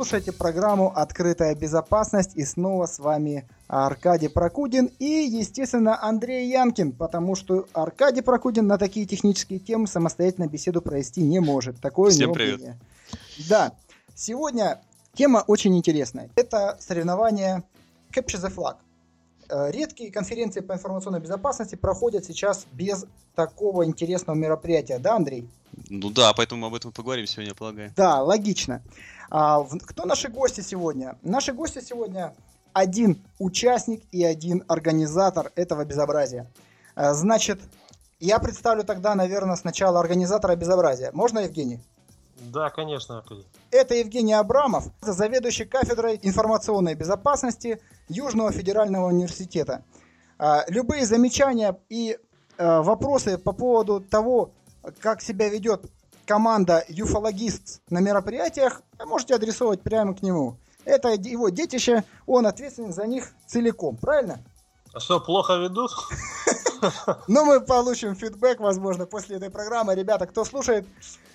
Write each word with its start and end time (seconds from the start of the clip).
слушаете 0.00 0.32
программу 0.32 0.90
«Открытая 0.96 1.54
безопасность» 1.54 2.34
и 2.34 2.42
снова 2.46 2.86
с 2.86 2.98
вами 2.98 3.46
Аркадий 3.68 4.28
Прокудин 4.28 4.86
и, 4.98 5.04
естественно, 5.04 6.02
Андрей 6.02 6.48
Янкин, 6.50 6.92
потому 6.92 7.34
что 7.34 7.66
Аркадий 7.74 8.22
Прокудин 8.22 8.66
на 8.66 8.78
такие 8.78 9.04
технические 9.04 9.58
темы 9.58 9.86
самостоятельно 9.86 10.46
беседу 10.46 10.80
провести 10.80 11.20
не 11.20 11.38
может. 11.38 11.82
Такое 11.82 12.12
Всем 12.12 12.32
привет. 12.32 12.56
Мнение. 12.56 12.80
Да, 13.46 13.74
сегодня 14.14 14.80
тема 15.12 15.44
очень 15.46 15.76
интересная. 15.76 16.30
Это 16.34 16.78
соревнование 16.80 17.62
Capture 18.10 18.40
the 18.42 18.50
Flag. 18.50 18.76
Э, 19.50 19.70
редкие 19.70 20.10
конференции 20.10 20.60
по 20.60 20.72
информационной 20.72 21.20
безопасности 21.20 21.74
проходят 21.74 22.24
сейчас 22.24 22.66
без 22.72 23.04
такого 23.34 23.84
интересного 23.84 24.34
мероприятия, 24.34 24.98
да, 24.98 25.16
Андрей? 25.16 25.46
Ну 25.88 26.10
да, 26.10 26.32
поэтому 26.32 26.62
мы 26.62 26.66
об 26.68 26.74
этом 26.74 26.90
поговорим 26.90 27.26
сегодня, 27.26 27.54
полагаю. 27.54 27.92
Да, 27.96 28.22
логично. 28.22 28.82
А, 29.30 29.64
кто 29.86 30.06
наши 30.06 30.28
гости 30.28 30.60
сегодня? 30.60 31.16
Наши 31.22 31.52
гости 31.52 31.80
сегодня 31.80 32.34
один 32.72 33.22
участник 33.38 34.02
и 34.10 34.24
один 34.24 34.64
организатор 34.66 35.52
этого 35.54 35.84
безобразия. 35.84 36.50
А, 36.96 37.14
значит, 37.14 37.60
я 38.18 38.40
представлю 38.40 38.82
тогда, 38.82 39.14
наверное, 39.14 39.56
сначала 39.56 40.00
организатора 40.00 40.56
безобразия. 40.56 41.10
Можно, 41.12 41.40
Евгений? 41.40 41.80
Да, 42.40 42.70
конечно. 42.70 43.22
Это 43.70 43.94
Евгений 43.94 44.32
Абрамов, 44.32 44.86
заведующий 45.00 45.64
кафедрой 45.64 46.18
информационной 46.22 46.94
безопасности 46.94 47.80
Южного 48.08 48.50
федерального 48.50 49.06
университета. 49.06 49.84
А, 50.38 50.64
любые 50.68 51.06
замечания 51.06 51.78
и 51.88 52.18
а, 52.58 52.82
вопросы 52.82 53.38
по 53.38 53.52
поводу 53.52 54.00
того, 54.00 54.50
как 55.00 55.22
себя 55.22 55.48
ведет 55.48 55.84
команда 56.30 56.84
юфологист 56.86 57.82
на 57.90 57.98
мероприятиях, 57.98 58.82
можете 59.04 59.34
адресовать 59.34 59.82
прямо 59.82 60.14
к 60.14 60.22
нему. 60.22 60.58
Это 60.84 61.08
его 61.08 61.48
детище, 61.48 62.04
он 62.24 62.46
ответственен 62.46 62.92
за 62.92 63.04
них 63.08 63.32
целиком, 63.48 63.96
правильно? 63.96 64.38
А 64.94 65.00
что, 65.00 65.18
плохо 65.18 65.56
ведут? 65.56 65.90
Ну, 67.28 67.44
мы 67.44 67.60
получим 67.60 68.14
фидбэк, 68.14 68.58
возможно, 68.60 69.04
после 69.04 69.36
этой 69.36 69.50
программы. 69.50 69.94
Ребята, 69.94 70.26
кто 70.26 70.46
слушает, 70.46 70.86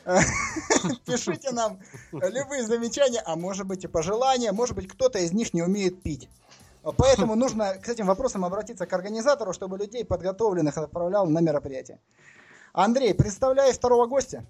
пишите 1.06 1.52
нам 1.52 1.78
любые 2.12 2.66
замечания, 2.66 3.22
а 3.24 3.36
может 3.36 3.68
быть 3.68 3.84
и 3.84 3.88
пожелания. 3.88 4.52
Может 4.54 4.76
быть, 4.76 4.88
кто-то 4.88 5.20
из 5.20 5.34
них 5.34 5.54
не 5.54 5.62
умеет 5.62 6.02
пить. 6.02 6.30
Поэтому 6.98 7.36
нужно 7.44 7.76
к 7.76 7.88
этим 7.90 8.08
вопросам 8.08 8.44
обратиться 8.44 8.88
к 8.88 8.94
организатору, 8.94 9.54
чтобы 9.54 9.78
людей 9.78 10.04
подготовленных 10.04 10.78
отправлял 10.80 11.28
на 11.28 11.40
мероприятие. 11.42 12.00
Андрей, 12.74 13.14
представляй 13.14 13.72
второго 13.72 14.08
гостя. 14.08 14.44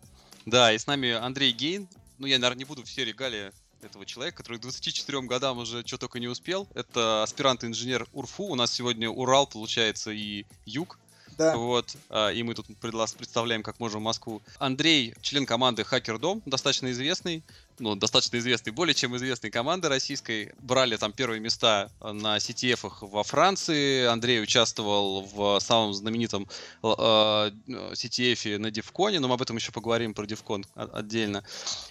Да, 0.46 0.72
и 0.72 0.78
с 0.78 0.88
нами 0.88 1.12
Андрей 1.12 1.52
Гейн. 1.52 1.88
Ну, 2.18 2.28
я, 2.28 2.38
наверное, 2.38 2.60
не 2.60 2.66
буду 2.66 2.84
все 2.84 3.04
регалии 3.04 3.52
этого 3.82 4.06
человека, 4.06 4.38
который 4.38 4.58
к 4.58 4.62
24 4.62 5.22
годам 5.22 5.60
уже 5.60 5.86
что 5.86 5.98
только 5.98 6.20
не 6.20 6.28
успел. 6.28 6.68
Это 6.76 7.24
аспирант-инженер 7.24 8.08
УРФУ. 8.14 8.46
У 8.46 8.56
нас 8.56 8.72
сегодня 8.72 9.10
Урал, 9.10 9.48
получается, 9.48 10.12
и 10.12 10.46
Юг. 10.66 11.00
Да. 11.38 11.58
Вот, 11.58 11.98
а, 12.10 12.30
и 12.30 12.44
мы 12.44 12.54
тут 12.54 12.68
представляем, 12.78 13.62
как 13.62 13.80
можем 13.80 14.04
Москву. 14.04 14.42
Андрей, 14.58 15.14
член 15.22 15.46
команды 15.46 15.84
Хакер 15.84 16.18
Дом, 16.18 16.42
достаточно 16.46 16.90
известный 16.92 17.44
ну, 17.80 17.96
достаточно 17.96 18.38
известной, 18.38 18.72
более 18.72 18.94
чем 18.94 19.16
известной 19.18 19.50
команды 19.50 19.90
российской. 19.90 20.54
Брали 20.60 20.98
там 20.98 21.12
первые 21.12 21.40
места 21.40 21.90
на 22.02 22.38
CTF 22.38 22.94
во 23.02 23.24
Франции. 23.24 24.06
Андрей 24.06 24.42
участвовал 24.42 25.22
в 25.22 25.60
самом 25.60 25.94
знаменитом 25.94 26.48
э, 26.84 26.88
CTF 26.88 28.58
на 28.58 28.72
Дивконе, 28.72 29.20
но 29.20 29.28
мы 29.28 29.36
об 29.36 29.42
этом 29.42 29.58
еще 29.58 29.72
поговорим 29.72 30.14
про 30.14 30.26
Дивкон 30.26 30.66
отдельно. 30.76 31.44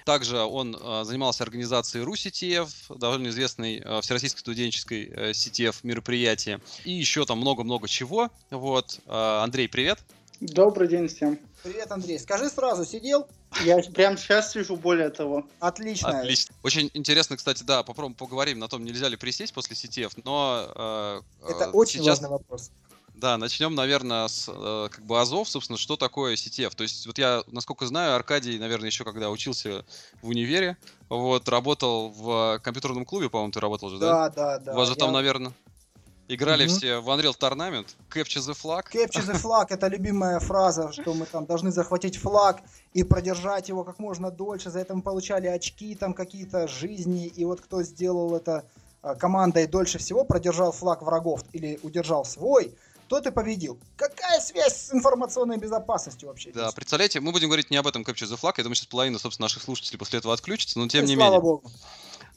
Также 0.05 0.39
он 0.39 0.77
э, 0.81 1.05
занимался 1.05 1.45
организацией 1.45 2.05
РУСТФ, 2.05 2.97
довольно 2.99 3.29
известной 3.29 3.83
э, 3.85 4.01
всероссийской 4.01 4.41
студенческой 4.41 5.07
э, 5.07 5.31
CTF 5.31 5.77
мероприятие. 5.83 6.61
И 6.85 6.93
еще 6.93 7.25
там 7.27 7.39
много-много 7.39 7.89
чего. 7.89 8.31
Вот. 8.51 9.01
Э, 9.07 9.41
Андрей, 9.43 9.69
привет. 9.69 9.99
Добрый 10.41 10.89
день 10.89 11.09
всем. 11.09 11.39
Привет, 11.65 11.91
Андрей. 11.91 12.19
Скажи 12.19 12.51
сразу, 12.51 12.85
сидел? 12.85 13.27
Я 13.65 13.79
прямо 13.79 14.19
сейчас 14.19 14.53
сижу, 14.53 14.77
более 14.77 15.09
того. 15.09 15.47
Отлично. 15.61 16.11
Отлично. 16.11 16.55
Очень 16.63 16.91
интересно, 16.93 17.39
кстати, 17.39 17.63
да, 17.63 17.83
попробуем 17.83 18.15
поговорим 18.15 18.59
на 18.59 18.69
том, 18.69 18.85
нельзя 18.85 19.09
ли 19.09 19.17
присесть 19.17 19.55
после 19.55 19.75
CTF, 19.75 20.13
но... 20.25 20.71
Э, 20.77 21.21
Это 21.49 21.71
очень 21.71 22.01
сейчас... 22.01 22.21
важный 22.21 22.29
вопрос. 22.29 22.71
Да, 23.15 23.39
начнем, 23.39 23.75
наверное, 23.75 24.29
с 24.29 24.47
э, 24.47 24.89
как 24.91 25.03
бы 25.07 25.19
Азов, 25.19 25.49
собственно, 25.49 25.79
что 25.79 25.97
такое 25.97 26.35
CTF. 26.35 26.75
То 26.75 26.83
есть, 26.83 27.07
вот 27.07 27.17
я, 27.17 27.43
насколько 27.47 27.87
знаю, 27.87 28.15
Аркадий, 28.15 28.59
наверное, 28.59 28.89
еще 28.89 29.05
когда 29.05 29.31
учился 29.31 29.87
в 30.21 30.29
универе, 30.29 30.77
вот, 31.09 31.49
работал 31.49 32.11
в 32.11 32.61
компьютерном 32.63 33.07
клубе, 33.07 33.31
по-моему, 33.31 33.53
ты 33.53 33.61
работал 33.61 33.89
же, 33.89 33.97
да? 33.97 34.29
Да, 34.29 34.29
да, 34.29 34.59
да. 34.59 34.73
У 34.75 34.77
вас 34.77 34.89
же 34.89 34.95
я... 34.95 35.01
там, 35.01 35.15
наверное... 35.15 35.55
Играли 36.27 36.65
mm-hmm. 36.65 36.69
все 36.69 37.01
в 37.01 37.09
Unreal 37.11 37.35
Tournament, 37.39 37.87
Capture 38.11 38.41
the 38.41 38.57
Flag. 38.57 38.85
Capture 38.91 39.27
the 39.27 39.41
Flag— 39.41 39.67
это 39.69 39.89
любимая 39.89 40.41
фраза, 40.41 40.91
что 40.91 41.13
мы 41.13 41.27
там 41.27 41.45
должны 41.45 41.71
захватить 41.71 42.17
флаг 42.17 42.63
и 42.95 43.05
продержать 43.05 43.69
его 43.69 43.85
как 43.85 43.99
можно 43.99 44.31
дольше. 44.31 44.71
За 44.71 44.81
это 44.81 44.95
мы 44.95 45.03
получали 45.03 45.49
очки, 45.49 45.95
там 45.95 46.15
какие-то 46.15 46.67
жизни. 46.67 47.27
И 47.27 47.45
вот 47.45 47.61
кто 47.61 47.83
сделал 47.83 48.35
это 48.35 48.65
а, 49.03 49.15
командой 49.17 49.67
дольше 49.67 49.99
всего, 49.99 50.25
продержал 50.25 50.73
флаг 50.73 51.03
врагов 51.03 51.43
или 51.53 51.79
удержал 51.83 52.25
свой, 52.25 52.75
тот 53.09 53.27
и 53.27 53.31
победил. 53.31 53.79
Какая 53.97 54.41
связь 54.41 54.87
с 54.87 54.95
информационной 54.95 55.59
безопасностью 55.59 56.29
вообще? 56.29 56.53
Да, 56.53 56.63
здесь? 56.63 56.75
представляете, 56.75 57.21
мы 57.21 57.33
будем 57.33 57.49
говорить 57.49 57.71
не 57.71 57.77
об 57.77 57.87
этом 57.87 58.01
Capture 58.01 58.33
the 58.33 58.41
Flag. 58.41 58.55
Я 58.57 58.65
думаю, 58.65 58.77
сейчас 58.77 58.87
половина, 58.87 59.19
собственно, 59.19 59.45
наших 59.45 59.63
слушателей 59.63 59.99
после 59.99 60.21
этого 60.21 60.33
отключится, 60.33 60.79
но 60.79 60.89
тем 60.89 61.05
и 61.05 61.09
не 61.09 61.17
слава 61.17 61.33
менее. 61.33 61.41
Богу. 61.43 61.71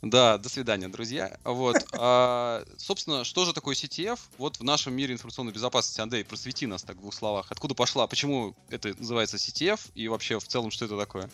Да, 0.02 0.38
до 0.38 0.50
свидания, 0.50 0.88
друзья. 0.88 1.38
Вот, 1.44 1.75
а, 1.97 2.63
собственно, 2.78 3.24
что 3.24 3.46
же 3.46 3.53
такое 3.53 3.75
CTF? 3.75 4.19
Вот 4.38 4.58
в 4.58 4.63
нашем 4.63 4.94
мире 4.94 5.13
информационной 5.13 5.52
безопасности, 5.52 6.02
Андрей, 6.02 6.24
просвети 6.24 6.68
нас 6.68 6.84
так 6.84 6.97
в 6.97 7.02
двух 7.02 7.13
словах. 7.13 7.47
Откуда 7.50 7.74
пошла, 7.74 8.07
почему 8.07 8.53
это 8.69 8.94
называется 8.97 9.38
CTF 9.38 9.91
и 9.96 10.07
вообще 10.07 10.40
в 10.40 10.47
целом 10.47 10.72
что 10.72 10.86
это 10.86 10.97
такое? 10.97 11.30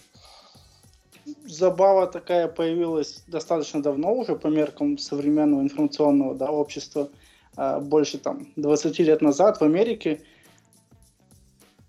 Забава 1.45 2.07
такая 2.07 2.47
появилась 2.47 3.23
достаточно 3.27 3.81
давно 3.81 4.13
уже 4.13 4.35
по 4.35 4.47
меркам 4.47 4.97
современного 4.97 5.61
информационного 5.61 6.35
да, 6.35 6.51
общества. 6.51 7.09
А, 7.55 7.79
больше 7.79 8.17
там 8.17 8.47
20 8.55 8.99
лет 8.99 9.21
назад 9.21 9.59
в 9.59 9.63
Америке 9.63 10.21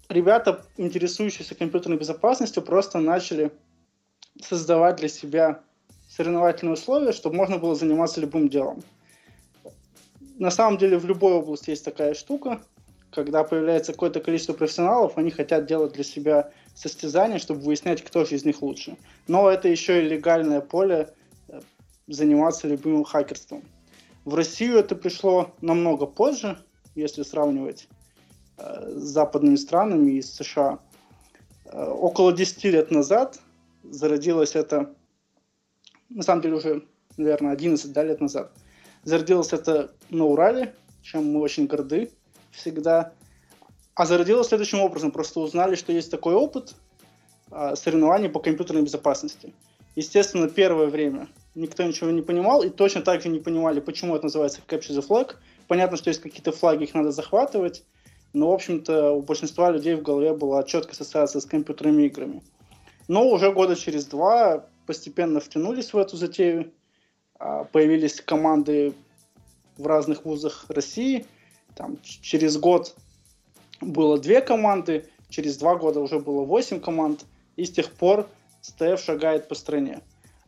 ребята, 0.09 0.65
интересующиеся 0.77 1.55
компьютерной 1.55 1.99
безопасностью, 1.99 2.63
просто 2.63 3.01
начали 3.01 3.53
создавать 4.41 4.97
для 4.97 5.09
себя 5.09 5.61
соревновательные 6.15 6.75
условия, 6.75 7.13
чтобы 7.13 7.37
можно 7.37 7.59
было 7.59 7.75
заниматься 7.75 8.21
любым 8.21 8.49
делом. 8.49 8.83
На 10.39 10.51
самом 10.51 10.79
деле 10.79 10.99
в 10.99 11.05
любой 11.05 11.35
области 11.35 11.71
есть 11.71 11.85
такая 11.85 12.15
штука, 12.15 12.61
когда 13.11 13.45
появляется 13.45 13.93
какое-то 13.93 14.21
количество 14.21 14.53
профессионалов, 14.53 15.17
они 15.17 15.31
хотят 15.31 15.67
делать 15.67 15.93
для 15.93 16.05
себя 16.05 16.51
состязания, 16.75 17.39
чтобы 17.39 17.61
выяснять, 17.61 18.03
кто 18.03 18.25
же 18.25 18.35
из 18.35 18.45
них 18.45 18.63
лучше. 18.63 18.97
Но 19.29 19.49
это 19.49 19.69
еще 19.69 20.05
и 20.05 20.09
легальное 20.09 20.61
поле 20.61 21.15
э, 21.49 21.61
заниматься 22.09 22.67
любым 22.67 23.05
хакерством. 23.05 23.63
В 24.25 24.35
Россию 24.35 24.79
это 24.79 24.97
пришло 24.97 25.53
намного 25.61 26.07
позже, 26.07 26.59
если 26.97 27.23
сравнивать 27.23 27.89
э, 28.59 28.89
с 28.97 29.03
западными 29.03 29.57
странами 29.57 30.13
и 30.13 30.23
с 30.23 30.33
США. 30.35 30.81
Э, 31.67 31.87
около 31.87 32.33
10 32.33 32.65
лет 32.65 32.91
назад 32.91 33.39
зародилось 33.85 34.57
это 34.57 34.93
на 36.15 36.23
самом 36.23 36.43
деле 36.43 36.55
уже, 36.55 36.85
наверное, 37.17 37.53
11 37.53 37.93
да, 37.93 38.03
лет 38.03 38.21
назад. 38.21 38.53
Зародилось 39.03 39.53
это 39.53 39.93
на 40.11 40.25
Урале, 40.25 40.75
чем 41.03 41.31
мы 41.33 41.41
очень 41.41 41.67
горды 41.67 42.11
всегда. 42.53 43.13
А 43.95 44.07
зародилось 44.07 44.49
следующим 44.49 44.81
образом. 44.81 45.11
Просто 45.11 45.41
узнали, 45.41 45.75
что 45.75 45.93
есть 45.93 46.11
такой 46.11 46.35
опыт 46.35 46.75
а, 47.51 47.77
соревнований 47.77 48.29
по 48.29 48.41
компьютерной 48.41 48.83
безопасности. 48.83 49.53
Естественно, 49.97 50.49
первое 50.49 50.87
время 50.87 51.29
никто 51.55 51.83
ничего 51.85 52.11
не 52.11 52.23
понимал, 52.23 52.63
и 52.63 52.71
точно 52.71 53.03
так 53.03 53.23
же 53.23 53.29
не 53.29 53.39
понимали, 53.39 53.79
почему 53.81 54.17
это 54.17 54.25
называется 54.25 54.61
Capture 54.67 54.97
the 54.97 55.07
Flag. 55.07 55.37
Понятно, 55.69 55.97
что 55.97 56.11
есть 56.11 56.21
какие-то 56.21 56.51
флаги, 56.51 56.85
их 56.85 56.95
надо 56.95 57.13
захватывать, 57.13 57.85
но, 58.33 58.51
в 58.51 58.55
общем-то, 58.55 59.13
у 59.13 59.23
большинства 59.23 59.71
людей 59.71 59.95
в 59.95 60.03
голове 60.03 60.35
была 60.35 60.65
четкая 60.65 60.93
ассоциация 60.93 61.41
с 61.41 61.47
компьютерными 61.47 62.05
играми. 62.05 62.43
Но 63.07 63.29
уже 63.29 63.53
года 63.53 63.77
через 63.77 64.07
два 64.07 64.67
постепенно 64.87 65.41
втянулись 65.41 65.93
в 65.93 65.99
эту 65.99 66.17
затею. 66.17 66.73
А, 67.39 67.65
появились 67.65 68.21
команды 68.21 68.95
в 69.77 69.87
разных 69.87 70.25
вузах 70.25 70.67
России. 70.69 71.27
Там 71.75 71.99
через 72.03 72.57
год 72.57 72.95
было 73.81 74.19
две 74.19 74.41
команды, 74.41 75.07
через 75.29 75.57
два 75.57 75.77
года 75.77 76.01
уже 76.01 76.21
было 76.21 76.45
восемь 76.45 76.81
команд, 76.81 77.25
и 77.57 77.65
с 77.65 77.71
тех 77.71 77.91
пор 77.91 78.29
СТФ 78.63 79.01
шагает 79.01 79.49
по 79.49 79.55
стране. 79.55 80.01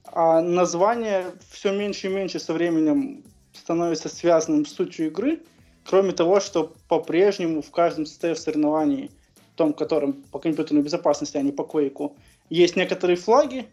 А 0.05 0.41
название 0.41 1.33
все 1.50 1.73
меньше 1.73 2.06
и 2.06 2.11
меньше 2.11 2.38
со 2.38 2.53
временем 2.53 3.25
становится 3.53 4.09
связанным 4.09 4.65
с 4.65 4.73
сутью 4.73 5.09
игры, 5.09 5.41
кроме 5.85 6.12
того, 6.12 6.41
что 6.41 6.73
по-прежнему 6.88 7.62
в 7.62 7.71
каждом 7.71 8.06
СТФ 8.06 8.38
соревновании, 8.38 9.11
том, 9.56 9.73
котором 9.73 10.12
по 10.31 10.38
компьютерной 10.38 10.83
безопасности, 10.83 11.37
а 11.37 11.43
не 11.43 11.50
по 11.50 11.62
Quake, 11.62 12.12
есть 12.50 12.77
некоторые 12.77 13.17
флаги, 13.17 13.67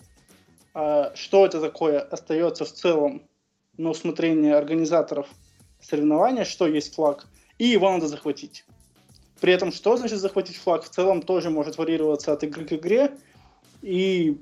что 0.73 1.45
это 1.45 1.61
такое, 1.61 1.99
остается 1.99 2.65
в 2.65 2.71
целом 2.71 3.23
на 3.77 3.91
усмотрение 3.91 4.55
организаторов 4.55 5.27
соревнования, 5.81 6.45
что 6.45 6.67
есть 6.67 6.95
флаг, 6.95 7.27
и 7.57 7.65
его 7.65 7.91
надо 7.91 8.07
захватить. 8.07 8.65
При 9.39 9.53
этом, 9.53 9.71
что 9.71 9.97
значит 9.97 10.19
захватить 10.19 10.55
флаг, 10.55 10.83
в 10.83 10.89
целом 10.89 11.21
тоже 11.21 11.49
может 11.49 11.77
варьироваться 11.77 12.31
от 12.33 12.43
игры 12.43 12.65
к 12.65 12.73
игре, 12.73 13.11
и 13.81 14.41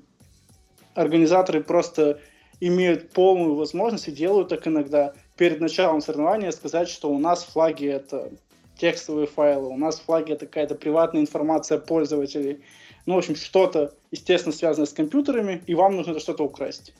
организаторы 0.94 1.64
просто 1.64 2.20
имеют 2.60 3.12
полную 3.12 3.56
возможность 3.56 4.08
и 4.08 4.12
делают 4.12 4.50
так 4.50 4.68
иногда 4.68 5.14
перед 5.36 5.60
началом 5.60 6.02
соревнования 6.02 6.52
сказать, 6.52 6.88
что 6.88 7.10
у 7.10 7.18
нас 7.18 7.44
флаги 7.44 7.88
это 7.88 8.32
текстовые 8.78 9.28
файлы, 9.28 9.70
у 9.70 9.78
нас 9.78 10.00
флаги 10.00 10.34
это 10.34 10.46
какая-то 10.46 10.76
приватная 10.76 11.22
информация 11.22 11.80
пользователей. 11.80 12.64
Ну, 13.06 13.16
в 13.16 13.18
общем, 13.18 13.36
что-то, 13.36 13.94
естественно, 14.12 14.54
связанное 14.54 14.88
с 14.88 14.94
компьютерами, 14.94 15.64
и 15.68 15.76
вам 15.76 15.96
нужно 15.96 16.20
что-то 16.20 16.44
украсть. 16.44 16.94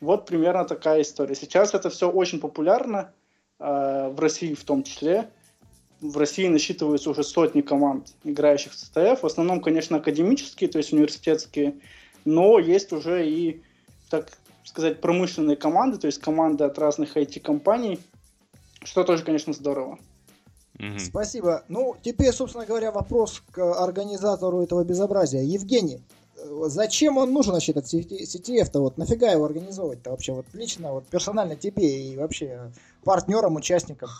Вот 0.00 0.26
примерно 0.26 0.64
такая 0.64 1.02
история. 1.02 1.34
Сейчас 1.34 1.74
это 1.74 1.90
все 1.90 2.10
очень 2.10 2.40
популярно, 2.40 3.12
э, 3.58 4.08
в 4.08 4.20
России 4.20 4.54
в 4.54 4.64
том 4.64 4.82
числе. 4.82 5.30
В 6.00 6.16
России 6.16 6.46
насчитываются 6.46 7.10
уже 7.10 7.24
сотни 7.24 7.60
команд, 7.60 8.14
играющих 8.22 8.72
в 8.72 8.76
CTF. 8.76 9.20
В 9.20 9.26
основном, 9.26 9.60
конечно, 9.60 9.96
академические, 9.96 10.70
то 10.70 10.78
есть 10.78 10.92
университетские, 10.92 11.74
но 12.24 12.58
есть 12.58 12.92
уже 12.92 13.28
и, 13.28 13.62
так 14.10 14.38
сказать, 14.62 15.00
промышленные 15.00 15.56
команды, 15.56 15.98
то 15.98 16.06
есть 16.06 16.20
команды 16.20 16.64
от 16.64 16.78
разных 16.78 17.16
IT-компаний, 17.16 17.98
что 18.84 19.02
тоже, 19.02 19.24
конечно, 19.24 19.52
здорово. 19.52 19.98
Угу. 20.78 20.98
Спасибо. 20.98 21.64
Ну, 21.68 21.96
теперь, 22.02 22.32
собственно 22.32 22.64
говоря, 22.64 22.92
вопрос 22.92 23.42
к 23.50 23.58
организатору 23.82 24.62
этого 24.62 24.84
безобразия. 24.84 25.42
Евгений, 25.42 26.00
зачем 26.66 27.18
он 27.18 27.32
нужен 27.32 27.52
вообще 27.52 27.72
этот 27.72 27.86
CTF-то? 27.86 28.80
Вот 28.80 28.96
нафига 28.96 29.30
его 29.30 29.44
организовывать-то 29.44 30.10
вообще? 30.10 30.32
Вот 30.32 30.46
лично, 30.52 30.92
вот 30.92 31.06
персонально 31.06 31.56
тебе 31.56 32.12
и 32.12 32.16
вообще 32.16 32.70
партнерам, 33.04 33.56
участникам. 33.56 34.10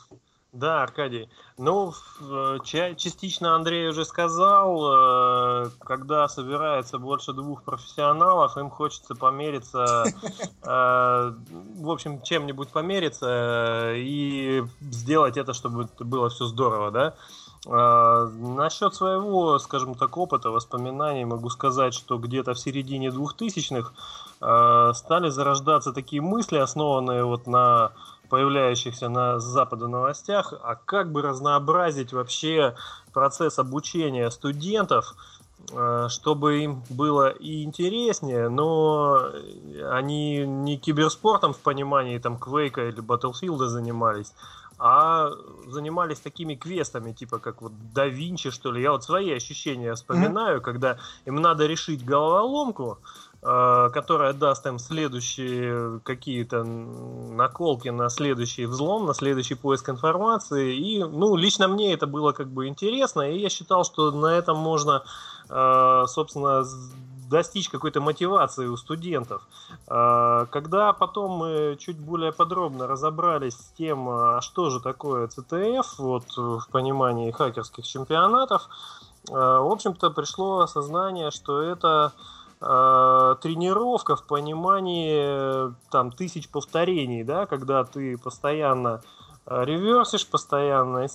Да, 0.53 0.83
Аркадий. 0.83 1.29
Ну, 1.59 1.93
э, 2.23 2.59
частично 2.65 3.55
Андрей 3.55 3.89
уже 3.91 4.07
сказал, 4.07 5.67
э, 5.67 5.71
когда 5.81 6.27
собирается 6.27 6.99
больше 6.99 7.35
двух 7.35 7.63
профессионалов, 7.63 8.57
им 8.57 8.71
хочется 8.71 9.15
помериться, 9.15 10.05
э, 10.63 11.33
в 11.81 11.91
общем, 11.91 12.23
чем-нибудь 12.23 12.71
помериться 12.71 13.93
и 13.95 14.63
сделать 14.81 15.37
это, 15.37 15.53
чтобы 15.53 15.89
было 15.99 16.31
все 16.31 16.47
здорово, 16.47 16.91
да? 16.91 17.15
Насчет 17.67 18.95
своего, 18.95 19.59
скажем 19.59 19.97
так, 19.97 20.17
опыта, 20.17 20.51
воспоминаний 20.51 21.25
могу 21.25 21.51
сказать, 21.51 21.93
что 21.93 22.17
где-то 22.17 22.55
в 22.55 22.59
середине 22.59 23.11
двухтысячных 23.11 23.93
стали 24.37 25.29
зарождаться 25.29 25.93
такие 25.93 26.23
мысли, 26.23 26.57
основанные 26.57 27.25
вот 27.25 27.49
на 27.49 27.91
появляющихся 28.29 29.09
на 29.09 29.39
Запада 29.39 29.89
новостях, 29.89 30.53
а 30.63 30.75
как 30.75 31.13
бы 31.13 31.23
разнообразить 31.23 32.13
вообще 32.13 32.75
процесс 33.13 33.59
обучения 33.59 34.31
студентов, 34.31 35.15
э, 35.73 36.07
чтобы 36.09 36.63
им 36.63 36.83
было 36.91 37.31
и 37.31 37.65
интереснее, 37.65 38.49
но 38.49 39.21
они 39.91 40.47
не 40.47 40.79
киберспортом 40.79 41.53
в 41.53 41.59
понимании 41.59 42.19
там 42.19 42.39
Квейка 42.39 42.89
или 42.89 43.03
Battlefield 43.03 43.67
занимались, 43.67 44.33
а 44.79 45.33
занимались 45.67 46.21
такими 46.21 46.55
квестами, 46.55 47.13
типа 47.13 47.39
как 47.39 47.63
вот 47.63 47.73
Да 47.93 48.07
Винчи, 48.07 48.51
что 48.51 48.71
ли. 48.71 48.83
Я 48.83 48.93
вот 48.93 49.03
свои 49.03 49.33
ощущения 49.33 49.95
вспоминаю, 49.95 50.59
mm-hmm. 50.59 50.65
когда 50.65 50.99
им 51.25 51.37
надо 51.37 51.67
решить 51.67 52.05
головоломку, 52.05 52.99
которая 53.41 54.33
даст 54.33 54.67
им 54.67 54.79
следующие 54.81 56.01
какие-то 56.01 56.65
наколки 56.65 57.89
на 57.89 58.09
следующий 58.09 58.67
взлом, 58.67 59.07
на 59.07 59.15
следующий 59.15 59.55
поиск 59.55 59.89
информации. 59.91 60.77
И, 60.77 61.05
ну, 61.05 61.37
лично 61.37 61.69
мне 61.69 61.93
это 61.93 62.09
было 62.09 62.33
как 62.33 62.49
бы 62.49 62.67
интересно, 62.67 63.31
и 63.31 63.39
я 63.39 63.49
считал, 63.49 63.85
что 63.85 64.11
на 64.11 64.27
этом 64.27 64.59
можно, 64.59 65.05
э, 65.49 66.05
собственно, 66.09 66.65
достичь 67.31 67.69
какой-то 67.69 68.01
мотивации 68.01 68.67
у 68.67 68.77
студентов. 68.77 69.47
Э, 69.87 70.47
когда 70.51 70.93
потом 70.93 71.39
мы 71.39 71.77
чуть 71.79 71.99
более 72.01 72.33
подробно 72.33 72.89
разобрались 72.89 73.55
с 73.55 73.73
тем, 73.79 74.09
а 74.09 74.41
что 74.41 74.71
же 74.71 74.81
такое 74.81 75.29
CTF 75.29 75.87
вот, 75.99 76.25
в 76.37 76.67
понимании 76.73 77.31
хакерских 77.31 77.87
чемпионатов, 77.87 78.69
в 79.29 79.73
общем-то 79.73 80.11
пришло 80.11 80.61
осознание, 80.61 81.31
что 81.31 81.61
это 81.61 82.13
э, 82.61 83.37
тренировка 83.41 84.17
в 84.17 84.25
понимании 84.25 85.75
там 85.91 86.11
тысяч 86.13 86.49
повторений, 86.49 87.25
да, 87.25 87.47
когда 87.47 87.85
ты 87.85 88.19
постоянно 88.19 89.03
э, 89.47 89.65
реверсишь, 89.65 90.27
постоянно, 90.27 91.07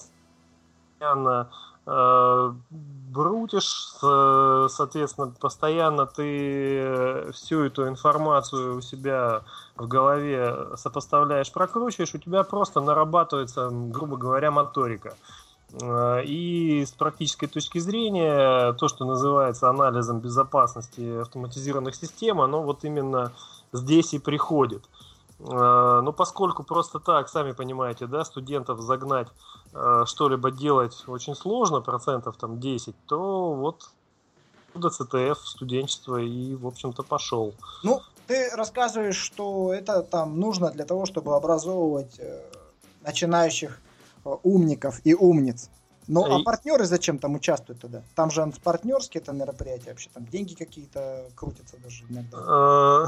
постоянно 0.99 1.49
э, 1.85 2.53
брутишь, 2.69 3.95
соответственно, 3.99 5.33
постоянно 5.39 6.07
ты 6.07 7.31
всю 7.33 7.65
эту 7.65 7.87
информацию 7.87 8.77
у 8.77 8.81
себя 8.81 9.41
в 9.75 9.87
голове 9.87 10.69
сопоставляешь, 10.77 11.51
прокручиваешь, 11.51 12.15
у 12.15 12.17
тебя 12.17 12.43
просто 12.43 12.81
нарабатывается, 12.81 13.69
грубо 13.71 14.17
говоря, 14.17 14.49
моторика. 14.49 15.13
Э, 15.81 16.23
и 16.23 16.85
с 16.85 16.91
практической 16.91 17.47
точки 17.47 17.79
зрения, 17.79 18.73
то, 18.73 18.87
что 18.87 19.05
называется 19.05 19.69
анализом 19.69 20.19
безопасности 20.19 21.21
автоматизированных 21.21 21.95
систем, 21.95 22.41
оно 22.41 22.61
вот 22.61 22.83
именно 22.83 23.31
здесь 23.71 24.13
и 24.13 24.19
приходит. 24.19 24.83
Э, 25.39 26.01
но 26.03 26.13
поскольку 26.13 26.63
просто 26.63 26.99
так, 26.99 27.29
сами 27.29 27.53
понимаете, 27.53 28.05
да, 28.05 28.23
студентов 28.23 28.81
загнать 28.81 29.27
э, 29.73 30.03
что-либо 30.05 30.51
делать 30.51 31.03
очень 31.07 31.35
сложно, 31.35 31.81
процентов 31.81 32.37
там 32.37 32.59
10, 32.59 32.95
то 33.07 33.53
вот 33.53 33.89
до 34.75 34.89
ЦТФ 34.89 35.39
студенчество 35.47 36.17
и, 36.17 36.55
в 36.55 36.67
общем-то, 36.67 37.03
пошел. 37.03 37.53
Ну, 37.83 38.01
ты 38.25 38.49
рассказываешь, 38.55 39.17
что 39.17 39.73
это 39.73 40.01
там 40.01 40.39
нужно 40.39 40.71
для 40.71 40.85
того, 40.85 41.05
чтобы 41.05 41.35
образовывать 41.35 42.19
начинающих 43.03 43.79
умников 44.23 45.01
и 45.03 45.13
умниц. 45.13 45.69
Ну, 46.07 46.25
а 46.25 46.43
партнеры 46.43 46.85
зачем 46.85 47.17
там 47.17 47.35
участвуют 47.35 47.81
тогда? 47.81 48.01
Там 48.15 48.29
же 48.29 48.51
партнерские 48.63 49.21
это 49.21 49.31
мероприятия 49.31 49.91
вообще, 49.91 50.09
там 50.13 50.25
деньги 50.25 50.53
какие-то 50.53 51.29
крутятся 51.35 51.77
даже 51.81 52.03
иногда. 52.09 52.37
Э, 52.37 53.05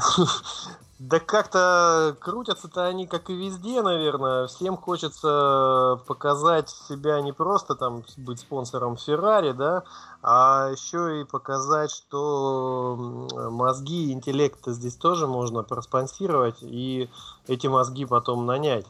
да 0.98 1.20
как-то 1.20 2.16
крутятся-то 2.20 2.86
они, 2.86 3.06
как 3.06 3.28
и 3.28 3.34
везде, 3.34 3.82
наверное. 3.82 4.46
Всем 4.46 4.76
хочется 4.76 6.00
показать 6.06 6.70
себя 6.70 7.20
не 7.20 7.32
просто 7.32 7.74
там 7.74 8.02
быть 8.16 8.40
спонсором 8.40 8.96
Феррари, 8.96 9.52
да, 9.52 9.82
а 10.22 10.70
еще 10.70 11.20
и 11.20 11.24
показать, 11.24 11.90
что 11.90 13.28
мозги 13.50 14.08
и 14.08 14.12
интеллект 14.12 14.60
здесь 14.66 14.96
тоже 14.96 15.26
можно 15.26 15.62
проспонсировать 15.62 16.62
и 16.62 17.10
эти 17.46 17.66
мозги 17.66 18.06
потом 18.06 18.46
нанять. 18.46 18.86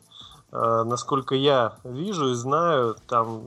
Э, 0.52 0.84
насколько 0.84 1.34
я 1.34 1.78
вижу 1.84 2.30
и 2.30 2.34
знаю, 2.34 2.96
там 3.06 3.42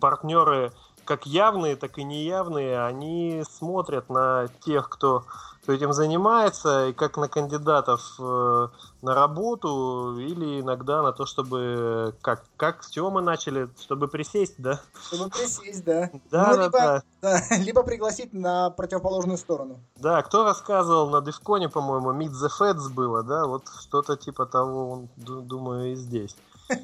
партнеры 0.00 0.72
как 1.04 1.26
явные, 1.26 1.76
так 1.76 1.98
и 1.98 2.04
неявные, 2.04 2.84
они 2.84 3.42
смотрят 3.50 4.08
на 4.08 4.48
тех, 4.64 4.88
кто 4.88 5.24
кто 5.62 5.72
этим 5.72 5.92
занимается, 5.92 6.88
и 6.88 6.92
как 6.92 7.16
на 7.16 7.28
кандидатов 7.28 8.16
э, 8.18 8.68
на 9.00 9.14
работу, 9.14 10.18
или 10.18 10.60
иногда 10.60 11.02
на 11.02 11.12
то, 11.12 11.24
чтобы... 11.24 12.16
Как, 12.20 12.42
как, 12.56 12.82
с 12.82 12.90
чего 12.90 13.12
мы 13.12 13.22
начали? 13.22 13.68
Чтобы 13.80 14.08
присесть, 14.08 14.54
да? 14.58 14.80
Чтобы 15.06 15.30
присесть, 15.30 15.84
да. 15.84 16.10
Да, 16.32 16.48
ну, 16.48 16.56
да, 16.56 16.62
либо, 16.64 16.78
да. 16.78 17.02
да. 17.22 17.40
Либо 17.58 17.84
пригласить 17.84 18.32
на 18.32 18.70
противоположную 18.70 19.38
сторону. 19.38 19.78
Да, 19.96 20.22
кто 20.22 20.42
рассказывал 20.42 21.08
на 21.10 21.20
Дивконе, 21.20 21.68
по-моему, 21.68 22.12
Meet 22.12 22.32
the 22.32 22.50
Feds 22.58 22.92
было, 22.92 23.22
да? 23.22 23.46
Вот 23.46 23.62
что-то 23.80 24.16
типа 24.16 24.46
того, 24.46 25.04
думаю, 25.16 25.92
и 25.92 25.94
здесь. 25.94 26.36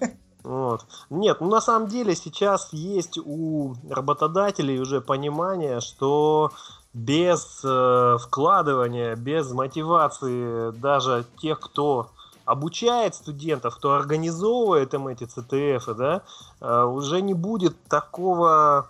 Вот. 0.45 0.87
Нет, 1.11 1.41
ну 1.41 1.49
на 1.49 1.61
самом 1.61 1.89
деле 1.89 2.15
сейчас 2.15 2.73
есть 2.73 3.19
у 3.19 3.75
работодателей 3.91 4.81
уже 4.81 5.03
понимание, 5.03 5.81
что 5.81 6.53
без 6.95 7.61
э, 7.65 8.17
вкладывания, 8.21 9.15
без 9.15 9.51
мотивации 9.53 10.71
даже 10.73 11.25
тех, 11.41 11.61
кто 11.61 12.11
обучает 12.45 13.15
студентов, 13.15 13.77
кто 13.77 13.93
организовывает 13.95 14.95
им 14.95 15.09
эти 15.09 15.25
ЦТФ, 15.25 15.97
да, 15.97 16.23
э, 16.61 16.83
уже 16.85 17.21
не 17.21 17.35
будет 17.35 17.77
такого 17.85 18.89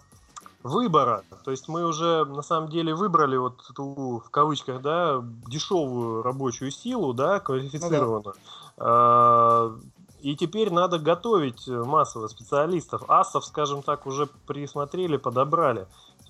выбора. 0.62 1.25
То 1.45 1.50
есть 1.50 1.69
мы 1.69 1.85
уже 1.85 2.25
на 2.25 2.43
самом 2.43 2.69
деле 2.69 2.95
выбрали 2.95 3.37
вот 3.37 3.55
эту, 3.71 4.23
в 4.25 4.31
кавычках, 4.31 4.81
да, 4.81 5.21
дешевую 5.49 6.23
рабочую 6.23 6.71
силу, 6.71 7.12
да, 7.14 7.40
квалифицированную. 7.40 8.35
Ну, 8.76 8.85
да. 8.85 9.71
И 10.21 10.35
теперь 10.35 10.73
надо 10.73 10.99
готовить 10.99 11.69
массово 11.69 12.26
специалистов. 12.26 13.02
Асов, 13.09 13.45
скажем 13.45 13.83
так, 13.83 14.07
уже 14.07 14.26
присмотрели, 14.47 15.17
подобрали 15.17 15.87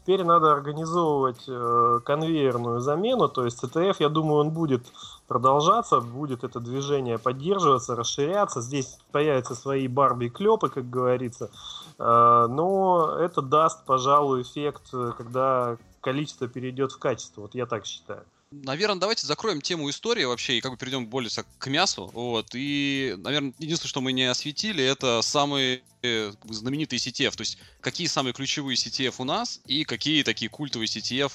теперь 0.08 0.24
надо 0.24 0.52
организовывать 0.52 1.44
э, 1.46 2.00
конвейерную 2.02 2.80
замену, 2.80 3.28
то 3.28 3.44
есть 3.44 3.62
CTF, 3.62 3.96
я 3.98 4.08
думаю, 4.08 4.40
он 4.40 4.50
будет 4.52 4.86
продолжаться, 5.26 6.00
будет 6.00 6.44
это 6.44 6.60
движение 6.60 7.18
поддерживаться, 7.18 7.94
расширяться. 7.94 8.62
Здесь 8.62 8.98
появятся 9.12 9.54
свои 9.54 9.86
Барби 9.86 10.28
клепы, 10.28 10.70
как 10.70 10.88
говорится. 10.88 11.50
Э, 11.98 12.46
но 12.48 13.16
это 13.20 13.42
даст, 13.42 13.84
пожалуй, 13.84 14.40
эффект, 14.40 14.84
э, 14.94 15.12
когда 15.14 15.76
количество 16.00 16.48
перейдет 16.48 16.92
в 16.92 16.98
качество. 16.98 17.42
Вот 17.42 17.54
я 17.54 17.66
так 17.66 17.84
считаю. 17.84 18.24
Наверное, 18.50 18.98
давайте 18.98 19.26
закроем 19.26 19.60
тему 19.60 19.90
истории 19.90 20.24
вообще 20.24 20.56
и 20.56 20.60
как 20.62 20.72
бы 20.72 20.78
перейдем 20.78 21.06
более 21.06 21.30
к 21.58 21.66
мясу. 21.66 22.10
Вот. 22.14 22.48
И, 22.54 23.14
наверное, 23.18 23.52
единственное, 23.58 23.90
что 23.90 24.00
мы 24.00 24.12
не 24.12 24.24
осветили, 24.24 24.82
это 24.82 25.20
самые 25.20 25.82
э, 26.02 26.32
знаменитые 26.48 26.98
CTF. 26.98 27.36
То 27.36 27.42
есть, 27.42 27.58
какие 27.82 28.06
самые 28.06 28.32
ключевые 28.32 28.76
CTF 28.76 29.16
у 29.18 29.24
нас 29.24 29.60
и 29.66 29.84
какие 29.84 30.22
такие 30.22 30.48
культовые 30.48 30.86
CTF 30.86 31.30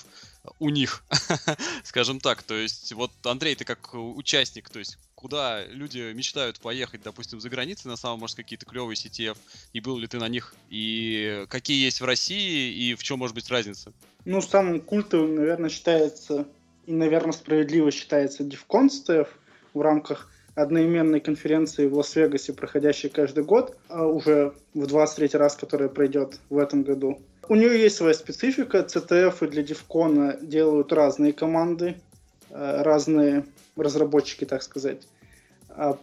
у 0.58 0.70
них, 0.70 1.04
скажем 1.84 2.20
так. 2.20 2.42
То 2.42 2.56
есть, 2.56 2.92
вот, 2.94 3.12
Андрей, 3.24 3.54
ты 3.54 3.64
как 3.64 3.94
участник, 3.94 4.72
то 4.72 4.80
есть, 4.80 4.98
куда 5.14 5.64
люди 5.68 6.12
мечтают 6.14 6.60
поехать, 6.60 7.04
допустим, 7.04 7.40
за 7.40 7.48
границей, 7.48 7.90
на 7.90 7.96
самом, 7.96 8.22
может, 8.22 8.38
какие-то 8.38 8.66
клевые 8.66 8.96
CTF, 8.96 9.38
и 9.72 9.80
был 9.80 10.00
ли 10.00 10.08
ты 10.08 10.18
на 10.18 10.30
них, 10.30 10.56
и 10.72 11.46
какие 11.48 11.84
есть 11.84 12.02
в 12.02 12.06
России, 12.06 12.74
и 12.74 12.96
в 12.96 13.04
чем 13.04 13.20
может 13.20 13.36
быть 13.36 13.48
разница? 13.52 13.94
Ну, 14.26 14.42
самым 14.42 14.82
культовым, 14.82 15.36
наверное, 15.36 15.70
считается 15.70 16.48
и, 16.86 16.94
наверное, 16.94 17.34
справедливо 17.34 17.92
считается 17.92 18.44
DevCon 18.44 18.90
STF 18.90 19.28
в 19.74 19.82
рамках 19.82 20.30
одноименной 20.56 21.20
конференции 21.20 21.88
в 21.88 21.96
Лас-Вегасе, 21.96 22.54
проходящей 22.54 23.10
каждый 23.10 23.44
год, 23.44 23.76
а 23.90 24.06
уже 24.06 24.54
в 24.74 24.86
23 24.86 25.38
раз, 25.40 25.56
которая 25.56 25.90
пройдет 25.90 26.40
в 26.50 26.58
этом 26.58 26.84
году. 26.84 27.22
У 27.50 27.56
нее 27.56 27.80
есть 27.80 27.98
своя 27.98 28.14
специфика. 28.14 28.80
CTF 28.80 29.48
для 29.48 29.64
DevCon 29.64 30.46
делают 30.46 30.94
разные 30.94 31.34
команды, 31.34 31.96
э, 32.50 32.82
разные 32.84 33.46
разработчики, 33.76 34.46
так 34.46 34.62
сказать. 34.62 35.08
А 35.70 35.98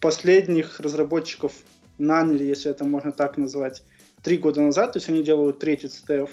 последних 0.00 0.78
разработчиков 0.78 1.52
наняли, 1.98 2.44
если 2.44 2.70
это 2.70 2.84
можно 2.84 3.12
так 3.12 3.38
назвать, 3.38 3.82
три 4.22 4.36
года 4.36 4.60
назад, 4.60 4.92
то 4.92 4.98
есть 4.98 5.08
они 5.08 5.22
делают 5.22 5.58
третий 5.58 5.88
CTF. 5.88 6.30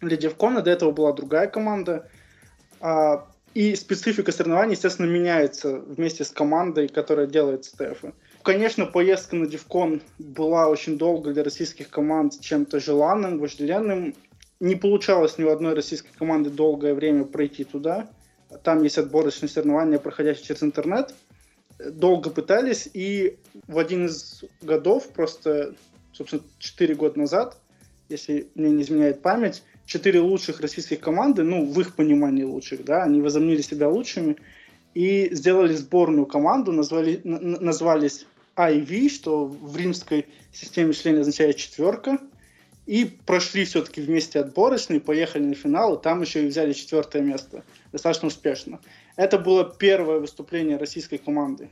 Для 0.00 0.16
DevCon 0.16 0.62
до 0.62 0.70
этого 0.70 0.92
была 0.92 1.12
другая 1.12 1.48
команда, 1.48 2.08
и 3.54 3.74
специфика 3.74 4.32
соревнований, 4.32 4.74
естественно, 4.74 5.06
меняется 5.06 5.78
вместе 5.78 6.24
с 6.24 6.30
командой, 6.30 6.88
которая 6.88 7.26
делает 7.26 7.64
стефы. 7.64 8.12
Конечно, 8.42 8.86
поездка 8.86 9.34
на 9.34 9.46
Дивкон 9.46 10.02
была 10.18 10.68
очень 10.68 10.98
долго 10.98 11.32
для 11.32 11.42
российских 11.42 11.88
команд 11.88 12.38
чем-то 12.40 12.78
желанным, 12.78 13.38
вожделенным. 13.38 14.14
Не 14.60 14.76
получалось 14.76 15.38
ни 15.38 15.44
у 15.44 15.50
одной 15.50 15.74
российской 15.74 16.12
команды 16.16 16.50
долгое 16.50 16.94
время 16.94 17.24
пройти 17.24 17.64
туда. 17.64 18.08
Там 18.62 18.82
есть 18.82 18.98
отборочные 18.98 19.48
соревнования, 19.48 19.98
проходящие 19.98 20.46
через 20.46 20.62
интернет. 20.62 21.14
Долго 21.78 22.30
пытались, 22.30 22.88
и 22.94 23.38
в 23.66 23.78
один 23.78 24.06
из 24.06 24.44
годов, 24.62 25.08
просто, 25.08 25.74
собственно, 26.12 26.42
4 26.58 26.94
года 26.94 27.18
назад, 27.18 27.58
если 28.08 28.48
мне 28.54 28.70
не 28.70 28.82
изменяет 28.82 29.20
память, 29.20 29.62
четыре 29.86 30.20
лучших 30.20 30.60
российских 30.60 31.00
команды, 31.00 31.42
ну, 31.42 31.64
в 31.64 31.80
их 31.80 31.94
понимании 31.94 32.42
лучших, 32.42 32.84
да, 32.84 33.04
они 33.04 33.22
возомнили 33.22 33.62
себя 33.62 33.88
лучшими 33.88 34.36
и 34.94 35.28
сделали 35.34 35.74
сборную 35.74 36.26
команду, 36.26 36.72
назвали, 36.72 37.20
назвались 37.24 38.26
IV, 38.56 39.08
что 39.08 39.46
в 39.46 39.76
римской 39.76 40.26
системе 40.52 40.88
мышления 40.88 41.20
означает 41.20 41.56
четверка, 41.56 42.18
и 42.86 43.04
прошли 43.04 43.64
все-таки 43.64 44.00
вместе 44.00 44.40
отборочные, 44.40 45.00
поехали 45.00 45.42
на 45.42 45.54
финал, 45.54 45.96
и 45.96 46.02
там 46.02 46.22
еще 46.22 46.44
и 46.44 46.48
взяли 46.48 46.72
четвертое 46.72 47.20
место. 47.20 47.64
Достаточно 47.92 48.28
успешно. 48.28 48.80
Это 49.16 49.38
было 49.38 49.64
первое 49.64 50.20
выступление 50.20 50.76
российской 50.76 51.18
команды 51.18 51.68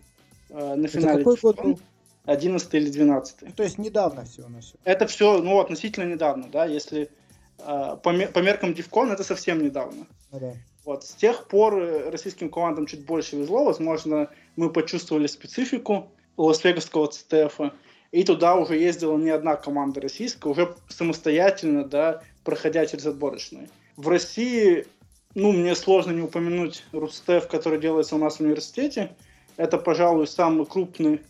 э, 0.50 0.74
на 0.74 0.88
финале. 0.88 1.20
Это 1.20 1.30
какой 1.30 1.36
год 1.40 1.62
был? 1.62 1.80
11 2.24 2.74
или 2.74 2.90
12. 2.90 3.54
То 3.54 3.62
есть 3.62 3.78
недавно 3.78 4.24
все 4.24 4.48
на 4.48 4.60
все. 4.60 4.74
Это 4.84 5.06
все, 5.06 5.38
ну, 5.38 5.60
относительно 5.60 6.04
недавно, 6.04 6.48
да, 6.50 6.64
если 6.64 7.10
по, 7.56 7.96
по 7.96 8.38
меркам 8.40 8.72
DivCon 8.72 9.12
это 9.12 9.24
совсем 9.24 9.62
недавно. 9.62 10.06
Ну 10.32 10.40
да. 10.40 10.52
Вот. 10.84 11.04
С 11.04 11.14
тех 11.14 11.48
пор 11.48 11.78
э, 11.78 12.10
российским 12.10 12.50
командам 12.50 12.86
чуть 12.86 13.06
больше 13.06 13.36
везло. 13.36 13.64
Возможно, 13.64 14.28
мы 14.56 14.70
почувствовали 14.70 15.26
специфику 15.26 16.10
Лас-Вегасского 16.36 17.08
ЦТФ. 17.08 17.72
И 18.12 18.22
туда 18.22 18.54
уже 18.54 18.76
ездила 18.76 19.16
не 19.16 19.30
одна 19.30 19.56
команда 19.56 20.00
российская, 20.00 20.48
уже 20.48 20.76
самостоятельно, 20.88 21.84
да, 21.84 22.22
проходя 22.44 22.86
через 22.86 23.06
отборочные. 23.06 23.68
В 23.96 24.08
России, 24.08 24.86
ну, 25.34 25.50
мне 25.52 25.74
сложно 25.74 26.12
не 26.12 26.20
упомянуть 26.20 26.84
РУСТФ, 26.92 27.48
который 27.48 27.80
делается 27.80 28.14
у 28.14 28.18
нас 28.18 28.36
в 28.36 28.40
университете. 28.40 29.16
Это, 29.56 29.78
пожалуй, 29.78 30.28
самый 30.28 30.66
крупный 30.66 31.22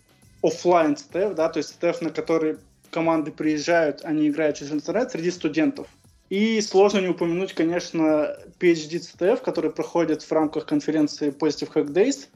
офлайн 0.43 0.97
ЦТФ, 0.97 1.35
да, 1.35 1.49
то 1.49 1.59
есть 1.59 1.71
ЦТФ, 1.71 2.03
на 2.03 2.11
который 2.11 2.59
команды 2.91 3.33
приезжают, 3.33 4.05
они 4.05 4.29
играют 4.29 4.59
через 4.59 4.73
интернет 4.73 5.11
среди 5.11 5.31
студентов. 5.31 5.89
И 6.31 6.61
сложно 6.61 7.01
не 7.01 7.09
упомянуть, 7.09 7.53
конечно, 7.53 8.37
PhD 8.59 8.99
CTF, 8.99 9.43
который 9.43 9.71
проходит 9.71 10.23
в 10.23 10.33
рамках 10.33 10.67
конференции 10.67 11.31
Positive 11.31 11.73
Hack 11.73 11.89
Days 11.89 12.29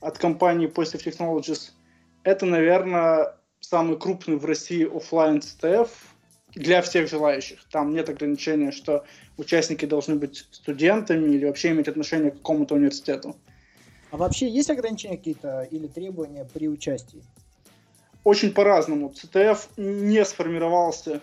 от 0.00 0.18
компании 0.18 0.68
Positive 0.68 1.04
Technologies. 1.04 1.72
Это, 2.22 2.46
наверное, 2.46 3.36
самый 3.60 3.98
крупный 3.98 4.36
в 4.36 4.44
России 4.44 4.84
офлайн 4.84 5.38
CTF 5.38 5.88
для 6.54 6.80
всех 6.82 7.08
желающих. 7.08 7.64
Там 7.70 7.92
нет 7.92 8.08
ограничения, 8.08 8.70
что 8.70 9.04
участники 9.36 9.84
должны 9.84 10.14
быть 10.14 10.46
студентами 10.52 11.34
или 11.34 11.44
вообще 11.44 11.70
иметь 11.70 11.88
отношение 11.88 12.30
к 12.30 12.36
какому-то 12.36 12.76
университету. 12.76 13.36
А 14.10 14.16
вообще 14.16 14.48
есть 14.48 14.70
ограничения 14.70 15.16
какие-то 15.16 15.66
или 15.70 15.88
требования 15.88 16.44
при 16.44 16.68
участии? 16.68 17.24
Очень 18.22 18.52
по-разному. 18.52 19.12
CTF 19.12 19.58
не 19.76 20.24
сформировался 20.24 21.20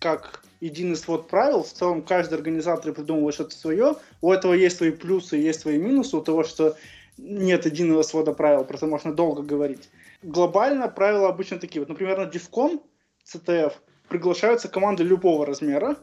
как 0.00 0.42
единый 0.60 0.96
свод 0.96 1.28
правил. 1.28 1.62
В 1.62 1.72
целом 1.72 2.02
каждый 2.02 2.34
организатор 2.34 2.92
придумывает 2.92 3.34
что-то 3.34 3.56
свое. 3.56 3.96
У 4.20 4.32
этого 4.32 4.52
есть 4.52 4.76
свои 4.76 4.90
плюсы, 4.90 5.36
есть 5.36 5.60
свои 5.60 5.78
минусы. 5.78 6.16
У 6.16 6.22
того, 6.22 6.44
что 6.44 6.76
нет 7.18 7.66
единого 7.66 8.02
свода 8.02 8.32
правил, 8.32 8.64
про 8.64 8.76
это 8.76 8.86
можно 8.86 9.12
долго 9.14 9.42
говорить. 9.42 9.88
Глобально 10.22 10.88
правила 10.88 11.28
обычно 11.28 11.58
такие. 11.58 11.80
Вот, 11.80 11.88
например, 11.88 12.18
на 12.18 12.28
DivCon 12.28 12.80
CTF 13.24 13.74
приглашаются 14.08 14.68
команды 14.68 15.02
любого 15.02 15.46
размера, 15.46 15.96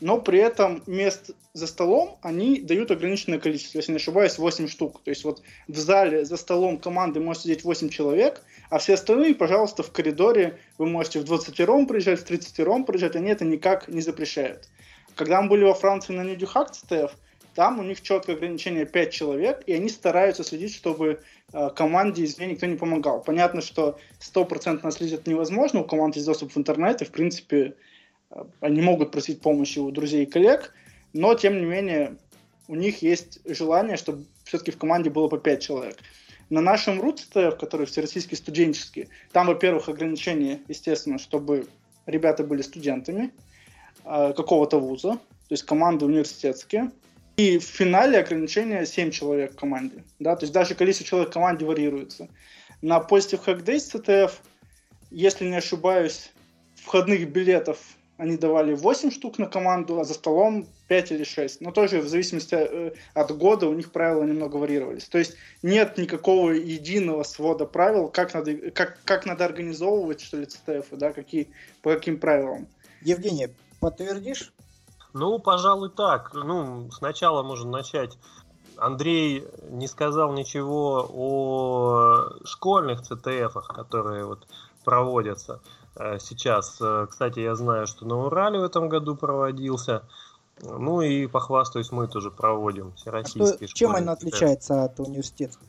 но 0.00 0.20
при 0.20 0.38
этом 0.38 0.82
мест 0.86 1.30
за 1.52 1.66
столом 1.66 2.18
они 2.22 2.60
дают 2.60 2.90
ограниченное 2.90 3.38
количество, 3.38 3.78
если 3.78 3.92
не 3.92 3.96
ошибаюсь, 3.96 4.38
8 4.38 4.68
штук. 4.68 5.02
То 5.02 5.10
есть 5.10 5.24
вот 5.24 5.42
в 5.68 5.76
зале 5.76 6.24
за 6.24 6.36
столом 6.36 6.78
команды 6.78 7.20
может 7.20 7.42
сидеть 7.42 7.64
8 7.64 7.88
человек, 7.88 8.42
а 8.70 8.78
все 8.78 8.94
остальные, 8.94 9.34
пожалуйста, 9.34 9.82
в 9.82 9.90
коридоре 9.90 10.58
вы 10.78 10.86
можете 10.86 11.20
в 11.20 11.24
20 11.24 11.60
ром 11.60 11.86
приезжать, 11.86 12.20
в 12.20 12.24
30 12.24 12.60
ром 12.60 12.84
приезжать, 12.84 13.16
они 13.16 13.30
это 13.30 13.44
никак 13.44 13.88
не 13.88 14.00
запрещают. 14.00 14.68
Когда 15.16 15.42
мы 15.42 15.48
были 15.48 15.64
во 15.64 15.74
Франции 15.74 16.12
на 16.12 16.22
Нью-Дюхак 16.22 16.70
ЦТФ, 16.70 17.12
там 17.54 17.80
у 17.80 17.82
них 17.82 18.00
четкое 18.00 18.36
ограничение 18.36 18.86
5 18.86 19.12
человек, 19.12 19.62
и 19.66 19.72
они 19.72 19.88
стараются 19.88 20.44
следить, 20.44 20.74
чтобы 20.74 21.20
э, 21.52 21.70
команде 21.74 22.24
извне 22.24 22.46
никто 22.46 22.66
не 22.66 22.76
помогал. 22.76 23.22
Понятно, 23.22 23.60
что 23.60 23.98
стопроцентно 24.20 24.90
следить 24.92 25.26
невозможно, 25.26 25.80
у 25.80 25.84
команд 25.84 26.14
есть 26.14 26.26
доступ 26.26 26.52
в 26.52 26.56
интернет, 26.56 27.02
и, 27.02 27.04
в 27.04 27.10
принципе, 27.10 27.74
они 28.60 28.80
могут 28.80 29.10
просить 29.10 29.40
помощи 29.40 29.78
у 29.78 29.90
друзей 29.90 30.24
и 30.24 30.26
коллег, 30.26 30.72
но, 31.12 31.34
тем 31.34 31.58
не 31.58 31.64
менее, 31.64 32.16
у 32.68 32.74
них 32.74 33.02
есть 33.02 33.40
желание, 33.44 33.96
чтобы 33.96 34.24
все-таки 34.44 34.70
в 34.70 34.78
команде 34.78 35.10
было 35.10 35.28
по 35.28 35.38
5 35.38 35.62
человек. 35.62 35.96
На 36.50 36.60
нашем 36.60 37.00
РУТСТФ, 37.00 37.56
который 37.58 37.86
всероссийский 37.86 38.36
студенческий, 38.36 39.08
там, 39.32 39.46
во-первых, 39.46 39.88
ограничение, 39.88 40.60
естественно, 40.68 41.18
чтобы 41.18 41.66
ребята 42.06 42.44
были 42.44 42.62
студентами 42.62 43.32
э, 44.04 44.32
какого-то 44.36 44.78
вуза, 44.78 45.12
то 45.12 45.52
есть 45.52 45.64
команды 45.64 46.06
университетские. 46.06 46.90
И 47.36 47.58
в 47.58 47.64
финале 47.64 48.18
ограничение 48.18 48.84
7 48.84 49.10
человек 49.12 49.52
в 49.52 49.56
команде. 49.56 50.04
Да? 50.18 50.36
То 50.36 50.44
есть 50.44 50.52
даже 50.52 50.74
количество 50.74 51.06
человек 51.06 51.30
в 51.30 51.32
команде 51.32 51.64
варьируется. 51.64 52.28
На 52.82 52.98
Positive 52.98 53.44
Hack 53.46 53.64
Days 53.64 53.92
CTF, 53.92 54.32
если 55.10 55.46
не 55.46 55.56
ошибаюсь, 55.56 56.32
входных 56.76 57.28
билетов 57.30 57.78
они 58.20 58.36
давали 58.36 58.74
8 58.74 59.10
штук 59.10 59.38
на 59.38 59.46
команду, 59.46 59.98
а 59.98 60.04
за 60.04 60.12
столом 60.12 60.66
5 60.88 61.12
или 61.12 61.24
6. 61.24 61.62
Но 61.62 61.72
тоже 61.72 62.02
в 62.02 62.08
зависимости 62.08 62.54
э, 62.54 62.92
от 63.14 63.34
года 63.34 63.66
у 63.66 63.72
них 63.72 63.90
правила 63.92 64.24
немного 64.24 64.56
варьировались. 64.56 65.08
То 65.08 65.16
есть 65.16 65.36
нет 65.62 65.96
никакого 65.96 66.50
единого 66.50 67.22
свода 67.22 67.64
правил, 67.64 68.08
как 68.08 68.34
надо, 68.34 68.70
как, 68.72 68.98
как 69.04 69.24
надо 69.24 69.46
организовывать, 69.46 70.20
что 70.20 70.36
ли, 70.36 70.44
ЦТФ, 70.44 70.88
да, 70.92 71.12
какие, 71.14 71.48
по 71.80 71.94
каким 71.94 72.20
правилам. 72.20 72.68
Евгений, 73.00 73.48
подтвердишь? 73.80 74.52
Ну, 75.14 75.38
пожалуй, 75.38 75.88
так. 75.88 76.34
Ну, 76.34 76.90
сначала 76.90 77.42
можно 77.42 77.70
начать. 77.70 78.18
Андрей 78.76 79.46
не 79.70 79.88
сказал 79.88 80.34
ничего 80.34 81.08
о 81.10 82.44
школьных 82.44 83.00
ЦТФах, 83.00 83.68
которые 83.74 84.26
вот 84.26 84.46
проводятся. 84.84 85.60
Э, 86.00 86.18
сейчас. 86.18 86.78
Э, 86.80 87.06
кстати, 87.08 87.40
я 87.40 87.54
знаю, 87.54 87.86
что 87.86 88.06
на 88.06 88.24
Урале 88.26 88.58
в 88.58 88.64
этом 88.64 88.88
году 88.88 89.16
проводился. 89.16 90.02
Ну 90.62 91.02
и 91.02 91.26
похвастаюсь, 91.26 91.92
мы 91.92 92.06
тоже 92.06 92.30
проводим 92.30 92.92
А 92.92 92.96
всероссийские 92.96 93.68
что, 93.68 93.76
чем 93.76 93.96
она 93.96 94.12
отличается 94.12 94.84
от 94.84 94.98
университетских? 95.00 95.66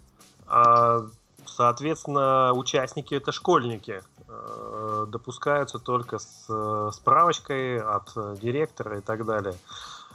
А, 0.47 1.05
соответственно, 1.45 2.51
участники 2.53 3.13
это 3.13 3.31
школьники. 3.33 4.01
Э, 4.29 5.05
Допускаются 5.09 5.79
только 5.79 6.19
с 6.19 6.91
справочкой 6.93 7.81
от 7.81 8.13
директора 8.39 8.99
и 8.99 9.01
так 9.01 9.25
далее. 9.25 9.55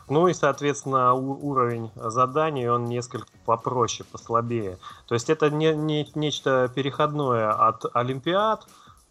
Ну 0.09 0.29
и, 0.29 0.35
соответственно, 0.35 1.13
уровень 1.15 1.91
заданий, 1.97 2.69
он 2.69 2.85
несколько 2.85 3.27
попроще, 3.45 4.09
послабее. 4.11 4.79
То 5.07 5.15
есть 5.15 5.29
это 5.29 5.51
не, 5.51 5.75
не- 5.75 6.11
нечто 6.15 6.71
переходное 6.73 7.51
от 7.51 7.85
олимпиад 7.93 8.67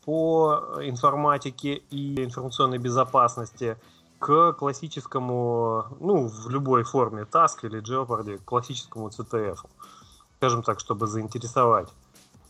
по 0.06 0.80
информатике 0.82 1.82
и 1.90 2.24
информационной 2.24 2.78
безопасности 2.78 3.78
к 4.20 4.54
классическому, 4.54 5.86
ну, 6.00 6.28
в 6.28 6.50
любой 6.50 6.84
форме, 6.84 7.24
Task 7.24 7.60
или 7.64 7.82
Jeopardy, 7.82 8.40
классическому 8.46 9.10
CTF. 9.10 9.58
Скажем 10.38 10.64
так, 10.64 10.80
чтобы 10.80 11.08
заинтересовать. 11.08 11.90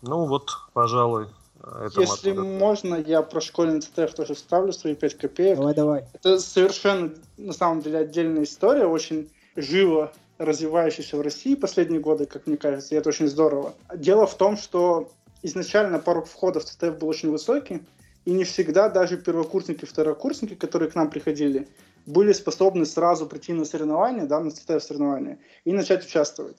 Ну 0.02 0.26
вот, 0.26 0.52
пожалуй, 0.74 1.28
это 1.64 2.02
Если 2.02 2.32
можно, 2.34 2.96
я 2.96 3.22
про 3.22 3.42
школьный 3.42 3.82
ЦТФ 3.82 4.14
тоже 4.14 4.36
вставлю 4.36 4.74
свои 4.74 4.94
5 4.94 5.18
копеек. 5.18 5.58
Давай, 5.58 5.74
давай. 5.74 6.06
Это 6.14 6.40
совершенно, 6.40 7.12
на 7.38 7.54
самом 7.54 7.82
деле, 7.82 8.00
отдельная 8.00 8.44
история, 8.44 8.86
очень 8.86 9.32
живо 9.56 10.12
развивающаяся 10.38 11.18
в 11.18 11.22
России 11.22 11.56
последние 11.56 12.02
годы, 12.02 12.26
как 12.26 12.46
мне 12.46 12.58
кажется, 12.58 12.94
и 12.94 12.98
это 12.98 13.10
очень 13.10 13.28
здорово. 13.28 13.74
Дело 13.96 14.28
в 14.28 14.36
том, 14.36 14.58
что 14.58 15.10
изначально 15.46 16.00
порог 16.00 16.28
входа 16.28 16.60
в 16.60 16.66
ЦТФ 16.66 16.98
был 16.98 17.08
очень 17.08 17.30
высокий, 17.30 17.84
и 18.26 18.32
не 18.32 18.44
всегда 18.44 18.90
даже 18.90 19.18
первокурсники, 19.18 19.86
второкурсники, 19.86 20.56
которые 20.56 20.90
к 20.90 20.96
нам 20.96 21.10
приходили, 21.10 21.68
были 22.06 22.34
способны 22.34 22.86
сразу 22.86 23.28
прийти 23.28 23.54
на 23.54 23.66
соревнования, 23.66 24.26
да, 24.26 24.40
на 24.40 24.52
ЦТФ 24.52 24.84
соревнования, 24.84 25.38
и 25.64 25.72
начать 25.72 26.04
участвовать. 26.04 26.58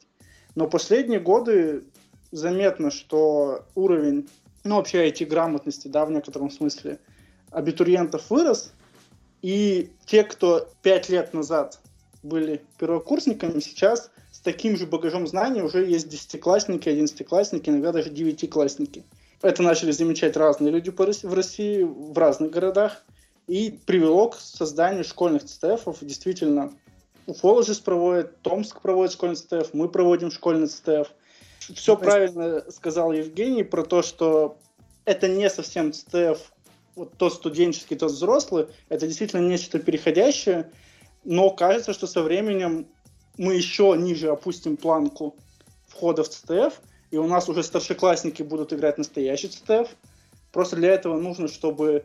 Но 0.55 0.69
последние 0.69 1.21
годы 1.21 1.85
заметно, 2.31 2.90
что 2.90 3.64
уровень, 3.75 4.28
ну, 4.64 4.76
вообще 4.76 5.09
IT-грамотности, 5.09 5.88
да, 5.88 6.07
в 6.07 6.12
некотором 6.12 6.50
смысле, 6.50 7.00
абитуриентов 7.50 8.31
вырос, 8.31 8.73
и 9.43 9.90
те, 10.07 10.23
кто 10.23 10.69
пять 10.83 11.09
лет 11.09 11.35
назад 11.35 11.81
были 12.23 12.62
первокурсниками, 12.78 13.59
сейчас 13.61 14.11
таким 14.46 14.76
же 14.76 14.86
багажом 14.86 15.26
знаний 15.26 15.60
уже 15.60 15.84
есть 15.84 16.08
десятиклассники, 16.08 16.88
одиннадцатиклассники, 16.88 17.68
иногда 17.68 17.90
даже 17.90 18.10
девятиклассники. 18.10 19.02
Это 19.42 19.60
начали 19.64 19.90
замечать 19.90 20.36
разные 20.36 20.70
люди 20.70 20.90
в 20.90 21.34
России, 21.34 21.82
в 21.82 22.16
разных 22.16 22.52
городах, 22.52 23.04
и 23.48 23.76
привело 23.86 24.28
к 24.28 24.36
созданию 24.38 25.02
школьных 25.02 25.44
ЦТФов. 25.44 25.98
Действительно, 26.00 26.72
Уфологис 27.26 27.80
проводит, 27.80 28.40
Томск 28.42 28.80
проводит 28.80 29.12
школьный 29.14 29.34
ЦТФ, 29.34 29.74
мы 29.74 29.88
проводим 29.88 30.30
школьный 30.30 30.68
ЦТФ. 30.68 31.08
Все 31.74 31.94
Ну, 31.94 31.98
есть- 31.98 32.00
правильно 32.04 32.64
сказал 32.70 33.10
Евгений 33.12 33.64
про 33.64 33.82
то, 33.82 34.02
что 34.02 34.58
это 35.04 35.26
не 35.26 35.50
совсем 35.50 35.92
ЦТФ, 35.92 36.38
вот 36.94 37.14
тот 37.18 37.34
студенческий, 37.34 37.96
тот 37.96 38.12
взрослый, 38.12 38.68
это 38.88 39.08
действительно 39.08 39.40
нечто 39.40 39.80
переходящее, 39.80 40.70
но 41.24 41.50
кажется, 41.50 41.92
что 41.92 42.06
со 42.06 42.22
временем 42.22 42.86
мы 43.38 43.55
еще 43.55 43.95
ниже 43.97 44.28
опустим 44.28 44.76
планку 44.76 45.37
входа 45.87 46.25
в 46.25 46.28
ЦТФ, 46.28 46.81
и 47.11 47.16
у 47.16 47.26
нас 47.26 47.49
уже 47.49 47.62
старшеклассники 47.62 48.43
будут 48.43 48.73
играть 48.73 48.99
настоящий 48.99 49.49
ЦТФ. 49.49 49.88
Просто 50.52 50.76
для 50.76 50.93
этого 50.93 51.19
нужно, 51.19 51.49
чтобы 51.49 52.05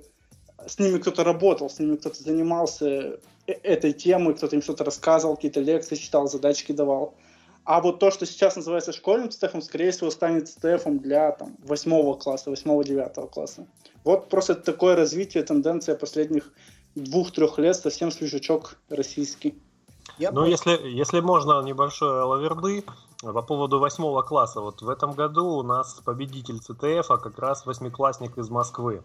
с 0.66 0.80
ними 0.80 1.00
кто-то 1.00 1.24
работал, 1.24 1.70
с 1.70 1.80
ними 1.80 1.96
кто-то 1.96 2.22
занимался 2.22 3.20
э- 3.48 3.52
этой 3.64 3.94
темой, 3.94 4.36
кто-то 4.36 4.56
им 4.56 4.62
что-то 4.62 4.84
рассказывал, 4.84 5.36
какие-то 5.36 5.62
лекции 5.62 5.96
читал, 5.96 6.28
задачки 6.28 6.72
давал. 6.72 7.16
А 7.64 7.80
вот 7.80 8.00
то, 8.00 8.10
что 8.12 8.26
сейчас 8.26 8.56
называется 8.56 8.92
школьным 8.92 9.30
ЦТФом, 9.30 9.62
скорее 9.62 9.92
всего, 9.92 10.10
станет 10.10 10.50
ЦТФом 10.50 11.00
для 11.00 11.32
там, 11.32 11.56
8 11.64 12.18
класса, 12.18 12.50
8-9 12.52 13.30
класса. 13.30 13.68
Вот 14.04 14.30
просто 14.30 14.56
такое 14.56 14.96
развитие, 14.96 15.44
тенденция 15.44 15.96
последних 15.96 16.54
двух-трех 16.96 17.60
лет, 17.60 17.76
совсем 17.76 18.12
свежачок 18.12 18.78
российский. 18.90 19.56
Я 20.18 20.32
Ну, 20.32 20.42
понял. 20.42 20.52
если, 20.52 20.72
если 20.88 21.20
можно, 21.20 21.62
небольшой 21.62 22.22
лаверды 22.24 22.84
по 23.22 23.42
поводу 23.42 23.80
восьмого 23.80 24.22
класса. 24.22 24.62
Вот 24.62 24.82
в 24.82 24.90
этом 24.90 25.14
году 25.14 25.46
у 25.46 25.64
нас 25.64 26.02
победитель 26.04 26.60
ЦТФ, 26.60 27.12
а 27.12 27.18
как 27.18 27.38
раз 27.40 27.66
восьмиклассник 27.66 28.38
из 28.38 28.50
Москвы. 28.50 29.04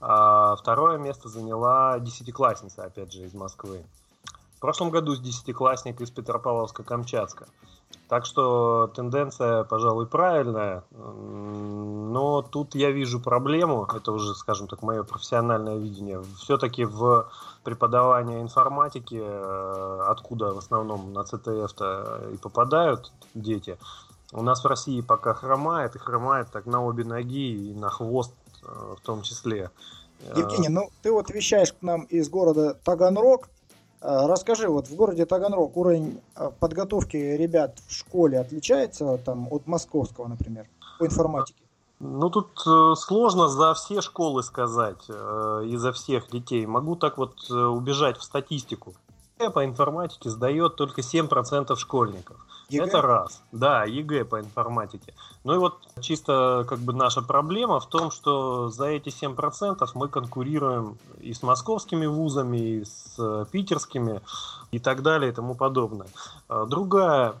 А 0.00 0.56
второе 0.56 0.96
место 0.98 1.28
заняла 1.28 1.98
десятиклассница, 1.98 2.84
опять 2.84 3.12
же, 3.12 3.22
из 3.24 3.34
Москвы. 3.34 3.84
В 4.56 4.60
прошлом 4.60 4.90
году 4.90 5.14
десятиклассник 5.16 6.00
из 6.00 6.10
Петропавловска-Камчатска. 6.10 7.46
Так 8.08 8.26
что 8.26 8.90
тенденция, 8.94 9.64
пожалуй, 9.64 10.06
правильная. 10.06 10.84
Но 10.90 12.42
тут 12.42 12.74
я 12.74 12.90
вижу 12.90 13.20
проблему, 13.20 13.86
это 13.94 14.12
уже, 14.12 14.34
скажем 14.34 14.66
так, 14.68 14.82
мое 14.82 15.02
профессиональное 15.02 15.76
видение. 15.76 16.22
Все-таки 16.38 16.84
в 16.84 17.28
преподавание 17.70 18.42
информатики, 18.42 19.20
э, 19.22 20.04
откуда 20.08 20.52
в 20.52 20.58
основном 20.58 21.12
на 21.12 21.22
ЦТФ-то 21.22 22.30
и 22.34 22.36
попадают 22.36 23.12
дети, 23.34 23.78
у 24.32 24.42
нас 24.42 24.64
в 24.64 24.66
России 24.66 25.00
пока 25.00 25.34
хромает, 25.34 25.94
и 25.94 25.98
хромает 25.98 26.48
так 26.52 26.66
на 26.66 26.84
обе 26.84 27.04
ноги 27.04 27.70
и 27.70 27.74
на 27.74 27.88
хвост 27.88 28.32
э, 28.62 28.94
в 28.96 29.00
том 29.06 29.22
числе. 29.22 29.70
Э, 30.22 30.34
Евгений, 30.36 30.68
ну 30.68 30.90
ты 31.02 31.12
вот 31.12 31.30
вещаешь 31.30 31.72
к 31.72 31.82
нам 31.82 32.02
из 32.02 32.28
города 32.28 32.74
Таганрог. 32.74 33.48
Расскажи, 34.02 34.66
вот 34.66 34.88
в 34.88 34.94
городе 34.96 35.26
Таганрог 35.26 35.76
уровень 35.76 36.20
подготовки 36.58 37.18
ребят 37.18 37.78
в 37.86 37.92
школе 37.92 38.40
отличается 38.40 39.18
там 39.18 39.46
от 39.52 39.66
московского, 39.66 40.26
например, 40.26 40.66
по 40.98 41.04
информатике? 41.04 41.59
Ну, 42.00 42.30
тут 42.30 42.48
э, 42.66 42.94
сложно 42.96 43.48
за 43.48 43.74
все 43.74 44.00
школы 44.00 44.42
сказать 44.42 45.04
э, 45.08 45.64
и 45.66 45.76
за 45.76 45.92
всех 45.92 46.30
детей. 46.30 46.64
Могу 46.64 46.96
так 46.96 47.18
вот 47.18 47.34
э, 47.50 47.54
убежать 47.54 48.16
в 48.16 48.22
статистику. 48.22 48.94
По 49.54 49.64
информатике 49.64 50.30
сдает 50.30 50.76
только 50.76 51.02
7% 51.02 51.76
школьников. 51.76 52.36
ЕГЭ? 52.70 52.86
Это 52.86 53.02
раз. 53.02 53.42
Да, 53.52 53.84
ЕГЭ 53.84 54.24
по 54.24 54.40
информатике. 54.40 55.12
Ну 55.44 55.54
и 55.54 55.58
вот 55.58 55.76
чисто 56.00 56.64
как 56.66 56.78
бы 56.78 56.94
наша 56.94 57.20
проблема 57.20 57.80
в 57.80 57.86
том, 57.86 58.10
что 58.10 58.70
за 58.70 58.86
эти 58.86 59.08
7% 59.08 59.86
мы 59.94 60.08
конкурируем 60.08 60.96
и 61.20 61.34
с 61.34 61.42
московскими 61.42 62.06
вузами, 62.06 62.58
и 62.58 62.84
с 62.84 63.46
питерскими, 63.50 64.22
и 64.70 64.78
так 64.78 65.02
далее, 65.02 65.32
и 65.32 65.34
тому 65.34 65.54
подобное. 65.54 66.08
А 66.48 66.64
Другая 66.64 67.34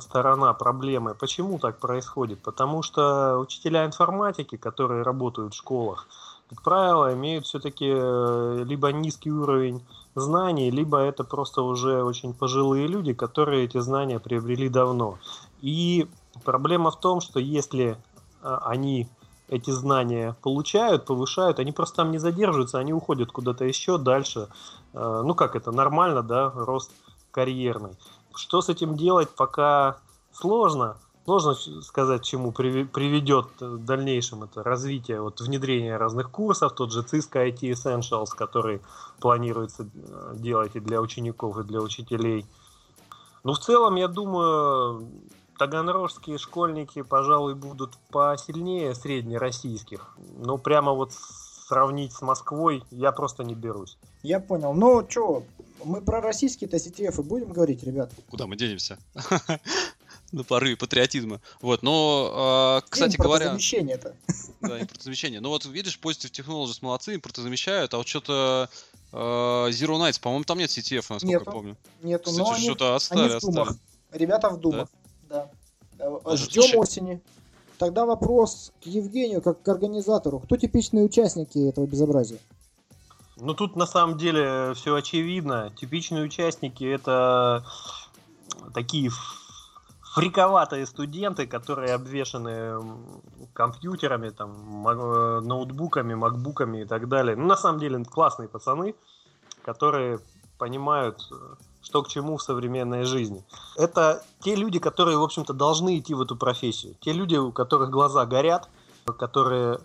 сторона 0.00 0.52
проблемы. 0.52 1.14
Почему 1.14 1.58
так 1.58 1.78
происходит? 1.78 2.42
Потому 2.42 2.82
что 2.82 3.38
учителя 3.38 3.86
информатики, 3.86 4.56
которые 4.56 5.02
работают 5.02 5.54
в 5.54 5.56
школах, 5.56 6.06
как 6.50 6.62
правило, 6.62 7.14
имеют 7.14 7.46
все-таки 7.46 7.86
либо 7.86 8.92
низкий 8.92 9.32
уровень 9.32 9.82
знаний, 10.14 10.70
либо 10.70 10.98
это 10.98 11.24
просто 11.24 11.62
уже 11.62 12.02
очень 12.02 12.34
пожилые 12.34 12.86
люди, 12.86 13.14
которые 13.14 13.64
эти 13.64 13.78
знания 13.80 14.20
приобрели 14.20 14.68
давно. 14.68 15.18
И 15.62 16.06
проблема 16.44 16.90
в 16.90 17.00
том, 17.00 17.20
что 17.20 17.40
если 17.40 17.96
а, 18.42 18.58
они 18.66 19.08
эти 19.48 19.70
знания 19.70 20.36
получают, 20.42 21.06
повышают, 21.06 21.58
они 21.58 21.72
просто 21.72 21.96
там 21.96 22.10
не 22.10 22.18
задерживаются, 22.18 22.78
они 22.78 22.92
уходят 22.92 23.32
куда-то 23.32 23.64
еще 23.64 23.98
дальше. 23.98 24.48
Э, 24.92 25.22
Ну 25.24 25.34
как 25.34 25.54
это, 25.56 25.70
нормально, 25.70 26.22
да, 26.22 26.50
рост 26.54 26.90
карьерный. 27.30 27.96
Что 28.36 28.60
с 28.60 28.68
этим 28.68 28.96
делать, 28.96 29.30
пока 29.30 29.98
сложно. 30.32 30.96
Сложно 31.24 31.54
сказать, 31.82 32.22
чему 32.22 32.52
приведет 32.52 33.46
в 33.58 33.82
дальнейшем 33.82 34.42
это 34.42 34.62
развитие, 34.62 35.22
вот 35.22 35.40
внедрение 35.40 35.96
разных 35.96 36.30
курсов, 36.30 36.74
тот 36.74 36.92
же 36.92 37.00
Cisco 37.00 37.42
IT 37.48 37.60
Essentials, 37.60 38.28
который 38.36 38.82
планируется 39.20 39.88
э, 39.94 40.32
делать 40.34 40.72
и 40.76 40.80
для 40.80 41.00
учеников, 41.00 41.56
и 41.56 41.62
для 41.62 41.80
учителей. 41.80 42.44
Ну, 43.42 43.54
в 43.54 43.58
целом, 43.58 43.94
я 43.94 44.08
думаю, 44.08 45.08
таганрожские 45.58 46.36
школьники, 46.36 47.00
пожалуй, 47.00 47.54
будут 47.54 47.96
посильнее 48.10 48.94
среднероссийских. 48.94 50.16
Ну, 50.36 50.58
прямо 50.58 50.92
вот 50.92 51.12
сравнить 51.12 52.12
с 52.12 52.20
Москвой 52.20 52.84
я 52.90 53.12
просто 53.12 53.44
не 53.44 53.54
берусь. 53.54 53.96
Я 54.24 54.40
понял. 54.40 54.72
Ну 54.72 55.06
что, 55.08 55.44
мы 55.84 56.00
про 56.00 56.22
российские-то 56.22 56.78
CTF 56.78 57.22
будем 57.22 57.52
говорить, 57.52 57.82
ребят? 57.84 58.10
Куда 58.30 58.46
мы 58.46 58.56
денемся? 58.56 58.98
На 60.32 60.42
порыве 60.42 60.76
патриотизма. 60.76 61.42
Вот, 61.60 61.82
но, 61.82 62.80
э, 62.82 62.88
кстати 62.88 63.16
говоря... 63.16 63.46
Импортозамещение-то. 63.46 64.16
Да, 64.62 64.80
импортозамещение. 64.80 65.40
Ну 65.42 65.50
вот 65.50 65.66
видишь, 65.66 66.00
Positive 66.02 66.32
Technologies 66.32 66.78
молодцы, 66.80 67.16
импортозамещают, 67.16 67.92
а 67.92 67.98
вот 67.98 68.08
что-то 68.08 68.70
э, 69.12 69.16
Zero 69.16 69.98
Nights, 69.98 70.18
по-моему, 70.18 70.44
там 70.44 70.56
нет 70.56 70.70
CTF, 70.70 71.04
насколько 71.10 71.26
Нету. 71.26 71.44
я 71.46 71.52
помню. 71.52 71.76
Нету, 72.02 72.30
Кстати, 72.30 72.38
но 72.38 72.54
они, 72.54 72.64
что-то 72.64 72.86
они 72.86 72.96
отстали, 72.96 73.38
в 73.38 73.40
думах. 73.42 73.68
отстали. 73.68 73.78
Ребята 74.12 74.48
в 74.48 74.58
думах. 74.58 74.88
Да. 75.28 75.50
Ну, 75.98 76.22
Ждем 76.34 76.62
слушай. 76.62 76.76
осени. 76.78 77.20
Тогда 77.76 78.06
вопрос 78.06 78.72
к 78.82 78.86
Евгению, 78.86 79.42
как 79.42 79.60
к 79.60 79.68
организатору. 79.68 80.38
Кто 80.40 80.56
типичные 80.56 81.04
участники 81.04 81.58
этого 81.58 81.86
безобразия? 81.86 82.38
Ну 83.36 83.54
тут 83.54 83.74
на 83.74 83.86
самом 83.86 84.16
деле 84.16 84.74
все 84.74 84.94
очевидно. 84.94 85.72
Типичные 85.76 86.24
участники 86.24 86.84
это 86.84 87.64
такие 88.72 89.10
фриковатые 90.14 90.86
студенты, 90.86 91.46
которые 91.46 91.94
обвешаны 91.94 92.80
компьютерами, 93.52 94.30
там, 94.30 94.86
э, 94.86 95.40
ноутбуками, 95.40 96.14
макбуками 96.14 96.82
и 96.82 96.84
так 96.84 97.08
далее. 97.08 97.34
Ну, 97.34 97.46
на 97.46 97.56
самом 97.56 97.80
деле, 97.80 98.04
классные 98.04 98.48
пацаны, 98.48 98.94
которые 99.64 100.20
понимают, 100.56 101.28
что 101.82 102.02
к 102.04 102.08
чему 102.08 102.36
в 102.36 102.42
современной 102.42 103.02
жизни. 103.02 103.44
Это 103.76 104.22
те 104.40 104.54
люди, 104.54 104.78
которые, 104.78 105.18
в 105.18 105.22
общем-то, 105.22 105.52
должны 105.52 105.98
идти 105.98 106.14
в 106.14 106.20
эту 106.20 106.36
профессию. 106.36 106.94
Те 107.00 107.12
люди, 107.12 107.34
у 107.34 107.50
которых 107.50 107.90
глаза 107.90 108.24
горят, 108.24 108.68
которые 109.18 109.80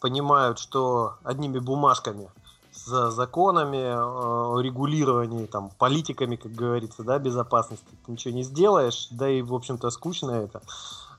понимают, 0.00 0.60
что 0.60 1.16
одними 1.24 1.58
бумажками– 1.58 2.30
с 2.86 3.10
законами, 3.10 3.78
э, 3.78 4.62
регулированием, 4.62 5.48
там, 5.48 5.70
политиками, 5.76 6.36
как 6.36 6.52
говорится, 6.52 7.02
да, 7.02 7.18
безопасности. 7.18 7.84
Ты 8.04 8.12
ничего 8.12 8.34
не 8.34 8.44
сделаешь, 8.44 9.08
да 9.10 9.28
и, 9.28 9.42
в 9.42 9.54
общем-то, 9.54 9.90
скучно 9.90 10.30
это. 10.30 10.62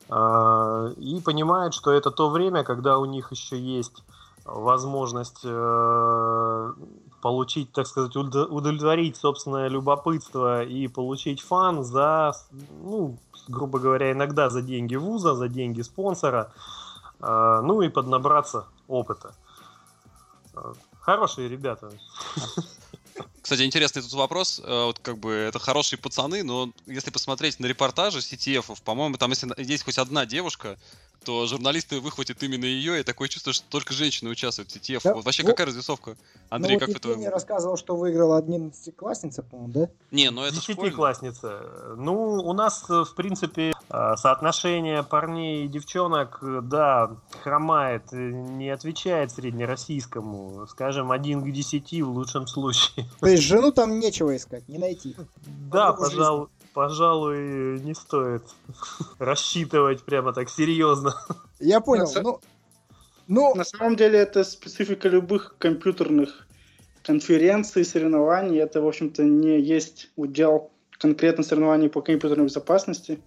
Э, 0.10 0.94
и 0.96 1.20
понимают, 1.20 1.74
что 1.74 1.92
это 1.92 2.10
то 2.10 2.30
время, 2.30 2.64
когда 2.64 2.98
у 2.98 3.06
них 3.06 3.32
еще 3.32 3.60
есть 3.60 4.04
возможность 4.46 5.42
э, 5.44 6.74
получить, 7.22 7.74
так 7.74 7.86
сказать, 7.86 8.16
удовлетворить 8.16 9.18
собственное 9.18 9.68
любопытство 9.68 10.64
и 10.64 10.88
получить 10.88 11.42
фан 11.42 11.84
за, 11.84 12.32
ну, 12.82 13.18
грубо 13.50 13.80
говоря, 13.80 14.14
иногда 14.14 14.50
за 14.50 14.62
деньги 14.62 14.96
вуза, 14.96 15.36
за 15.36 15.50
деньги 15.50 15.82
спонсора, 15.82 16.54
э, 17.20 17.60
ну 17.62 17.82
и 17.82 17.90
поднабраться 17.90 18.68
опыта. 18.88 19.34
Хорошие 21.08 21.48
ребята. 21.48 21.90
Кстати, 23.42 23.62
интересный 23.62 24.02
тут 24.02 24.12
вопрос. 24.12 24.60
Э, 24.62 24.88
вот 24.88 25.00
как 25.00 25.18
бы 25.18 25.32
это 25.32 25.58
хорошие 25.58 25.98
пацаны, 25.98 26.44
но 26.44 26.74
если 26.86 27.12
посмотреть 27.12 27.62
на 27.62 27.66
репортажи 27.66 28.20
CTF, 28.20 28.84
по-моему, 28.84 29.16
там 29.16 29.30
если 29.30 29.50
есть 29.58 29.86
хоть 29.86 29.98
одна 30.00 30.26
девушка, 30.26 30.78
то 31.24 31.46
журналисты 31.46 32.00
выхватят 32.00 32.42
именно 32.44 32.66
ее, 32.66 33.00
и 33.00 33.04
такое 33.04 33.28
чувство, 33.28 33.54
что 33.54 33.66
только 33.70 33.94
женщины 33.94 34.30
участвуют 34.30 34.72
в 34.72 34.76
CTF. 34.76 35.02
Да? 35.04 35.16
Вообще 35.16 35.44
вот. 35.44 35.50
какая 35.50 35.68
развесовка? 35.68 36.16
Андрей, 36.50 36.76
ну, 36.76 36.80
как 36.80 36.90
вот 36.90 37.06
это... 37.06 37.30
рассказывал, 37.30 37.78
что 37.78 37.96
выиграла 37.96 38.42
11-классница, 38.42 39.44
по-моему, 39.44 39.74
да? 39.74 39.90
Не, 40.12 40.32
ну 40.32 40.44
это 40.44 40.56
Десятиклассница. 40.56 41.96
Ну, 41.98 42.36
у 42.36 42.54
нас, 42.54 42.86
в 42.88 43.14
принципе, 43.16 43.74
а, 43.90 44.16
соотношение 44.18 45.04
парней 45.04 45.66
и 45.66 45.68
девчонок, 45.68 46.40
да, 46.42 47.12
хромает, 47.44 48.12
не 48.12 48.70
отвечает 48.70 49.32
среднероссийскому. 49.32 50.68
Скажем, 50.70 51.12
один 51.12 51.44
к 51.44 51.52
десяти 51.52 52.02
в 52.02 52.10
лучшем 52.10 52.48
случае. 52.48 53.08
То 53.20 53.28
есть 53.28 53.44
жену 53.44 53.72
там 53.72 54.00
нечего 54.00 54.36
искать, 54.36 54.68
не 54.68 54.78
найти? 54.78 55.16
Да, 55.46 55.94
пожалуй 55.94 56.48
пожалуй, 56.78 57.80
не 57.80 57.96
стоит 57.96 58.44
рассчитывать 59.18 60.04
прямо 60.04 60.32
так 60.32 60.48
серьезно. 60.48 61.16
Я 61.60 61.82
понял. 61.82 62.06
На, 62.14 62.22
ну, 62.22 62.40
ну... 63.28 63.56
на 63.56 63.64
самом 63.64 63.96
деле 63.96 64.20
это 64.20 64.44
специфика 64.44 65.10
любых 65.10 65.56
компьютерных 65.58 66.48
конференций, 67.04 67.84
соревнований. 67.84 68.60
Это, 68.60 68.80
в 68.80 68.88
общем-то, 68.88 69.24
не 69.24 69.60
есть 69.60 70.12
удел 70.16 70.70
конкретно 71.00 71.44
соревнований 71.44 71.90
по 71.90 72.04
компьютерной 72.04 72.46
безопасности. 72.46 73.20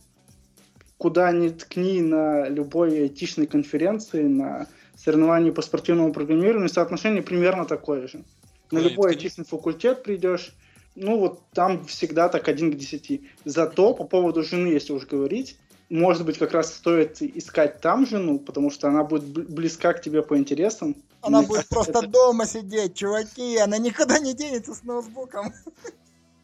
Куда 0.96 1.32
ни 1.32 1.48
ткни 1.48 2.02
на 2.02 2.48
любой 2.48 3.00
айтишной 3.02 3.48
конференции, 3.48 4.22
на 4.22 4.68
соревновании 4.94 5.50
по 5.50 5.62
спортивному 5.62 6.12
программированию, 6.12 6.68
соотношение 6.68 7.22
примерно 7.22 7.64
такое 7.64 8.06
же. 8.06 8.22
На 8.70 8.78
любой 8.78 9.10
айтишный 9.10 9.44
факультет 9.44 10.04
придешь, 10.04 10.54
ну 10.94 11.18
вот 11.18 11.42
там 11.52 11.84
всегда 11.86 12.28
так 12.28 12.48
один 12.48 12.72
к 12.72 12.76
десяти. 12.76 13.28
Зато 13.44 13.94
по 13.94 14.04
поводу 14.04 14.42
жены, 14.42 14.68
если 14.68 14.92
уж 14.92 15.06
говорить, 15.06 15.56
может 15.88 16.24
быть, 16.24 16.38
как 16.38 16.52
раз 16.52 16.72
стоит 16.72 17.20
искать 17.20 17.80
там 17.80 18.06
жену, 18.06 18.38
потому 18.38 18.70
что 18.70 18.88
она 18.88 19.02
будет 19.02 19.24
близка 19.24 19.92
к 19.92 20.00
тебе 20.00 20.22
по 20.22 20.38
интересам. 20.38 20.96
Она 21.20 21.42
будет 21.42 21.68
просто 21.68 22.06
дома 22.06 22.46
сидеть, 22.46 22.94
чуваки, 22.94 23.56
она 23.58 23.76
никуда 23.78 24.18
не 24.18 24.32
денется 24.32 24.74
с 24.74 24.82
ноутбуком. 24.84 25.52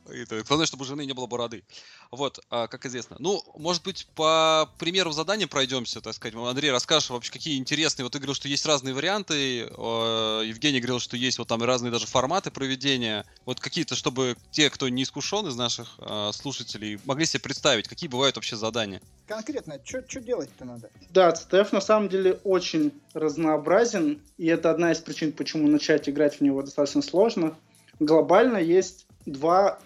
Это, 0.08 0.42
главное, 0.44 0.66
чтобы 0.66 0.82
у 0.82 0.86
жены 0.86 1.04
не 1.04 1.12
было 1.12 1.26
бороды. 1.26 1.64
Вот, 2.10 2.38
а, 2.50 2.66
как 2.68 2.86
известно. 2.86 3.16
Ну, 3.18 3.42
может 3.56 3.82
быть, 3.82 4.06
по 4.14 4.70
примеру 4.78 5.12
задания 5.12 5.46
пройдемся, 5.46 6.00
так 6.00 6.14
сказать. 6.14 6.34
Андрей, 6.34 6.70
расскажешь 6.70 7.10
вообще, 7.10 7.32
какие 7.32 7.58
интересные. 7.58 8.04
Вот 8.04 8.12
ты 8.12 8.18
говорил, 8.18 8.34
что 8.34 8.48
есть 8.48 8.64
разные 8.66 8.94
варианты. 8.94 9.58
Евгений 9.58 10.80
говорил, 10.80 11.00
что 11.00 11.16
есть 11.16 11.38
вот 11.38 11.48
там 11.48 11.62
разные 11.62 11.90
даже 11.90 12.06
форматы 12.06 12.50
проведения. 12.50 13.24
Вот 13.44 13.60
какие-то, 13.60 13.94
чтобы 13.94 14.36
те, 14.50 14.70
кто 14.70 14.88
не 14.88 15.02
искушен 15.02 15.46
из 15.46 15.56
наших 15.56 15.94
а, 15.98 16.32
слушателей, 16.32 16.98
могли 17.04 17.26
себе 17.26 17.40
представить, 17.40 17.88
какие 17.88 18.08
бывают 18.08 18.36
вообще 18.36 18.56
задания. 18.56 19.00
Конкретно, 19.26 19.80
что 19.84 20.20
делать-то 20.20 20.64
надо? 20.64 20.90
Да, 21.10 21.30
CTF 21.30 21.68
на 21.72 21.80
самом 21.80 22.08
деле 22.08 22.38
очень 22.44 22.92
разнообразен, 23.12 24.20
и 24.38 24.46
это 24.46 24.70
одна 24.70 24.92
из 24.92 24.98
причин, 24.98 25.32
почему 25.32 25.68
начать 25.68 26.08
играть 26.08 26.38
в 26.38 26.40
него 26.40 26.62
достаточно 26.62 27.02
сложно. 27.02 27.56
Глобально 27.98 28.58
есть 28.58 29.06
два 29.24 29.78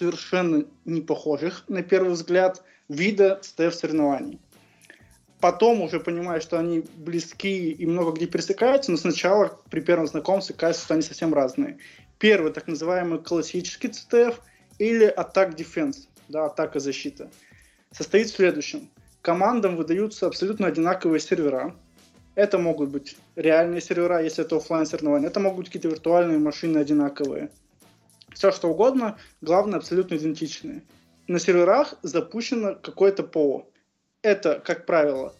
совершенно 0.00 0.64
не 0.86 1.02
похожих, 1.02 1.64
на 1.68 1.82
первый 1.82 2.12
взгляд, 2.12 2.62
вида 2.88 3.38
стеф-соревнований. 3.42 4.40
Потом 5.40 5.82
уже 5.82 6.00
понимаю, 6.00 6.40
что 6.40 6.58
они 6.58 6.84
близки 6.96 7.70
и 7.70 7.86
много 7.86 8.12
где 8.12 8.26
пересекаются, 8.26 8.90
но 8.90 8.96
сначала 8.96 9.60
при 9.70 9.80
первом 9.80 10.06
знакомстве 10.06 10.54
кажется, 10.54 10.84
что 10.84 10.94
они 10.94 11.02
совсем 11.02 11.34
разные. 11.34 11.78
Первый, 12.18 12.52
так 12.52 12.66
называемый 12.66 13.18
классический 13.18 13.88
CTF 13.88 14.36
или 14.78 15.04
атак 15.04 15.54
defense, 15.54 16.08
да, 16.28 16.46
атака 16.46 16.80
защита, 16.80 17.30
состоит 17.90 18.28
в 18.28 18.36
следующем. 18.36 18.88
Командам 19.20 19.76
выдаются 19.76 20.26
абсолютно 20.26 20.66
одинаковые 20.66 21.20
сервера. 21.20 21.76
Это 22.34 22.56
могут 22.58 22.88
быть 22.88 23.18
реальные 23.36 23.82
сервера, 23.82 24.22
если 24.22 24.44
это 24.44 24.56
офлайн 24.56 24.86
соревнования. 24.86 25.28
Это 25.28 25.40
могут 25.40 25.58
быть 25.58 25.66
какие-то 25.66 25.88
виртуальные 25.88 26.38
машины 26.38 26.78
одинаковые 26.78 27.50
все 28.40 28.52
что 28.52 28.68
угодно, 28.68 29.18
главное 29.42 29.78
абсолютно 29.78 30.14
идентичные. 30.14 30.82
На 31.28 31.38
серверах 31.38 31.96
запущено 32.02 32.74
какое-то 32.74 33.22
ПО. 33.22 33.68
Это, 34.22 34.62
как 34.64 34.86
правило, 34.86 35.34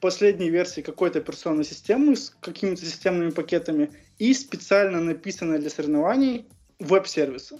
последние 0.00 0.48
версии 0.48 0.80
какой-то 0.80 1.18
операционной 1.18 1.64
системы 1.64 2.16
с 2.16 2.34
какими-то 2.40 2.86
системными 2.86 3.32
пакетами 3.32 3.90
и 4.18 4.32
специально 4.32 4.98
написанное 4.98 5.58
для 5.58 5.68
соревнований 5.68 6.46
веб-сервисы. 6.78 7.58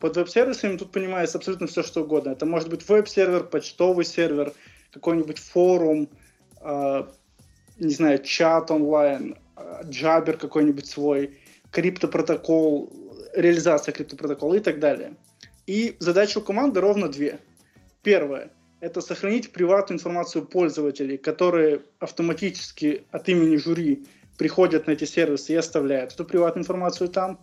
Под 0.00 0.16
веб-сервисами 0.16 0.78
тут 0.78 0.90
понимается 0.90 1.38
абсолютно 1.38 1.68
все, 1.68 1.84
что 1.84 2.02
угодно. 2.02 2.30
Это 2.30 2.44
может 2.44 2.68
быть 2.68 2.88
веб-сервер, 2.88 3.44
почтовый 3.44 4.04
сервер, 4.04 4.52
какой-нибудь 4.90 5.38
форум, 5.38 6.08
э, 6.60 7.04
не 7.78 7.94
знаю, 7.94 8.20
чат 8.24 8.72
онлайн, 8.72 9.36
э, 9.56 9.82
джабер 9.84 10.38
какой-нибудь 10.38 10.88
свой, 10.88 11.38
криптопротокол, 11.70 13.03
реализация 13.34 13.92
криптопротокола 13.92 14.54
и 14.54 14.60
так 14.60 14.78
далее. 14.78 15.16
И 15.66 15.96
задача 15.98 16.38
у 16.38 16.42
команды 16.42 16.80
ровно 16.80 17.08
две. 17.08 17.38
Первое– 18.02 18.50
это 18.80 19.00
сохранить 19.00 19.52
приватную 19.52 19.98
информацию 19.98 20.44
пользователей, 20.44 21.16
которые 21.16 21.82
автоматически 21.98 23.04
от 23.10 23.28
имени 23.28 23.56
жюри 23.56 24.06
приходят 24.36 24.86
на 24.86 24.92
эти 24.92 25.04
сервисы 25.04 25.52
и 25.52 25.56
оставляют 25.56 26.12
эту 26.12 26.24
приватную 26.24 26.62
информацию 26.62 27.08
там. 27.08 27.40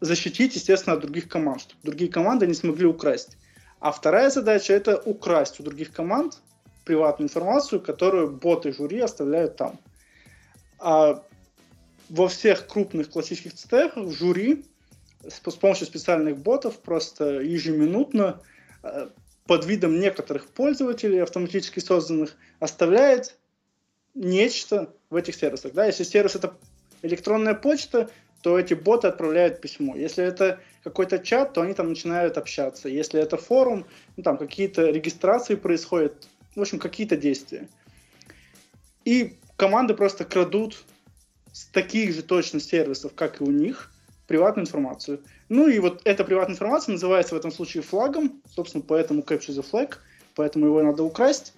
Защитить, 0.00 0.54
естественно, 0.54 0.96
от 0.96 1.02
других 1.02 1.28
команд, 1.28 1.60
чтобы 1.60 1.82
другие 1.82 2.10
команды 2.10 2.46
не 2.46 2.54
смогли 2.54 2.86
украсть. 2.86 3.36
А 3.80 3.92
вторая 3.92 4.30
задача– 4.30 4.72
это 4.74 4.96
украсть 4.96 5.60
у 5.60 5.62
других 5.62 5.92
команд 5.92 6.40
приватную 6.84 7.28
информацию, 7.28 7.80
которую 7.80 8.32
боты 8.32 8.72
жюри 8.72 8.98
оставляют 9.00 9.56
там. 9.56 9.78
А 10.78 11.22
во 12.08 12.28
всех 12.28 12.66
крупных 12.66 13.10
классических 13.10 13.52
CTF 13.52 14.10
жюри 14.10 14.64
с, 15.26 15.40
с 15.40 15.56
помощью 15.56 15.86
специальных 15.86 16.38
ботов 16.38 16.80
просто 16.80 17.40
ежеминутно 17.40 18.40
э, 18.82 19.08
под 19.46 19.66
видом 19.66 19.98
некоторых 19.98 20.48
пользователей 20.48 21.22
автоматически 21.22 21.80
созданных 21.80 22.36
оставляет 22.58 23.36
нечто 24.14 24.94
в 25.10 25.16
этих 25.16 25.34
сервисах. 25.34 25.72
Да? 25.72 25.86
Если 25.86 26.04
сервис 26.04 26.36
это 26.36 26.56
электронная 27.02 27.54
почта, 27.54 28.10
то 28.42 28.58
эти 28.58 28.74
боты 28.74 29.08
отправляют 29.08 29.60
письмо. 29.60 29.96
Если 29.96 30.24
это 30.24 30.60
какой-то 30.82 31.18
чат, 31.18 31.52
то 31.52 31.62
они 31.62 31.74
там 31.74 31.90
начинают 31.90 32.38
общаться. 32.38 32.88
Если 32.88 33.20
это 33.20 33.36
форум, 33.36 33.86
ну, 34.16 34.22
там 34.22 34.38
какие-то 34.38 34.86
регистрации 34.86 35.56
происходят, 35.56 36.28
в 36.54 36.60
общем, 36.60 36.78
какие-то 36.78 37.16
действия. 37.16 37.68
И 39.04 39.36
команды 39.56 39.94
просто 39.94 40.24
крадут 40.24 40.84
с 41.52 41.66
таких 41.66 42.14
же 42.14 42.22
точно 42.22 42.60
сервисов, 42.60 43.14
как 43.14 43.40
и 43.40 43.44
у 43.44 43.50
них, 43.50 43.92
приватную 44.30 44.64
информацию. 44.64 45.20
Ну 45.48 45.66
и 45.66 45.80
вот 45.80 46.02
эта 46.04 46.22
приватная 46.22 46.54
информация 46.54 46.92
называется 46.92 47.34
в 47.34 47.38
этом 47.38 47.50
случае 47.50 47.82
флагом, 47.82 48.40
собственно, 48.54 48.84
поэтому 48.86 49.22
capture 49.22 49.52
the 49.52 49.66
flag, 49.68 49.96
поэтому 50.36 50.66
его 50.66 50.80
надо 50.82 51.02
украсть. 51.02 51.52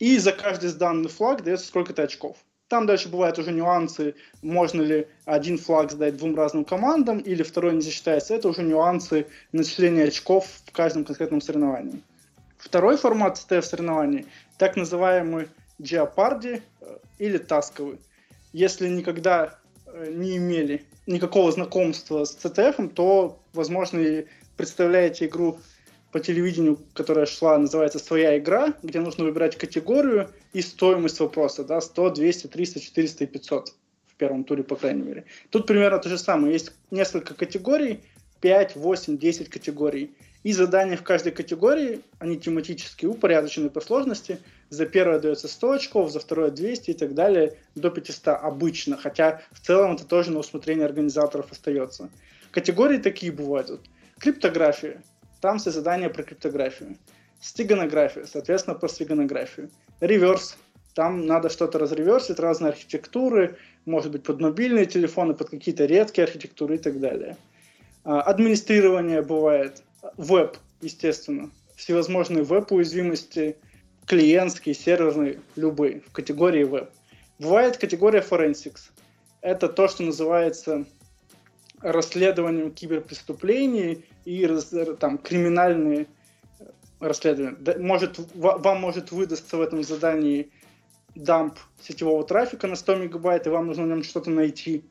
И 0.00 0.18
за 0.18 0.32
каждый 0.32 0.70
сданный 0.70 1.08
флаг 1.08 1.44
дается 1.44 1.68
сколько-то 1.68 2.02
очков. 2.02 2.36
Там 2.66 2.84
дальше 2.84 3.08
бывают 3.08 3.38
уже 3.38 3.52
нюансы, 3.52 4.16
можно 4.42 4.82
ли 4.82 5.06
один 5.24 5.56
флаг 5.56 5.92
сдать 5.92 6.16
двум 6.16 6.34
разным 6.34 6.64
командам, 6.64 7.20
или 7.20 7.44
второй 7.44 7.74
не 7.74 7.80
засчитается. 7.80 8.34
Это 8.34 8.48
уже 8.48 8.64
нюансы 8.64 9.28
начисления 9.52 10.08
очков 10.08 10.48
в 10.64 10.72
каждом 10.72 11.04
конкретном 11.04 11.40
соревновании. 11.40 12.02
Второй 12.58 12.96
формат 12.96 13.36
STF 13.36 13.62
соревнований, 13.62 14.26
так 14.58 14.74
называемый 14.74 15.46
Jeopardy 15.80 16.60
э, 16.80 16.96
или 17.18 17.38
тасковый. 17.38 18.00
Если 18.52 18.88
никогда 18.88 19.60
не 20.10 20.36
имели 20.36 20.84
никакого 21.06 21.52
знакомства 21.52 22.24
с 22.24 22.36
CTF, 22.36 22.88
то, 22.94 23.40
возможно, 23.52 23.98
и 23.98 24.26
представляете 24.56 25.26
игру 25.26 25.58
по 26.12 26.20
телевидению, 26.20 26.78
которая 26.94 27.26
шла, 27.26 27.58
называется 27.58 27.98
«Своя 27.98 28.38
игра», 28.38 28.74
где 28.82 29.00
нужно 29.00 29.24
выбирать 29.24 29.56
категорию 29.56 30.30
и 30.52 30.62
стоимость 30.62 31.20
вопроса, 31.20 31.64
да, 31.64 31.80
100, 31.80 32.10
200, 32.10 32.46
300, 32.46 32.80
400 32.80 33.24
и 33.24 33.26
500 33.26 33.74
в 34.06 34.14
первом 34.16 34.44
туре, 34.44 34.62
по 34.62 34.76
крайней 34.76 35.02
мере. 35.02 35.24
Тут 35.50 35.66
примерно 35.66 35.98
то 35.98 36.08
же 36.08 36.16
самое. 36.16 36.54
Есть 36.54 36.72
несколько 36.90 37.34
категорий, 37.34 38.00
5, 38.40 38.76
8, 38.76 39.18
10 39.18 39.48
категорий. 39.48 40.14
И 40.42 40.52
задания 40.52 40.96
в 40.96 41.02
каждой 41.02 41.32
категории, 41.32 42.00
они 42.18 42.38
тематически 42.38 43.04
упорядочены 43.04 43.68
по 43.68 43.80
сложности. 43.80 44.38
За 44.68 44.86
первое 44.86 45.20
дается 45.20 45.48
100 45.48 45.70
очков, 45.72 46.10
за 46.10 46.18
второе 46.18 46.50
200 46.50 46.90
и 46.90 46.94
так 46.94 47.14
далее, 47.14 47.56
до 47.74 47.90
500 47.90 48.28
обычно. 48.42 48.96
Хотя 48.96 49.42
в 49.52 49.60
целом 49.60 49.92
это 49.92 50.04
тоже 50.04 50.32
на 50.32 50.40
усмотрение 50.40 50.86
организаторов 50.86 51.52
остается. 51.52 52.10
Категории 52.50 52.98
такие 52.98 53.30
бывают. 53.30 53.80
Криптография. 54.18 55.02
Там 55.40 55.58
все 55.58 55.70
задания 55.70 56.08
про 56.08 56.22
криптографию. 56.22 56.96
Стеганография, 57.40 58.24
соответственно, 58.26 58.76
про 58.76 58.88
стеганографию. 58.88 59.70
Реверс. 60.00 60.56
Там 60.94 61.26
надо 61.26 61.50
что-то 61.50 61.78
разреверсить, 61.78 62.40
разные 62.40 62.70
архитектуры, 62.70 63.58
может 63.84 64.10
быть, 64.10 64.22
под 64.22 64.40
мобильные 64.40 64.86
телефоны, 64.86 65.34
под 65.34 65.50
какие-то 65.50 65.84
редкие 65.84 66.24
архитектуры 66.24 66.76
и 66.76 66.78
так 66.78 66.98
далее. 67.00 67.36
А, 68.02 68.22
администрирование 68.22 69.20
бывает. 69.20 69.82
Веб, 70.16 70.56
естественно. 70.80 71.50
Всевозможные 71.76 72.44
веб-уязвимости, 72.44 73.56
клиентские, 74.06 74.74
серверные, 74.74 75.40
любые, 75.56 76.00
в 76.00 76.12
категории 76.12 76.64
веб. 76.64 76.90
Бывает 77.38 77.76
категория 77.76 78.20
forensics. 78.20 78.90
Это 79.40 79.68
то, 79.68 79.88
что 79.88 80.02
называется 80.02 80.86
расследованием 81.80 82.72
киберпреступлений 82.72 84.04
и 84.24 84.48
там, 84.98 85.18
криминальные 85.18 86.06
расследования. 87.00 87.78
Может, 87.78 88.18
вам 88.34 88.80
может 88.80 89.12
выдастся 89.12 89.56
в 89.56 89.60
этом 89.60 89.82
задании 89.82 90.50
дамп 91.14 91.58
сетевого 91.80 92.24
трафика 92.24 92.66
на 92.66 92.76
100 92.76 92.96
мегабайт, 92.96 93.46
и 93.46 93.50
вам 93.50 93.66
нужно 93.66 93.86
на 93.86 93.94
нем 93.94 94.02
что-то 94.02 94.30
найти. 94.30 94.84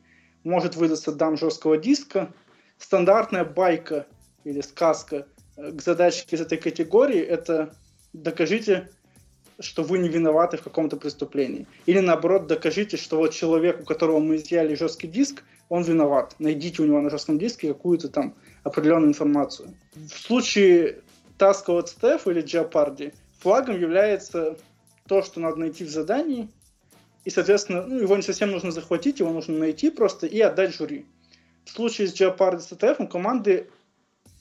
Может 0.43 0.75
выдастся 0.75 1.12
дамп 1.12 1.39
жесткого 1.39 1.78
диска. 1.78 2.32
Стандартная 2.78 3.45
байка 3.45 4.06
или 4.43 4.62
сказка 4.62 5.28
э, 5.56 5.71
к 5.71 5.82
задачке 5.82 6.36
из 6.36 6.41
этой 6.41 6.58
категории– 6.58 7.19
это 7.21 7.73
докажите, 8.13 8.89
что 9.60 9.84
вы 9.84 10.00
не 10.00 10.10
виноваты 10.10 10.58
в 10.58 10.63
каком-то 10.63 10.98
преступлении. 10.98 11.68
Или 11.86 12.00
наоборот, 12.00 12.48
докажите, 12.48 12.98
что 12.98 13.18
вот 13.18 13.34
человек, 13.34 13.82
у 13.82 13.86
которого 13.86 14.20
мы 14.20 14.36
изъяли 14.36 14.76
жесткий 14.76 15.08
диск, 15.08 15.44
он 15.70 15.84
виноват. 15.84 16.36
Найдите 16.39 16.82
у 16.82 16.86
него 16.86 17.02
на 17.02 17.10
жестком 17.10 17.39
диске 17.39 17.70
какую-то 17.70 18.10
там 18.10 18.36
определенную 18.63 19.10
информацию. 19.10 19.74
В 19.94 20.18
случае 20.20 21.00
Task 21.38 21.65
Steph 21.68 22.30
или 22.30 22.44
Jeopardy 22.44 23.13
флагом 23.39 23.80
является 23.80 24.58
то, 25.08 25.22
что 25.22 25.39
надо 25.39 25.58
найти 25.58 25.84
в 25.84 25.89
задании, 25.89 26.50
и, 27.24 27.30
соответственно, 27.30 27.84
ну, 27.86 28.00
его 28.00 28.15
не 28.15 28.22
совсем 28.22 28.52
нужно 28.52 28.72
захватить, 28.72 29.20
его 29.20 29.32
нужно 29.32 29.58
найти 29.58 29.89
просто 29.89 30.28
и 30.28 30.39
отдать 30.39 30.76
жюри. 30.76 31.06
В 31.65 31.72
случае 31.72 32.08
с 32.08 32.13
Jeopardy 32.13 32.60
с 32.60 32.72
CTF 32.72 33.08
команды 33.08 33.70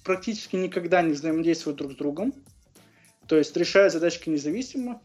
практически 0.04 0.56
никогда 0.56 1.00
не 1.00 1.12
взаимодействуют 1.12 1.78
друг 1.78 1.92
с 1.92 1.96
другом, 1.96 2.34
то 3.26 3.36
есть 3.36 3.56
решают 3.56 3.92
задачки 3.92 4.28
независимо. 4.28 5.00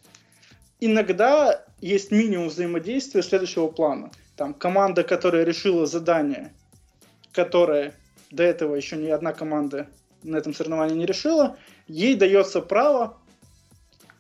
Иногда 0.80 1.66
есть 1.82 2.12
минимум 2.12 2.48
взаимодействия 2.48 3.22
следующего 3.22 3.68
плана. 3.68 4.12
Там 4.36 4.54
команда, 4.54 5.04
которая 5.04 5.44
решила 5.44 5.86
задание, 5.86 6.54
которое 7.34 7.94
до 8.32 8.44
этого 8.44 8.76
еще 8.76 8.96
ни 8.96 9.10
одна 9.10 9.34
команда 9.34 9.88
на 10.24 10.38
этом 10.38 10.54
соревновании 10.54 10.96
не 10.96 11.06
решила, 11.06 11.58
ей 11.88 12.16
дается 12.16 12.62
право 12.62 13.18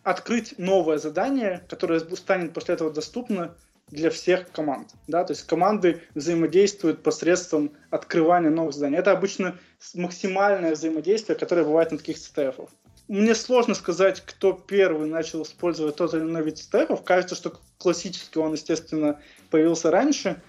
открыть 0.03 0.57
новое 0.57 0.97
задание, 0.97 1.63
которое 1.69 1.99
станет 1.99 2.53
после 2.53 2.75
этого 2.75 2.91
доступно 2.91 3.55
для 3.91 4.09
всех 4.09 4.51
команд. 4.51 4.89
Да? 5.07 5.23
То 5.23 5.33
есть 5.33 5.45
команды 5.45 6.01
взаимодействуют 6.15 7.03
посредством 7.03 7.71
открывания 7.89 8.49
новых 8.49 8.73
заданий. 8.73 8.97
Это 8.97 9.11
обычно 9.11 9.57
максимальное 9.93 10.73
взаимодействие, 10.73 11.37
которое 11.37 11.63
бывает 11.63 11.91
на 11.91 11.97
таких 11.97 12.17
CTF. 12.17 12.69
Мне 13.09 13.35
сложно 13.35 13.75
сказать, 13.75 14.21
кто 14.25 14.53
первый 14.53 15.09
начал 15.09 15.43
использовать 15.43 15.97
тот 15.97 16.13
или 16.13 16.21
иной 16.21 16.43
вид 16.43 16.55
CTF. 16.55 17.03
Кажется, 17.03 17.35
что 17.35 17.59
классический 17.77 18.39
он, 18.39 18.53
естественно, 18.53 19.19
появился 19.49 19.91
раньше. 19.91 20.41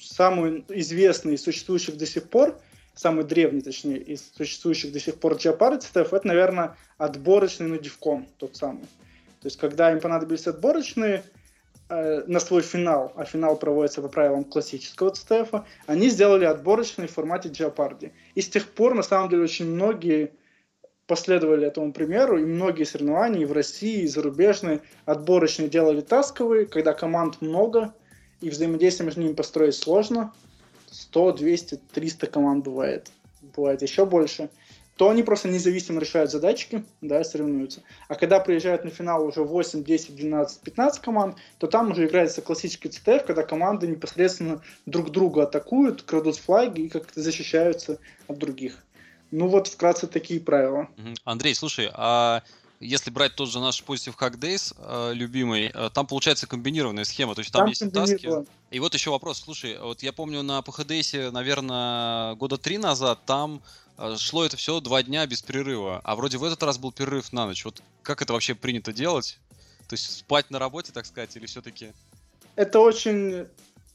Самый 0.00 0.64
известный 0.68 1.34
из 1.34 1.44
существующих 1.44 1.96
до 1.96 2.06
сих 2.06 2.28
пор, 2.28 2.58
самый 2.94 3.24
древний, 3.24 3.60
точнее, 3.60 3.98
из 3.98 4.32
существующих 4.36 4.92
до 4.92 4.98
сих 4.98 5.20
пор 5.20 5.34
Jeopardy 5.34 5.80
CTF, 5.80 6.16
это, 6.16 6.26
наверное, 6.26 6.76
отборочный 6.96 7.68
на 7.68 7.74
Divcon, 7.74 8.26
тот 8.38 8.56
самый. 8.56 8.84
То 9.40 9.46
есть, 9.46 9.58
когда 9.58 9.92
им 9.92 10.00
понадобились 10.00 10.48
отборочные, 10.48 11.22
Э, 11.90 12.22
на 12.26 12.38
свой 12.38 12.60
финал, 12.60 13.14
а 13.16 13.24
финал 13.24 13.56
проводится 13.56 14.02
по 14.02 14.08
правилам 14.08 14.44
классического 14.44 15.10
ЦТФ, 15.10 15.64
они 15.86 16.10
сделали 16.10 16.44
отборочный 16.44 17.06
в 17.06 17.12
формате 17.12 17.48
Jeopardy. 17.48 18.12
И 18.34 18.42
с 18.42 18.48
тех 18.50 18.68
пор, 18.68 18.94
на 18.94 19.02
самом 19.02 19.30
деле, 19.30 19.44
очень 19.44 19.64
многие 19.70 20.32
последовали 21.08 21.66
этому 21.66 21.92
примеру, 21.92 22.38
и 22.38 22.44
многие 22.44 22.84
соревнования 22.84 23.42
и 23.42 23.46
в 23.46 23.52
России, 23.52 24.02
и 24.02 24.06
зарубежные 24.06 24.82
отборочные 25.06 25.68
делали 25.68 26.02
тасковые, 26.02 26.66
когда 26.66 26.92
команд 26.92 27.40
много, 27.40 27.92
и 28.40 28.50
взаимодействие 28.50 29.06
между 29.06 29.22
ними 29.22 29.32
построить 29.32 29.74
сложно. 29.74 30.32
100, 30.90 31.32
200, 31.32 31.80
300 31.92 32.26
команд 32.28 32.64
бывает. 32.64 33.10
Бывает 33.56 33.82
еще 33.82 34.06
больше 34.06 34.48
то 34.98 35.08
они 35.08 35.22
просто 35.22 35.48
независимо 35.48 36.00
решают 36.00 36.32
задачки, 36.32 36.84
да, 37.00 37.22
соревнуются. 37.22 37.82
А 38.08 38.16
когда 38.16 38.40
приезжают 38.40 38.82
на 38.82 38.90
финал 38.90 39.24
уже 39.24 39.44
8, 39.44 39.84
10, 39.84 40.16
12, 40.16 40.60
15 40.60 41.00
команд, 41.00 41.36
то 41.58 41.68
там 41.68 41.92
уже 41.92 42.06
играется 42.06 42.42
классический 42.42 42.88
ЦТФ, 42.88 43.24
когда 43.24 43.44
команды 43.44 43.86
непосредственно 43.86 44.60
друг 44.86 45.12
друга 45.12 45.44
атакуют, 45.44 46.02
крадут 46.02 46.36
флаги 46.36 46.80
и 46.80 46.88
как-то 46.88 47.22
защищаются 47.22 48.00
от 48.26 48.38
других. 48.38 48.84
Ну 49.30 49.48
вот 49.48 49.68
вкратце 49.68 50.06
такие 50.06 50.40
правила. 50.40 50.88
Андрей, 51.24 51.54
слушай, 51.54 51.90
а 51.92 52.42
если 52.80 53.10
брать 53.10 53.34
тот 53.34 53.50
же 53.50 53.60
наш 53.60 53.82
Positive 53.82 54.16
Hack 54.16 54.38
Days, 54.38 54.74
э, 54.78 55.12
любимый, 55.14 55.70
э, 55.72 55.90
там 55.92 56.06
получается 56.06 56.46
комбинированная 56.46 57.04
схема, 57.04 57.34
то 57.34 57.40
есть 57.40 57.52
там, 57.52 57.60
там 57.60 57.68
есть 57.68 57.92
таски. 57.92 58.28
И 58.70 58.80
вот 58.80 58.94
еще 58.94 59.10
вопрос, 59.10 59.40
слушай, 59.40 59.78
вот 59.78 60.02
я 60.02 60.12
помню 60.12 60.42
на 60.42 60.60
PHDS, 60.60 61.30
наверное, 61.30 62.34
года 62.36 62.56
три 62.56 62.78
назад, 62.78 63.20
там 63.26 63.62
э, 63.96 64.16
шло 64.18 64.44
это 64.44 64.56
все 64.56 64.80
два 64.80 65.02
дня 65.02 65.26
без 65.26 65.42
перерыва, 65.42 66.00
а 66.04 66.16
вроде 66.16 66.38
в 66.38 66.44
этот 66.44 66.62
раз 66.62 66.78
был 66.78 66.92
перерыв 66.92 67.32
на 67.32 67.46
ночь. 67.46 67.64
Вот 67.64 67.82
как 68.02 68.22
это 68.22 68.32
вообще 68.32 68.54
принято 68.54 68.92
делать? 68.92 69.38
То 69.88 69.94
есть 69.94 70.18
спать 70.18 70.50
на 70.50 70.58
работе, 70.58 70.92
так 70.92 71.06
сказать, 71.06 71.34
или 71.36 71.46
все-таки? 71.46 71.92
Это 72.56 72.80
очень 72.80 73.46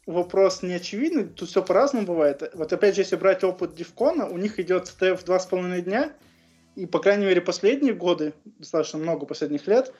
вопрос 0.06 0.64
неочевидный, 0.64 1.26
тут 1.26 1.50
все 1.50 1.64
по-разному 1.64 2.06
бывает. 2.06 2.52
Вот 2.54 2.74
опять 2.74 2.96
же, 2.96 3.02
если 3.02 3.16
брать 3.16 3.44
опыт 3.44 3.76
Дивкона, 3.76 4.28
у 4.28 4.38
них 4.38 4.60
идет 4.60 4.88
СТФ 4.88 5.24
два 5.24 5.40
с 5.40 5.46
половиной 5.46 5.82
дня, 5.82 6.12
и, 6.76 6.86
по 6.86 7.00
крайней 7.00 7.26
мере, 7.26 7.42
последние 7.42 7.94
годы, 7.94 8.34
достаточно 8.46 9.00
много 9.00 9.26
последних 9.26 9.68
лет, 9.68 9.94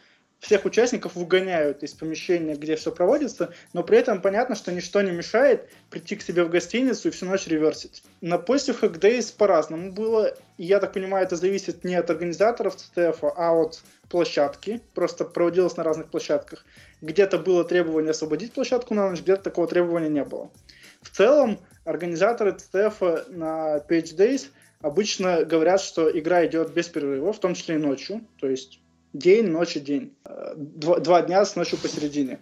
всех 0.44 0.66
участников 0.66 1.16
выгоняют 1.16 1.84
из 1.84 1.94
помещения, 1.94 2.56
где 2.56 2.76
все 2.76 2.92
проводится, 2.92 3.54
но 3.72 3.82
при 3.82 3.98
этом 3.98 4.22
понятно, 4.22 4.56
что 4.56 4.74
ничто 4.74 5.02
не 5.02 5.12
мешает 5.12 5.70
прийти 5.90 6.18
к 6.18 6.22
себе 6.22 6.44
в 6.44 6.50
гостиницу 6.50 7.08
и 7.08 7.12
всю 7.12 7.26
ночь 7.26 7.48
реверсить. 7.48 8.04
На 8.20 8.36
Positive 8.36 8.82
Hack 8.82 9.00
Days 9.00 9.34
по-разному 9.36 9.94
было, 9.94 10.36
и 10.58 10.66
я 10.66 10.80
так 10.80 10.92
понимаю, 10.92 11.26
это 11.26 11.38
зависит 11.38 11.86
не 11.86 11.96
от 11.96 12.10
организаторов 12.10 12.76
CTF, 12.76 13.34
а 13.38 13.54
от 13.54 13.82
площадки, 14.10 14.82
просто 14.94 15.24
проводилось 15.24 15.78
на 15.78 15.84
разных 15.84 16.10
площадках. 16.10 16.66
Где-то 17.02 17.40
было 17.40 17.64
требование 17.64 18.12
освободить 18.12 18.52
площадку 18.52 18.94
на 18.94 19.10
ночь, 19.10 19.22
где-то 19.22 19.44
такого 19.44 19.68
требования 19.68 20.10
не 20.10 20.26
было. 20.26 20.52
В 21.02 21.10
целом, 21.10 21.58
организаторы 21.86 22.52
CTF 22.52 23.32
на 23.32 23.78
Page 23.78 24.16
Days– 24.18 24.48
обычно 24.84 25.46
говорят, 25.46 25.82
что 25.82 26.12
игра 26.12 26.46
идет 26.46 26.74
без 26.74 26.90
перерыва, 26.90 27.34
в 27.34 27.40
том 27.40 27.56
числе 27.56 27.76
и 27.76 27.80
ночью, 27.80 28.22
то 28.40 28.48
есть 28.48 28.80
день, 29.14 29.48
ночь 29.48 29.78
и 29.78 29.80
день. 29.80 30.16
Два, 30.56 31.00
два 31.00 31.22
дня 31.22 31.46
с 31.46 31.56
ночью 31.56 31.78
посередине. 31.78 32.40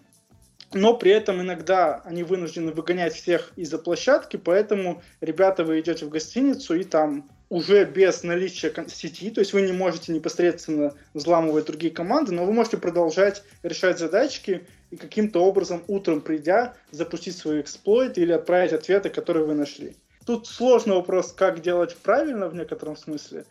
Но 0.74 0.96
при 0.96 1.12
этом 1.12 1.42
иногда 1.42 2.02
они 2.06 2.24
вынуждены 2.24 2.72
выгонять 2.72 3.14
всех 3.14 3.52
из-за 3.58 3.78
площадки, 3.78 4.38
поэтому, 4.38 5.02
ребята, 5.20 5.66
вы 5.66 5.82
идете 5.82 6.06
в 6.06 6.10
гостиницу 6.10 6.76
и 6.76 6.86
там 6.86 7.30
уже 7.50 7.84
без 7.84 8.24
наличия 8.24 8.74
сети, 8.88 9.30
то 9.32 9.42
есть 9.42 9.52
вы 9.52 9.64
не 9.64 9.74
можете 9.74 10.14
непосредственно 10.14 10.94
взламывать 11.14 11.66
другие 11.66 11.92
команды, 11.92 12.32
но 12.32 12.46
вы 12.46 12.54
можете 12.54 12.78
продолжать 12.78 13.44
решать 13.64 14.00
задачки, 14.00 14.66
и 14.92 14.96
каким-то 14.96 15.44
образом 15.44 15.84
утром 15.88 16.22
придя 16.22 16.76
запустить 16.92 17.38
свой 17.38 17.62
эксплойт 17.62 18.18
или 18.18 18.32
отправить 18.32 18.72
ответы, 18.72 19.10
которые 19.10 19.46
вы 19.46 19.56
нашли. 19.56 19.98
Тут 20.26 20.48
сложный 20.48 20.96
вопрос, 20.96 21.34
как 21.34 21.62
делать 21.62 21.98
правильно 21.98 22.48
в 22.48 22.56
некотором 22.56 22.96
смысле. 22.96 23.46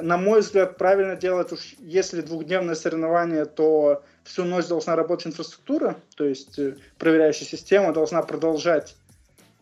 На 0.00 0.16
мой 0.16 0.40
взгляд, 0.40 0.78
правильно 0.78 1.16
делать 1.16 1.52
уж 1.52 1.74
если 1.78 2.20
двухдневное 2.20 2.74
соревнование, 2.74 3.44
то 3.44 4.02
всю 4.24 4.44
ночь 4.44 4.66
должна 4.66 4.96
работать 4.96 5.28
инфраструктура, 5.28 5.96
то 6.16 6.24
есть 6.24 6.58
э, 6.58 6.76
проверяющая 6.98 7.46
система 7.46 7.92
должна 7.92 8.22
продолжать 8.22 8.96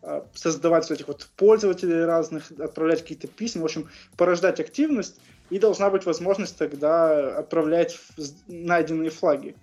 э, 0.02 0.22
создавать 0.34 0.90
этих 0.90 1.08
вот 1.08 1.28
пользователей 1.36 2.04
разных, 2.04 2.50
отправлять 2.52 3.02
какие-то 3.02 3.26
письма, 3.28 3.62
в 3.62 3.64
общем, 3.64 3.88
порождать 4.16 4.60
активность, 4.60 5.20
и 5.48 5.58
должна 5.58 5.90
быть 5.90 6.06
возможность 6.06 6.56
тогда 6.56 7.38
отправлять 7.38 7.98
найденные 8.46 9.10
флаги. 9.10 9.56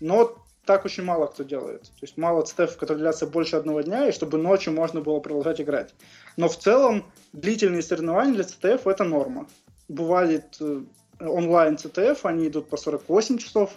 Но 0.00 0.38
так 0.64 0.84
очень 0.86 1.04
мало 1.04 1.26
кто 1.26 1.42
делает. 1.42 1.82
То 1.82 2.02
есть 2.02 2.16
мало 2.16 2.42
цитов, 2.42 2.76
которые 2.76 3.02
длятся 3.02 3.26
больше 3.26 3.56
одного 3.56 3.82
дня, 3.82 4.08
и 4.08 4.12
чтобы 4.12 4.38
ночью 4.38 4.72
можно 4.72 5.00
было 5.00 5.20
продолжать 5.20 5.60
играть. 5.60 5.94
Но 6.36 6.48
в 6.48 6.58
целом 6.58 7.04
длительные 7.32 7.82
соревнования 7.82 8.34
для 8.34 8.44
CTF 8.44 8.90
это 8.90 9.04
норма. 9.04 9.46
Бывает 9.88 10.56
э, 10.60 10.82
онлайн 11.20 11.74
CTF, 11.74 12.20
они 12.24 12.48
идут 12.48 12.68
по 12.68 12.76
48 12.76 13.38
часов, 13.38 13.72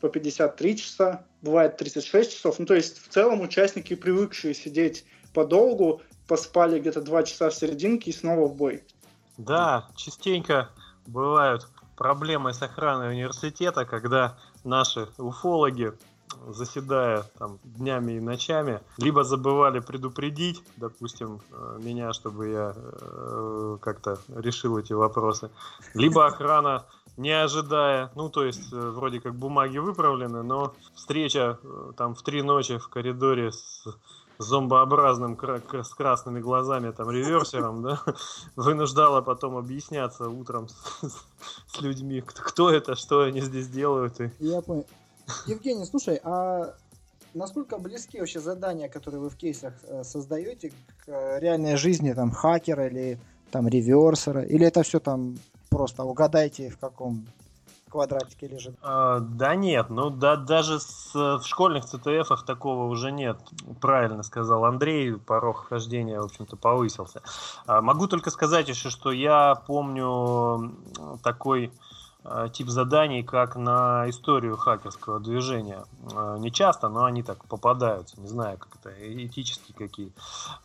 по 0.00 0.08
53 0.08 0.76
часа, 0.76 1.24
бывает 1.42 1.76
36 1.76 2.32
часов. 2.32 2.58
Ну, 2.58 2.66
то 2.66 2.74
есть 2.74 2.98
в 2.98 3.08
целом 3.08 3.40
участники, 3.40 3.94
привыкшие 3.94 4.54
сидеть 4.54 5.04
подолгу, 5.32 6.02
поспали 6.26 6.80
где-то 6.80 7.00
2 7.00 7.22
часа 7.24 7.50
в 7.50 7.54
серединке 7.54 8.10
и 8.10 8.14
снова 8.14 8.48
в 8.48 8.56
бой. 8.56 8.82
Да, 9.38 9.88
частенько 9.96 10.70
бывают 11.06 11.68
проблемы 11.96 12.52
с 12.52 12.62
охраной 12.62 13.10
университета, 13.10 13.84
когда 13.84 14.38
наши 14.64 15.08
уфологи 15.18 15.92
заседая 16.48 17.24
там 17.38 17.58
днями 17.64 18.12
и 18.12 18.20
ночами, 18.20 18.80
либо 18.98 19.24
забывали 19.24 19.80
предупредить, 19.80 20.62
допустим, 20.76 21.40
э, 21.50 21.78
меня, 21.82 22.12
чтобы 22.12 22.48
я 22.48 22.74
э, 22.76 23.78
как-то 23.80 24.18
решил 24.34 24.78
эти 24.78 24.92
вопросы, 24.92 25.50
либо 25.94 26.26
охрана 26.26 26.84
не 27.16 27.30
ожидая, 27.30 28.10
ну 28.14 28.30
то 28.30 28.44
есть 28.44 28.72
э, 28.72 28.76
вроде 28.76 29.20
как 29.20 29.34
бумаги 29.34 29.78
выправлены, 29.78 30.42
но 30.42 30.74
встреча 30.94 31.58
э, 31.62 31.92
там 31.96 32.14
в 32.14 32.22
три 32.22 32.42
ночи 32.42 32.78
в 32.78 32.88
коридоре 32.88 33.52
с 33.52 33.84
зомбообразным 34.38 35.38
с 35.38 35.94
красными 35.94 36.40
глазами 36.40 36.90
там 36.90 37.10
реверсером, 37.10 37.82
да, 37.82 38.00
вынуждала 38.56 39.20
потом 39.20 39.56
объясняться 39.56 40.28
утром 40.28 40.68
с, 40.68 40.74
с 41.66 41.80
людьми, 41.80 42.22
кто, 42.22 42.70
это, 42.70 42.96
что 42.96 43.20
они 43.20 43.40
здесь 43.40 43.68
делают. 43.68 44.20
И... 44.20 44.30
Я 44.40 44.62
понял. 44.62 44.86
Евгений, 45.46 45.84
слушай, 45.84 46.20
а 46.24 46.74
насколько 47.34 47.78
близки 47.78 48.18
вообще 48.18 48.40
задания, 48.40 48.88
которые 48.88 49.20
вы 49.20 49.30
в 49.30 49.36
кейсах 49.36 49.74
э, 49.84 50.04
создаете 50.04 50.70
к 50.70 51.08
э, 51.08 51.40
реальной 51.40 51.76
жизни 51.76 52.12
там 52.12 52.30
хакера 52.30 52.86
или 52.86 53.18
там 53.50 53.68
реверсера, 53.68 54.42
или 54.42 54.66
это 54.66 54.82
все 54.82 55.00
там 55.00 55.36
просто 55.70 56.04
угадайте 56.04 56.70
в 56.70 56.78
каком 56.78 57.26
квадратике 57.92 58.48
лежит? 58.48 58.74
А, 58.82 59.20
да 59.20 59.54
нет, 59.54 59.90
ну 59.90 60.10
да, 60.10 60.36
даже 60.36 60.80
с, 60.80 61.12
в 61.14 61.42
школьных 61.44 61.84
ЦТФах 61.84 62.44
такого 62.44 62.86
уже 62.86 63.12
нет. 63.12 63.36
Правильно 63.80 64.22
сказал 64.22 64.64
Андрей, 64.64 65.14
порог 65.16 65.68
хождения, 65.68 66.20
в 66.20 66.24
общем-то, 66.24 66.56
повысился. 66.56 67.22
А, 67.66 67.82
могу 67.82 68.08
только 68.08 68.30
сказать 68.30 68.68
еще, 68.68 68.88
что 68.88 69.12
я 69.12 69.54
помню 69.66 70.74
такой 71.22 71.70
тип 72.52 72.68
заданий, 72.68 73.22
как 73.22 73.56
на 73.56 74.08
историю 74.08 74.56
хакерского 74.56 75.18
движения. 75.18 75.84
Э, 76.12 76.36
не 76.38 76.52
часто, 76.52 76.88
но 76.88 77.04
они 77.04 77.22
так 77.22 77.44
попадаются. 77.46 78.20
Не 78.20 78.28
знаю, 78.28 78.58
как 78.58 78.76
это, 78.80 78.90
этические 78.92 79.76
какие. 79.76 80.12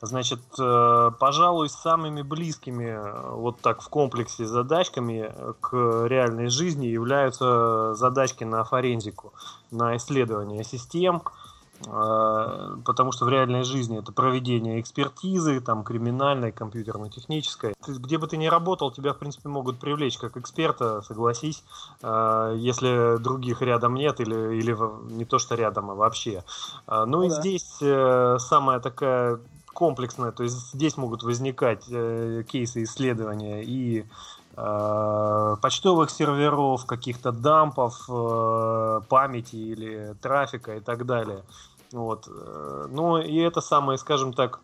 Значит, 0.01 0.39
э, 0.59 1.11
пожалуй, 1.19 1.69
самыми 1.69 2.21
близкими 2.21 2.99
вот 3.35 3.59
так 3.61 3.81
в 3.81 3.89
комплексе 3.89 4.45
задачками 4.45 5.31
к 5.59 6.05
реальной 6.07 6.49
жизни 6.49 6.85
являются 6.87 7.93
задачки 7.95 8.43
на 8.43 8.63
форензику, 8.63 9.33
на 9.71 9.97
исследование 9.97 10.63
систем, 10.63 11.21
потому 11.79 13.11
что 13.11 13.25
в 13.25 13.29
реальной 13.29 13.63
жизни 13.63 13.99
это 13.99 14.11
проведение 14.11 14.79
экспертизы, 14.79 15.59
там, 15.59 15.83
криминальной, 15.83 16.51
компьютерно-технической. 16.51 17.73
Где 17.87 18.17
бы 18.17 18.27
ты 18.27 18.37
ни 18.37 18.47
работал, 18.47 18.91
тебя, 18.91 19.13
в 19.13 19.17
принципе, 19.17 19.49
могут 19.49 19.79
привлечь 19.79 20.17
как 20.17 20.37
эксперта, 20.37 21.01
согласись, 21.01 21.63
а, 22.01 22.53
если 22.53 23.17
других 23.21 23.61
рядом 23.61 23.95
нет 23.95 24.19
или, 24.19 24.57
или 24.57 24.75
не 25.13 25.25
то, 25.25 25.39
что 25.39 25.55
рядом, 25.55 25.91
а 25.91 25.95
вообще. 25.95 26.43
А, 26.87 27.05
ну, 27.05 27.17
ну 27.17 27.23
и 27.23 27.29
да. 27.29 27.35
здесь 27.35 27.77
э, 27.81 28.37
самая 28.39 28.79
такая 28.79 29.39
комплексная, 29.73 30.31
то 30.31 30.43
есть 30.43 30.73
здесь 30.73 30.97
могут 30.97 31.23
возникать 31.23 31.85
э, 31.89 32.43
кейсы 32.47 32.83
исследования 32.83 33.63
и 33.63 34.05
почтовых 34.57 36.09
серверов, 36.09 36.85
каких-то 36.87 37.31
дампов, 37.31 38.05
э, 38.09 39.01
памяти 39.07 39.55
или 39.55 40.15
трафика 40.19 40.77
и 40.77 40.79
так 40.79 41.05
далее. 41.05 41.43
Вот. 41.91 42.27
Э, 42.27 42.87
ну 42.89 43.17
и 43.19 43.35
это 43.37 43.61
самые, 43.61 43.97
скажем 43.97 44.33
так, 44.33 44.59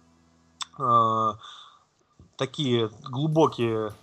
такие 2.36 2.90
глубокие, 3.04 3.94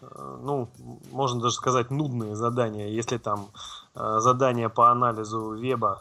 ну, 0.40 0.68
можно 1.11 1.40
даже 1.40 1.57
сказать, 1.57 1.90
нудные 1.90 2.37
задания, 2.37 2.87
если 2.87 3.18
там 3.18 3.48
задания 3.94 4.68
по 4.68 4.92
анализу 4.92 5.55
веба, 5.55 6.00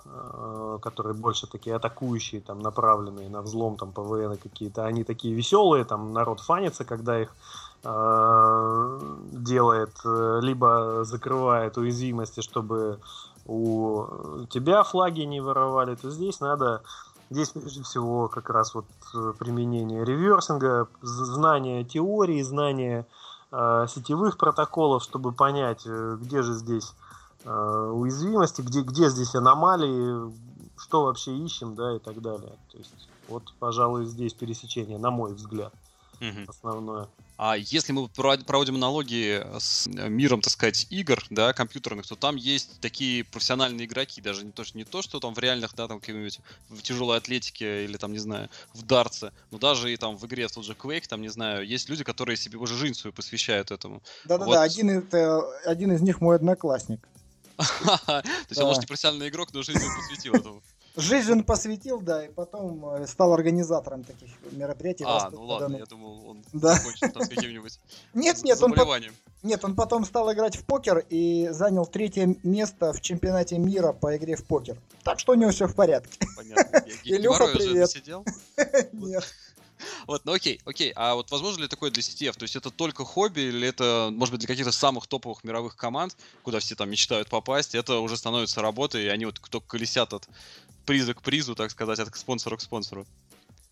которые 0.83 1.15
больше 1.15 1.47
такие 1.47 1.75
атакующие, 1.75 2.41
там, 2.41 2.59
направленные 2.59 3.29
на 3.29 3.41
взлом, 3.41 3.77
там, 3.77 3.91
ПВН 3.91 4.37
какие-то, 4.37 4.85
они 4.85 5.03
такие 5.03 5.33
веселые, 5.33 5.85
там, 5.85 6.13
народ 6.13 6.39
фанится, 6.39 6.85
когда 6.85 7.19
их 7.19 7.29
Э, 7.29 7.68
делает, 7.81 9.93
э, 10.03 10.39
либо 10.41 11.05
закрывает 11.05 11.77
уязвимости, 11.77 12.41
чтобы 12.41 12.99
у 13.45 14.45
тебя 14.49 14.83
флаги 14.83 15.21
не 15.21 15.41
воровали, 15.41 15.95
то 15.95 16.11
здесь 16.11 16.39
надо, 16.39 16.83
здесь 17.29 17.49
прежде 17.49 17.83
всего 17.83 18.27
как 18.27 18.49
раз 18.49 18.75
вот 18.75 18.85
э, 19.15 19.33
применение 19.39 20.03
реверсинга, 20.03 20.87
знание 21.01 21.83
теории, 21.83 22.41
знание 22.41 23.07
э, 23.51 23.85
сетевых 23.89 24.37
протоколов, 24.37 25.01
чтобы 25.01 25.31
понять, 25.31 25.85
где 25.85 26.43
же 26.43 26.53
здесь 26.53 26.93
э, 27.45 27.91
уязвимости, 27.93 28.61
где, 28.61 28.81
где 28.81 29.09
здесь 29.09 29.35
аномалии, 29.35 30.31
что 30.77 31.05
вообще 31.05 31.35
ищем, 31.37 31.75
да, 31.75 31.95
и 31.95 31.99
так 31.99 32.21
далее. 32.21 32.57
То 32.71 32.77
есть 32.77 32.93
вот, 33.29 33.43
пожалуй, 33.59 34.05
здесь 34.05 34.33
пересечение, 34.33 34.97
на 34.97 35.11
мой 35.11 35.33
взгляд, 35.33 35.73
угу. 36.19 36.45
основное. 36.47 37.07
А 37.37 37.55
если 37.55 37.93
мы 37.93 38.09
проводим 38.09 38.75
аналогии 38.75 39.41
с 39.57 39.87
э, 39.87 40.09
миром, 40.09 40.41
так 40.41 40.51
сказать, 40.51 40.87
игр, 40.89 41.23
да, 41.29 41.53
компьютерных, 41.53 42.05
то 42.05 42.17
там 42.17 42.35
есть 42.35 42.81
такие 42.81 43.23
профессиональные 43.23 43.85
игроки, 43.85 44.19
даже 44.19 44.43
не 44.43 44.51
то, 44.51 44.65
что, 44.65 44.77
не 44.77 44.83
то, 44.83 45.01
что 45.01 45.21
там 45.21 45.33
в 45.33 45.39
реальных, 45.39 45.73
да, 45.73 45.87
там 45.87 46.01
какие-нибудь 46.01 46.41
в 46.67 46.81
тяжелой 46.81 47.17
атлетике 47.17 47.85
или 47.85 47.95
там, 47.95 48.11
не 48.11 48.19
знаю, 48.19 48.49
в 48.73 48.83
дартсе, 48.83 49.31
но 49.51 49.57
даже 49.57 49.93
и 49.93 49.95
там 49.95 50.17
в 50.17 50.25
игре 50.25 50.49
в 50.49 50.51
тот 50.51 50.65
же 50.65 50.73
Quake, 50.73 51.07
там, 51.07 51.21
не 51.21 51.29
знаю, 51.29 51.65
есть 51.65 51.87
люди, 51.87 52.03
которые 52.03 52.35
себе 52.35 52.57
уже 52.57 52.75
жизнь 52.75 52.95
свою 52.95 53.13
посвящают 53.13 53.71
этому. 53.71 54.03
Да-да-да, 54.25 54.45
вот. 54.45 54.57
один, 54.57 54.89
это, 54.89 55.41
один 55.65 55.93
из 55.93 56.01
них 56.01 56.19
мой 56.19 56.35
одноклассник. 56.35 57.07
То 57.57 58.23
есть 58.49 58.59
он, 58.59 58.67
может, 58.67 58.81
не 58.81 58.87
профессиональный 58.87 59.29
игрок, 59.29 59.53
но 59.53 59.63
жизнь 59.63 59.79
посвятил 59.79 60.33
этому. 60.33 60.61
Жизнь 60.95 61.31
он 61.31 61.43
посвятил, 61.43 62.01
да, 62.01 62.25
и 62.25 62.29
потом 62.29 62.85
э, 62.95 63.07
стал 63.07 63.33
организатором 63.33 64.03
таких 64.03 64.29
мероприятий. 64.51 65.05
А, 65.07 65.29
ну 65.29 65.45
ладно, 65.45 65.77
я 65.77 65.85
думал, 65.85 66.27
он 66.27 66.43
да. 66.51 66.73
закончил 66.75 67.11
там 67.11 67.23
с 67.23 67.29
каким-нибудь 67.29 67.79
нет, 68.13 68.43
нет, 68.43 68.61
он, 68.61 68.73
нет, 69.43 69.63
он 69.63 69.75
потом 69.75 70.03
стал 70.05 70.31
играть 70.33 70.55
в 70.55 70.65
покер 70.65 71.05
и 71.09 71.49
занял 71.51 71.85
третье 71.85 72.35
место 72.43 72.91
в 72.91 73.01
чемпионате 73.01 73.57
мира 73.57 73.93
по 73.93 74.17
игре 74.17 74.35
в 74.35 74.43
покер. 74.45 74.77
Так 75.03 75.19
что 75.19 75.33
у 75.33 75.35
него 75.35 75.51
все 75.51 75.67
в 75.67 75.75
порядке. 75.75 76.19
Понятно. 76.35 76.83
Илюха, 77.03 77.47
привет. 77.47 77.89
Нет. 78.91 79.23
Вот, 80.07 80.25
ну 80.25 80.33
окей, 80.33 80.59
окей. 80.65 80.91
А 80.95 81.15
вот 81.15 81.31
возможно 81.31 81.61
ли 81.63 81.67
такое 81.67 81.91
для 81.91 82.01
CTF? 82.01 82.33
То 82.33 82.43
есть 82.43 82.55
это 82.55 82.69
только 82.69 83.05
хобби 83.05 83.41
или 83.41 83.67
это, 83.67 84.09
может 84.11 84.33
быть, 84.33 84.41
для 84.41 84.47
каких-то 84.47 84.71
самых 84.71 85.07
топовых 85.07 85.43
мировых 85.43 85.75
команд, 85.75 86.17
куда 86.43 86.59
все 86.59 86.75
там 86.75 86.89
мечтают 86.89 87.29
попасть, 87.29 87.75
это 87.75 87.99
уже 87.99 88.17
становится 88.17 88.61
работой, 88.61 89.05
и 89.05 89.07
они 89.07 89.25
вот 89.25 89.39
только 89.39 89.67
колесят 89.67 90.13
от 90.13 90.27
приза 90.89 91.13
к 91.13 91.21
призу, 91.21 91.53
так 91.53 91.69
сказать, 91.69 91.99
от 91.99 92.15
спонсора 92.15 92.57
к 92.57 92.61
спонсору. 92.61 93.05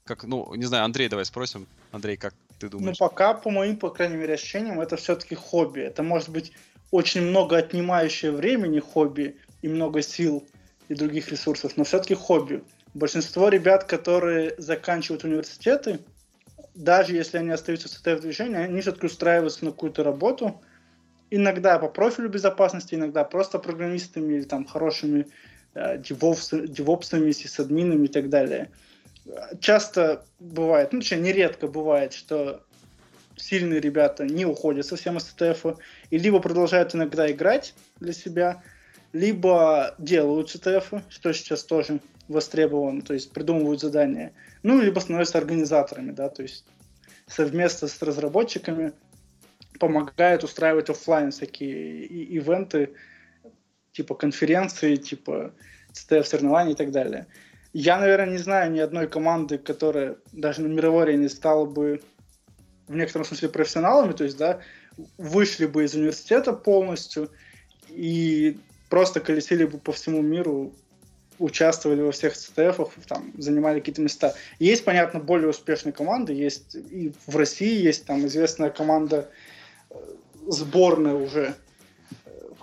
Как, 0.05 0.23
ну, 0.23 0.53
не 0.53 0.65
знаю, 0.65 0.85
Андрей, 0.85 1.09
давай 1.09 1.25
спросим. 1.25 1.65
Андрей, 1.91 2.15
как 2.15 2.35
ты 2.59 2.69
думаешь? 2.69 2.99
Ну, 2.99 3.07
пока, 3.07 3.33
по 3.33 3.49
моим, 3.49 3.75
по 3.77 3.89
крайней 3.89 4.17
мере, 4.17 4.35
ощущениям, 4.35 4.79
это 4.79 4.97
все-таки 4.97 5.33
хобби. 5.33 5.81
Это 5.81 6.03
может 6.03 6.29
быть 6.29 6.51
очень 6.91 7.23
много 7.23 7.57
отнимающее 7.57 8.31
времени 8.31 8.79
хобби 8.79 9.35
и 9.63 9.67
много 9.67 10.03
сил 10.03 10.47
и 10.89 10.93
других 10.93 11.29
ресурсов, 11.29 11.75
но 11.75 11.85
все-таки 11.85 12.13
хобби. 12.13 12.63
Большинство 12.93 13.49
ребят, 13.49 13.85
которые 13.85 14.53
заканчивают 14.59 15.23
университеты, 15.23 15.99
даже 16.75 17.15
если 17.15 17.39
они 17.39 17.49
остаются 17.49 17.87
в 17.87 17.91
ЦТФ-движении, 17.93 18.57
они 18.57 18.81
все-таки 18.81 19.07
устраиваются 19.07 19.65
на 19.65 19.71
какую-то 19.71 20.03
работу, 20.03 20.61
иногда 21.31 21.79
по 21.79 21.87
профилю 21.87 22.29
безопасности, 22.29 22.93
иногда 22.93 23.23
просто 23.23 23.57
программистами 23.57 24.35
или 24.35 24.43
там 24.43 24.65
хорошими 24.65 25.25
э, 25.73 25.97
девопсами, 25.97 27.31
сисадминами 27.31 28.05
и 28.05 28.09
так 28.09 28.29
далее. 28.29 28.69
Часто 29.59 30.25
бывает, 30.39 30.93
ну, 30.93 30.99
точнее, 30.99 31.19
нередко 31.19 31.67
бывает, 31.67 32.13
что 32.13 32.63
сильные 33.35 33.79
ребята 33.79 34.25
не 34.25 34.45
уходят 34.45 34.85
совсем 34.85 35.17
из 35.17 35.23
CTF, 35.23 35.77
и 36.09 36.17
либо 36.17 36.39
продолжают 36.39 36.95
иногда 36.95 37.29
играть 37.29 37.73
для 37.99 38.13
себя, 38.13 38.63
либо 39.13 39.95
делают 39.97 40.53
CTF, 40.53 41.03
что 41.09 41.33
сейчас 41.33 41.63
тоже 41.63 41.99
востребовано, 42.27 43.01
то 43.01 43.13
есть 43.13 43.31
придумывают 43.31 43.79
задания, 43.79 44.33
ну, 44.63 44.81
либо 44.81 44.99
становятся 44.99 45.37
организаторами, 45.37 46.11
да, 46.11 46.29
то 46.29 46.41
есть 46.41 46.65
совместно 47.27 47.87
с 47.87 48.01
разработчиками 48.01 48.93
помогают 49.79 50.43
устраивать 50.43 50.89
офлайн 50.89 51.31
всякие 51.31 52.05
ивенты, 52.05 52.93
типа 53.97 54.13
конференции, 54.13 54.95
типа 54.95 55.51
CTF-соревнований 55.91 56.73
и 56.73 56.75
так 56.75 56.91
далее. 56.91 57.25
Я, 57.73 57.97
наверное, 57.97 58.33
не 58.33 58.37
знаю 58.37 58.71
ни 58.71 58.79
одной 58.79 59.07
команды, 59.07 59.57
которая 59.57 60.17
даже 60.31 60.61
на 60.61 60.67
мировой 60.67 61.03
арене 61.03 61.29
стала 61.29 61.65
бы 61.65 62.01
в 62.87 62.95
некотором 62.95 63.25
смысле 63.25 63.49
профессионалами, 63.49 64.13
то 64.13 64.23
есть, 64.23 64.37
да, 64.37 64.59
вышли 65.17 65.65
бы 65.65 65.83
из 65.83 65.95
университета 65.95 66.53
полностью 66.53 67.29
и 67.89 68.59
просто 68.89 69.19
колесили 69.19 69.65
бы 69.65 69.79
по 69.79 69.91
всему 69.91 70.21
миру, 70.21 70.73
участвовали 71.39 72.01
во 72.01 72.11
всех 72.11 72.37
ЦТФах, 72.37 72.89
там, 73.07 73.33
занимали 73.37 73.79
какие-то 73.79 74.01
места. 74.01 74.35
Есть, 74.59 74.85
понятно, 74.85 75.19
более 75.19 75.49
успешные 75.49 75.93
команды, 75.93 76.33
есть 76.33 76.75
и 76.75 77.13
в 77.25 77.35
России 77.35 77.83
есть 77.83 78.05
там 78.05 78.25
известная 78.27 78.69
команда 78.69 79.29
э, 79.89 79.95
сборная 80.47 81.15
уже, 81.15 81.55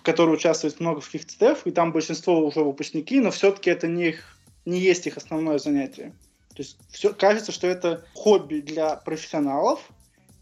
в 0.04 0.06
которой 0.06 0.34
участвует 0.34 0.80
много 0.80 1.00
в 1.00 1.06
каких 1.06 1.26
ЦТФ, 1.26 1.66
и 1.66 1.70
там 1.70 1.90
большинство 1.90 2.44
уже 2.44 2.60
выпускники, 2.60 3.20
но 3.20 3.30
все-таки 3.30 3.70
это 3.70 3.86
не, 3.86 4.08
их, 4.08 4.36
не 4.66 4.78
есть 4.78 5.06
их 5.06 5.16
основное 5.16 5.56
занятие. 5.56 6.12
То 6.50 6.56
есть 6.58 6.76
все, 6.90 7.14
кажется, 7.14 7.52
что 7.52 7.66
это 7.66 8.04
хобби 8.12 8.60
для 8.60 8.96
профессионалов 8.96 9.80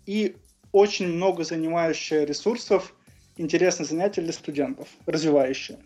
и 0.04 0.34
очень 0.72 1.06
много 1.06 1.44
занимающее 1.44 2.26
ресурсов 2.26 2.92
интересное 3.36 3.86
занятие 3.86 4.22
для 4.22 4.32
студентов, 4.32 4.88
развивающее. 5.06 5.78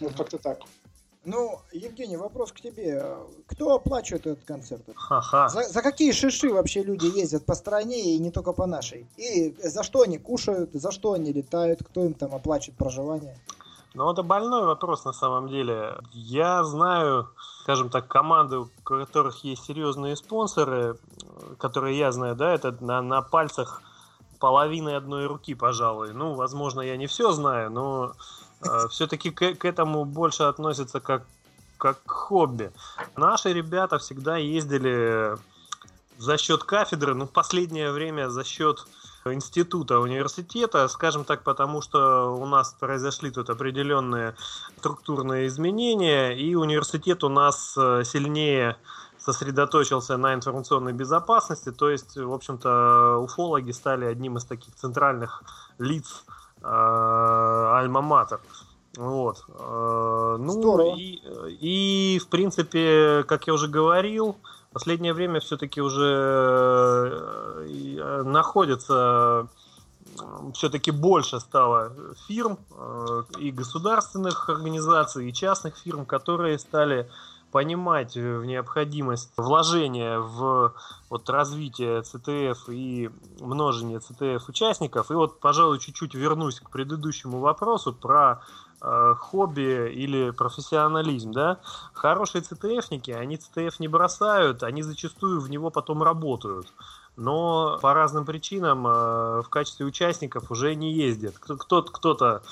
Вот 0.00 0.16
как-то 0.16 0.38
так. 0.38 0.62
Ну, 1.24 1.60
Евгений, 1.72 2.16
вопрос 2.16 2.52
к 2.52 2.60
тебе. 2.60 3.16
Кто 3.46 3.74
оплачивает 3.74 4.26
этот 4.26 4.44
концерт? 4.44 4.82
Ха-ха. 4.94 5.48
За, 5.48 5.62
за 5.62 5.82
какие 5.82 6.12
шиши 6.12 6.52
вообще 6.52 6.82
люди 6.82 7.06
ездят 7.06 7.46
по 7.46 7.54
стране 7.54 8.14
и 8.14 8.18
не 8.18 8.30
только 8.30 8.52
по 8.52 8.66
нашей? 8.66 9.06
И 9.16 9.56
за 9.62 9.82
что 9.82 10.02
они 10.02 10.18
кушают, 10.18 10.70
за 10.74 10.90
что 10.90 11.12
они 11.12 11.32
летают, 11.32 11.82
кто 11.82 12.04
им 12.04 12.12
там 12.12 12.34
оплачивает 12.34 12.76
проживание? 12.76 13.38
Ну, 13.94 14.10
это 14.10 14.22
больной 14.22 14.66
вопрос 14.66 15.04
на 15.04 15.12
самом 15.12 15.48
деле. 15.48 15.96
Я 16.12 16.64
знаю, 16.64 17.28
скажем 17.62 17.88
так, 17.88 18.08
команды, 18.08 18.58
у 18.58 18.68
которых 18.82 19.44
есть 19.44 19.64
серьезные 19.64 20.16
спонсоры, 20.16 20.98
которые 21.58 21.96
я 21.96 22.12
знаю, 22.12 22.34
да, 22.34 22.52
это 22.52 22.76
на, 22.80 23.00
на 23.00 23.22
пальцах 23.22 23.82
половины 24.40 24.90
одной 24.90 25.26
руки, 25.26 25.54
пожалуй. 25.54 26.12
Ну, 26.12 26.34
возможно, 26.34 26.80
я 26.82 26.96
не 26.96 27.06
все 27.06 27.32
знаю, 27.32 27.70
но 27.70 28.12
все-таки 28.90 29.30
к, 29.30 29.54
к 29.54 29.64
этому 29.64 30.04
больше 30.04 30.44
относится 30.44 31.00
как, 31.00 31.24
как 31.78 32.02
к 32.02 32.10
хобби. 32.10 32.72
Наши 33.16 33.52
ребята 33.52 33.98
всегда 33.98 34.36
ездили 34.36 35.36
за 36.18 36.38
счет 36.38 36.64
кафедры, 36.64 37.14
ну, 37.14 37.26
в 37.26 37.30
последнее 37.30 37.92
время 37.92 38.28
за 38.28 38.44
счет 38.44 38.86
института, 39.32 40.00
университета, 40.00 40.86
скажем 40.88 41.24
так, 41.24 41.42
потому 41.42 41.80
что 41.80 42.34
у 42.34 42.46
нас 42.46 42.74
произошли 42.78 43.30
тут 43.30 43.50
определенные 43.50 44.34
структурные 44.78 45.46
изменения, 45.46 46.32
и 46.32 46.54
университет 46.54 47.24
у 47.24 47.28
нас 47.28 47.74
э, 47.76 48.02
сильнее 48.04 48.76
сосредоточился 49.18 50.18
на 50.18 50.34
информационной 50.34 50.92
безопасности, 50.92 51.72
то 51.72 51.88
есть, 51.88 52.16
в 52.16 52.32
общем-то, 52.32 53.16
уфологи 53.18 53.70
стали 53.70 54.04
одним 54.04 54.36
из 54.36 54.44
таких 54.44 54.74
центральных 54.74 55.42
лиц 55.78 56.24
э, 56.26 56.43
Альма-Матер. 56.64 58.40
Вот. 58.96 59.44
Э, 59.48 60.36
ну 60.38 60.52
Здорово. 60.52 60.96
И, 60.96 61.20
и, 61.60 62.18
в 62.18 62.28
принципе, 62.28 63.24
как 63.26 63.46
я 63.46 63.54
уже 63.54 63.68
говорил, 63.68 64.36
в 64.70 64.74
последнее 64.74 65.12
время 65.12 65.40
все-таки 65.40 65.80
уже 65.80 67.12
э, 67.66 68.22
находится 68.24 69.48
все-таки 70.54 70.90
больше 70.90 71.40
стало 71.40 71.92
фирм 72.28 72.58
э, 72.70 73.22
и 73.40 73.50
государственных 73.50 74.48
организаций, 74.48 75.28
и 75.28 75.32
частных 75.32 75.76
фирм, 75.76 76.06
которые 76.06 76.58
стали 76.58 77.08
понимать 77.54 78.16
э, 78.16 78.38
в 78.38 78.44
необходимость 78.46 79.30
вложения 79.36 80.18
в 80.18 80.74
вот, 81.08 81.30
развитие 81.30 82.02
ЦТФ 82.02 82.68
и 82.68 83.10
множение 83.38 84.00
ЦТФ 84.00 84.48
участников. 84.48 85.12
И 85.12 85.14
вот, 85.14 85.38
пожалуй, 85.38 85.78
чуть-чуть 85.78 86.14
вернусь 86.14 86.58
к 86.58 86.68
предыдущему 86.70 87.38
вопросу 87.38 87.92
про 87.92 88.42
э, 88.82 89.14
хобби 89.20 89.88
или 89.92 90.30
профессионализм. 90.30 91.30
Да? 91.30 91.60
Хорошие 91.92 92.42
ЦТФники, 92.42 93.12
они 93.12 93.36
ЦТФ 93.36 93.78
не 93.78 93.86
бросают, 93.86 94.64
они 94.64 94.82
зачастую 94.82 95.40
в 95.40 95.48
него 95.48 95.70
потом 95.70 96.02
работают 96.02 96.66
но 97.16 97.78
по 97.80 97.94
разным 97.94 98.24
причинам 98.24 98.86
э, 98.86 99.42
в 99.42 99.48
качестве 99.48 99.86
участников 99.86 100.50
уже 100.50 100.74
не. 100.74 101.30
Кто-то, 101.30 101.92
кто-то 101.92 102.42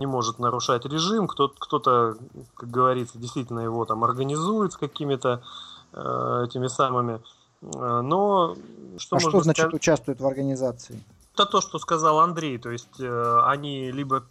не 0.00 0.06
может 0.06 0.38
нарушать 0.38 0.84
режим, 0.86 1.28
кто-то, 1.28 1.54
кто-то, 1.58 2.16
как 2.54 2.70
говорится, 2.70 3.18
действительно 3.18 3.60
его 3.60 3.84
там 3.84 4.02
организует 4.02 4.72
с 4.72 4.76
какими-то 4.76 5.42
э, 5.92 6.44
этими 6.48 6.66
самыми. 6.66 7.20
Э, 7.62 8.00
но 8.00 8.56
что 8.98 9.16
а 9.16 9.20
что 9.20 9.42
значит 9.42 9.66
сказать? 9.66 9.74
участвует 9.74 10.20
в 10.20 10.26
организации? 10.26 11.00
Это 11.34 11.46
то, 11.46 11.60
что 11.60 11.78
сказал 11.78 12.18
Андрей, 12.18 12.58
то 12.58 12.70
есть 12.70 12.98
э, 12.98 13.40
они 13.44 13.92
либо 13.92 14.24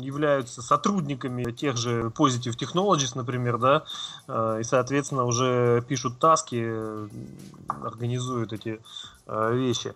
являются 0.00 0.62
сотрудниками 0.62 1.50
тех 1.52 1.76
же 1.76 2.12
Positive 2.16 2.56
Technologies, 2.56 3.12
например, 3.14 3.58
да, 3.58 3.84
э, 4.28 4.58
и, 4.60 4.64
соответственно, 4.64 5.24
уже 5.24 5.82
пишут 5.88 6.18
таски, 6.18 7.08
организуют 7.68 8.52
эти 8.52 8.80
э, 9.26 9.54
вещи. 9.54 9.94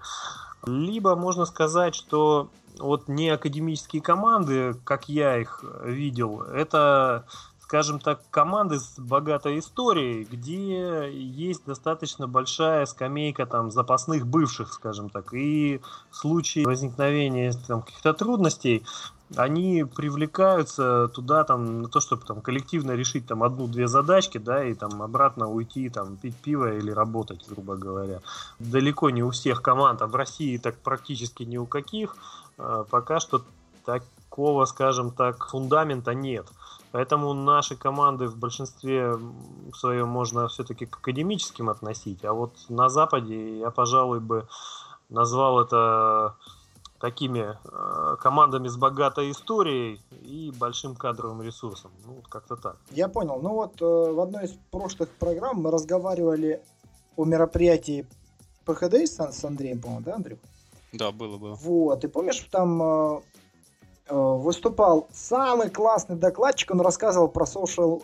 Либо 0.66 1.14
можно 1.16 1.44
сказать, 1.44 1.94
что 1.94 2.50
вот 2.78 3.08
не 3.08 3.30
академические 3.30 4.02
команды, 4.02 4.74
как 4.84 5.08
я 5.08 5.38
их 5.38 5.64
видел, 5.84 6.42
это, 6.42 7.24
скажем 7.60 8.00
так, 8.00 8.22
команды 8.30 8.78
с 8.78 8.98
богатой 8.98 9.58
историей, 9.58 10.24
где 10.24 11.10
есть 11.12 11.64
достаточно 11.64 12.28
большая 12.28 12.86
скамейка 12.86 13.46
там 13.46 13.70
запасных 13.70 14.26
бывших, 14.26 14.72
скажем 14.72 15.10
так, 15.10 15.32
и 15.34 15.80
в 16.10 16.16
случае 16.16 16.66
возникновения 16.66 17.52
там, 17.66 17.82
каких-то 17.82 18.12
трудностей 18.14 18.84
они 19.36 19.84
привлекаются 19.84 21.08
туда 21.08 21.44
там 21.44 21.82
на 21.82 21.88
то, 21.88 22.00
чтобы 22.00 22.24
там 22.24 22.40
коллективно 22.40 22.92
решить 22.92 23.26
там 23.26 23.42
одну-две 23.42 23.86
задачки, 23.86 24.38
да, 24.38 24.64
и 24.64 24.74
там 24.74 25.02
обратно 25.02 25.48
уйти 25.48 25.90
там 25.90 26.16
пить 26.16 26.36
пиво 26.36 26.72
или 26.74 26.90
работать, 26.90 27.46
грубо 27.48 27.76
говоря. 27.76 28.20
Далеко 28.58 29.10
не 29.10 29.22
у 29.22 29.30
всех 29.30 29.62
команд, 29.62 30.02
а 30.02 30.06
в 30.06 30.14
России 30.14 30.56
так 30.56 30.78
практически 30.78 31.42
ни 31.42 31.58
у 31.58 31.66
каких. 31.66 32.16
А, 32.56 32.84
пока 32.84 33.20
что 33.20 33.42
такого, 33.84 34.64
скажем 34.64 35.10
так, 35.10 35.48
фундамента 35.48 36.14
нет. 36.14 36.46
Поэтому 36.90 37.34
наши 37.34 37.76
команды 37.76 38.28
в 38.28 38.36
большинстве 38.36 39.18
своем 39.74 40.08
можно 40.08 40.48
все-таки 40.48 40.86
к 40.86 40.96
академическим 40.96 41.68
относить, 41.68 42.24
а 42.24 42.32
вот 42.32 42.52
на 42.70 42.88
Западе 42.88 43.58
я, 43.58 43.70
пожалуй, 43.70 44.20
бы 44.20 44.48
назвал 45.10 45.60
это 45.60 46.34
такими 47.00 47.56
э, 47.64 48.16
командами 48.20 48.68
с 48.68 48.76
богатой 48.76 49.30
историей 49.30 50.00
и 50.22 50.52
большим 50.56 50.96
кадровым 50.96 51.42
ресурсом. 51.42 51.92
Ну, 52.04 52.14
вот 52.14 52.28
как-то 52.28 52.56
так. 52.56 52.76
Я 52.90 53.08
понял. 53.08 53.40
Ну 53.40 53.50
вот 53.50 53.80
э, 53.80 53.84
в 53.84 54.20
одной 54.20 54.46
из 54.46 54.54
прошлых 54.70 55.08
программ 55.10 55.62
мы 55.62 55.70
разговаривали 55.70 56.60
о 57.16 57.24
мероприятии 57.24 58.06
ПХД 58.64 58.94
с, 58.94 59.32
с 59.32 59.44
Андреем, 59.44 59.80
по-моему, 59.80 60.04
да, 60.04 60.14
Андрей? 60.16 60.38
Да, 60.92 61.12
было, 61.12 61.38
было. 61.38 61.54
Вот, 61.54 62.04
и 62.04 62.08
помнишь, 62.08 62.46
там 62.50 62.82
э, 62.82 63.20
э, 64.08 64.14
выступал 64.14 65.08
самый 65.12 65.70
классный 65.70 66.16
докладчик, 66.16 66.70
он 66.70 66.80
рассказывал 66.80 67.28
про 67.28 67.44
social 67.44 68.02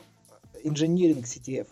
engineering 0.65 1.23
CTF. 1.23 1.67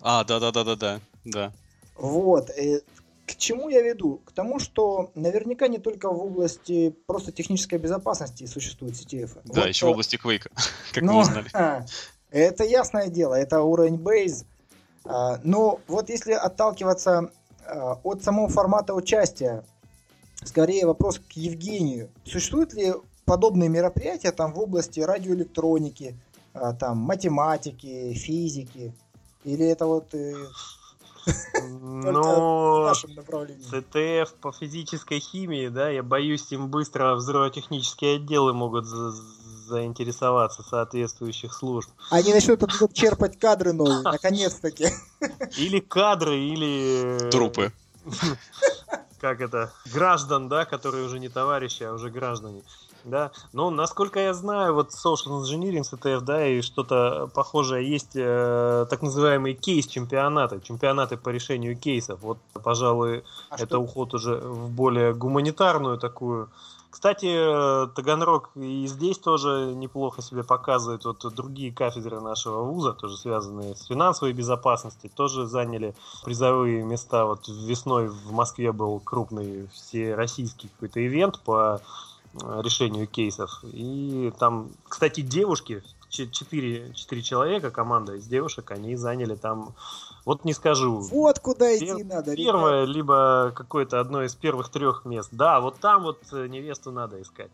А, 0.00 0.24
да-да-да-да-да, 0.24 1.00
да. 1.24 1.52
Вот, 1.96 2.50
и 2.58 2.82
к 3.26 3.36
чему 3.36 3.68
я 3.68 3.80
веду? 3.82 4.20
К 4.24 4.32
тому, 4.32 4.58
что 4.58 5.10
наверняка 5.14 5.68
не 5.68 5.78
только 5.78 6.10
в 6.10 6.20
области 6.20 6.94
просто 7.06 7.32
технической 7.32 7.78
безопасности 7.78 8.46
существует 8.46 8.94
CTF. 8.94 9.38
Да, 9.44 9.62
вот, 9.62 9.68
еще 9.68 9.86
в 9.86 9.90
области 9.90 10.16
Quake, 10.22 10.50
как 10.92 11.02
Но, 11.02 11.14
мы 11.14 11.20
узнали. 11.20 11.50
Это 12.30 12.64
ясное 12.64 13.08
дело, 13.08 13.34
это 13.34 13.62
уровень 13.62 13.96
бейз. 13.96 14.44
А, 15.04 15.38
но 15.44 15.80
вот 15.86 16.08
если 16.08 16.32
отталкиваться 16.32 17.30
а, 17.64 18.00
от 18.02 18.24
самого 18.24 18.48
формата 18.48 18.92
участия, 18.92 19.62
скорее 20.42 20.86
вопрос 20.86 21.20
к 21.20 21.32
Евгению. 21.32 22.10
Существуют 22.24 22.74
ли 22.74 22.92
подобные 23.24 23.68
мероприятия 23.68 24.32
там 24.32 24.52
в 24.52 24.58
области 24.58 25.00
радиоэлектроники, 25.00 26.16
а, 26.52 26.72
там 26.72 26.98
математики, 26.98 28.12
физики? 28.14 28.92
Или 29.44 29.66
это 29.66 29.86
вот 29.86 30.14
э, 30.14 30.34
только 31.24 31.66
в 31.66 32.12
Но 32.12 32.84
нашем 32.84 33.14
направлении? 33.48 34.24
ЦТФ 34.26 34.34
по 34.34 34.52
физической 34.52 35.20
химии, 35.20 35.68
да, 35.68 35.88
я 35.88 36.02
боюсь, 36.02 36.50
им 36.52 36.68
быстро 36.68 37.14
взрывотехнические 37.14 38.16
отделы 38.16 38.52
могут 38.52 38.86
за- 38.86 39.10
заинтересоваться 39.68 40.62
соответствующих 40.62 41.52
служб. 41.54 41.90
Они 42.10 42.32
начнут 42.34 42.62
оттуда 42.62 42.92
черпать 42.92 43.38
кадры 43.38 43.72
новые, 43.72 44.02
наконец-таки. 44.02 44.88
Или 45.56 45.80
кадры, 45.80 46.36
или... 46.38 47.26
э, 47.26 47.30
Трупы. 47.30 47.72
Как 49.20 49.40
это? 49.40 49.72
Граждан, 49.92 50.48
да, 50.50 50.66
которые 50.66 51.06
уже 51.06 51.18
не 51.18 51.30
товарищи, 51.30 51.82
а 51.82 51.94
уже 51.94 52.10
граждане. 52.10 52.62
Да, 53.04 53.32
но 53.52 53.70
насколько 53.70 54.18
я 54.18 54.32
знаю, 54.32 54.74
вот 54.74 54.88
social 54.90 55.42
engineering, 55.42 55.82
CTF, 55.82 56.20
да, 56.22 56.46
и 56.46 56.62
что-то 56.62 57.28
похожее 57.34 57.86
есть 57.88 58.12
э, 58.14 58.86
так 58.88 59.02
называемые 59.02 59.54
кейс-чемпионаты, 59.54 60.60
чемпионаты 60.62 61.18
по 61.18 61.28
решению 61.28 61.76
кейсов. 61.76 62.20
Вот, 62.22 62.38
пожалуй, 62.62 63.22
А 63.50 63.56
это 63.56 63.66
что- 63.66 63.78
уход 63.82 64.14
уже 64.14 64.36
в 64.36 64.70
более 64.70 65.12
гуманитарную 65.12 65.98
такую. 65.98 66.48
Кстати, 66.88 67.26
э, 67.26 67.88
Таганрог 67.94 68.50
и 68.54 68.86
здесь 68.86 69.18
тоже 69.18 69.72
неплохо 69.74 70.22
себе 70.22 70.44
показывает. 70.44 71.04
Вот 71.04 71.26
другие 71.34 71.72
кафедры 71.72 72.20
нашего 72.20 72.62
вуза, 72.62 72.92
тоже 72.92 73.16
связанные 73.18 73.74
с 73.74 73.82
финансовой 73.86 74.32
безопасностью, 74.32 75.10
тоже 75.10 75.46
заняли 75.46 75.94
призовые 76.24 76.84
места. 76.84 77.26
Вот 77.26 77.48
весной 77.48 78.06
в 78.08 78.32
Москве 78.32 78.70
был 78.72 79.00
крупный 79.00 79.68
всероссийский 79.74 80.70
какой-то 80.70 81.04
ивент 81.04 81.40
по 81.40 81.80
решению 82.40 83.06
кейсов. 83.06 83.60
И 83.64 84.32
там, 84.38 84.70
кстати, 84.88 85.20
девушки, 85.20 85.82
четыре, 86.08 86.92
четыре 86.94 87.22
человека, 87.22 87.70
команда 87.70 88.14
из 88.14 88.26
девушек, 88.26 88.70
они 88.70 88.96
заняли 88.96 89.34
там, 89.34 89.74
вот 90.24 90.44
не 90.44 90.52
скажу, 90.52 91.00
Вот 91.00 91.38
куда 91.38 91.76
идти 91.76 91.86
Пер- 91.86 92.04
надо, 92.04 92.32
ребят. 92.32 92.46
Первое, 92.46 92.84
либо 92.84 93.52
какое-то 93.54 94.00
одно 94.00 94.22
из 94.22 94.34
первых 94.34 94.70
трех 94.70 95.04
мест. 95.04 95.28
Да, 95.32 95.60
вот 95.60 95.78
там 95.80 96.02
вот 96.02 96.18
э, 96.32 96.46
невесту 96.46 96.90
надо 96.90 97.20
искать. 97.20 97.50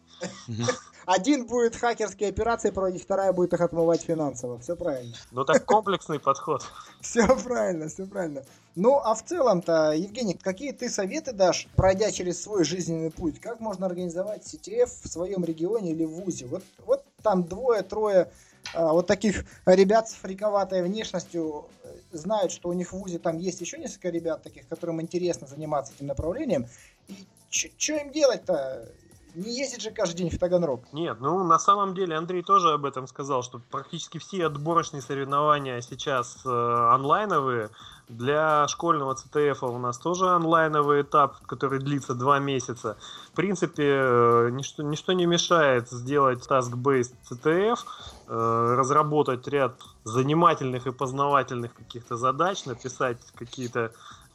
Один 1.07 1.47
будет 1.47 1.75
хакерские 1.77 2.29
операции 2.29 2.71
проводить, 2.71 3.03
вторая 3.03 3.33
будет 3.33 3.53
их 3.53 3.61
отмывать 3.61 4.03
финансово. 4.03 4.59
Все 4.59 4.77
правильно. 4.77 5.15
Ну 5.33 5.45
так 5.45 5.65
комплексный 5.65 6.21
подход. 6.21 6.63
Все 7.01 7.27
правильно, 7.27 7.89
все 7.89 8.07
правильно. 8.07 8.43
Ну, 8.77 8.97
а 8.99 9.15
в 9.15 9.25
целом-то, 9.25 9.93
Евгений, 9.93 10.35
какие 10.35 10.73
ты 10.73 10.89
советы 10.89 11.33
дашь, 11.33 11.67
пройдя 11.75 12.13
через 12.13 12.43
свой 12.43 12.65
жизненный 12.65 13.11
путь? 13.11 13.41
Как 13.41 13.61
можно 13.61 13.87
организовать 13.87 14.43
CTF 14.43 14.91
в 15.03 15.09
своем 15.09 15.45
регионе 15.45 15.91
или 15.91 16.05
в 16.05 16.11
ВУЗе? 16.11 16.47
Вот, 16.47 16.63
вот 16.87 17.05
там 17.23 17.45
двое-трое 17.45 18.31
а, 18.75 18.93
вот 18.93 19.07
таких 19.07 19.45
ребят 19.67 20.09
с 20.09 20.15
фриковатой 20.15 20.83
внешностью 20.83 21.67
э, 21.83 21.89
знают, 22.13 22.53
что 22.53 22.69
у 22.69 22.73
них 22.73 22.93
в 22.93 22.99
ВУЗе 22.99 23.19
там 23.19 23.39
есть 23.39 23.61
еще 23.61 23.79
несколько 23.79 24.11
ребят 24.11 24.43
таких, 24.43 24.69
которым 24.69 25.01
интересно 25.01 25.47
заниматься 25.47 25.93
этим 25.95 26.07
направлением. 26.07 26.67
И 27.09 27.27
что 27.51 27.95
им 27.95 28.13
делать-то? 28.13 28.89
Не 29.35 29.57
ездить 29.57 29.81
же 29.81 29.93
каждый 29.93 30.19
день 30.19 30.31
в 30.31 30.39
Таганрог. 30.39 30.93
Нет, 30.93 31.21
ну 31.21 31.45
на 31.45 31.61
самом 31.61 31.95
деле 31.95 32.17
Андрей 32.17 32.43
тоже 32.43 32.73
об 32.73 32.85
этом 32.85 33.07
сказал, 33.07 33.45
что 33.45 33.61
практически 33.71 34.19
все 34.19 34.47
отборочные 34.47 35.03
соревнования 35.03 35.81
сейчас 35.83 36.39
э, 36.45 36.49
онлайновые. 36.49 37.71
Для 38.11 38.67
школьного 38.67 39.15
ЦТФ 39.15 39.63
у 39.63 39.79
нас 39.79 39.97
тоже 39.97 40.31
онлайновый 40.31 41.03
этап, 41.03 41.47
который 41.47 41.79
длится 41.79 42.15
два 42.15 42.41
месяца. 42.41 42.97
В 43.33 43.37
принципе, 43.37 43.85
э, 43.87 44.49
ничто, 44.51 44.83
ничто 44.83 45.13
не 45.13 45.27
мешает 45.27 45.89
сделать 45.89 46.45
task-based 46.45 47.15
CTF, 47.31 47.79
э, 48.27 48.75
разработать 48.77 49.47
ряд 49.47 49.81
занимательных 50.03 50.89
и 50.89 50.93
познавательных 50.93 51.73
каких-то 51.73 52.17
задач, 52.17 52.65
написать 52.65 53.19
какие-то 53.37 53.93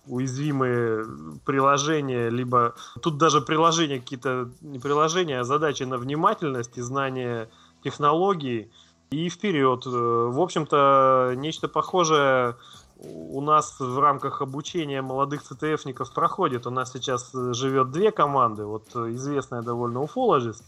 уязвимые 0.08 1.06
приложения, 1.44 2.30
либо 2.30 2.76
тут 3.02 3.18
даже 3.18 3.42
приложения 3.42 4.00
какие-то, 4.00 4.52
не 4.62 4.80
приложения, 4.80 5.42
а 5.42 5.44
задачи 5.44 5.84
на 5.84 5.98
внимательность 5.98 6.78
и 6.78 6.82
знание 6.82 7.50
технологий 7.84 8.72
и 9.12 9.30
вперед. 9.30 9.86
Э, 9.86 9.90
В 9.90 10.40
общем-то, 10.40 11.34
нечто 11.36 11.68
похожее 11.68 12.56
у 13.00 13.42
нас 13.42 13.80
в 13.80 14.00
рамках 14.00 14.42
обучения 14.42 15.02
молодых 15.02 15.44
ЦТФников 15.44 16.14
проходит. 16.14 16.66
У 16.66 16.70
нас 16.70 16.92
сейчас 16.92 17.34
э, 17.34 17.54
живет 17.54 17.92
две 17.92 18.12
команды, 18.12 18.66
вот 18.66 18.84
э, 18.96 19.12
известная 19.16 19.62
довольно 19.62 20.02
уфологист 20.02 20.64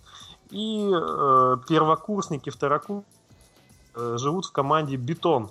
и 0.49 0.89
э, 0.89 1.57
первокурсники, 1.67 2.49
второкурсники 2.49 3.07
э, 3.95 4.17
живут 4.17 4.45
в 4.45 4.51
команде 4.51 4.95
Бетон 4.95 5.49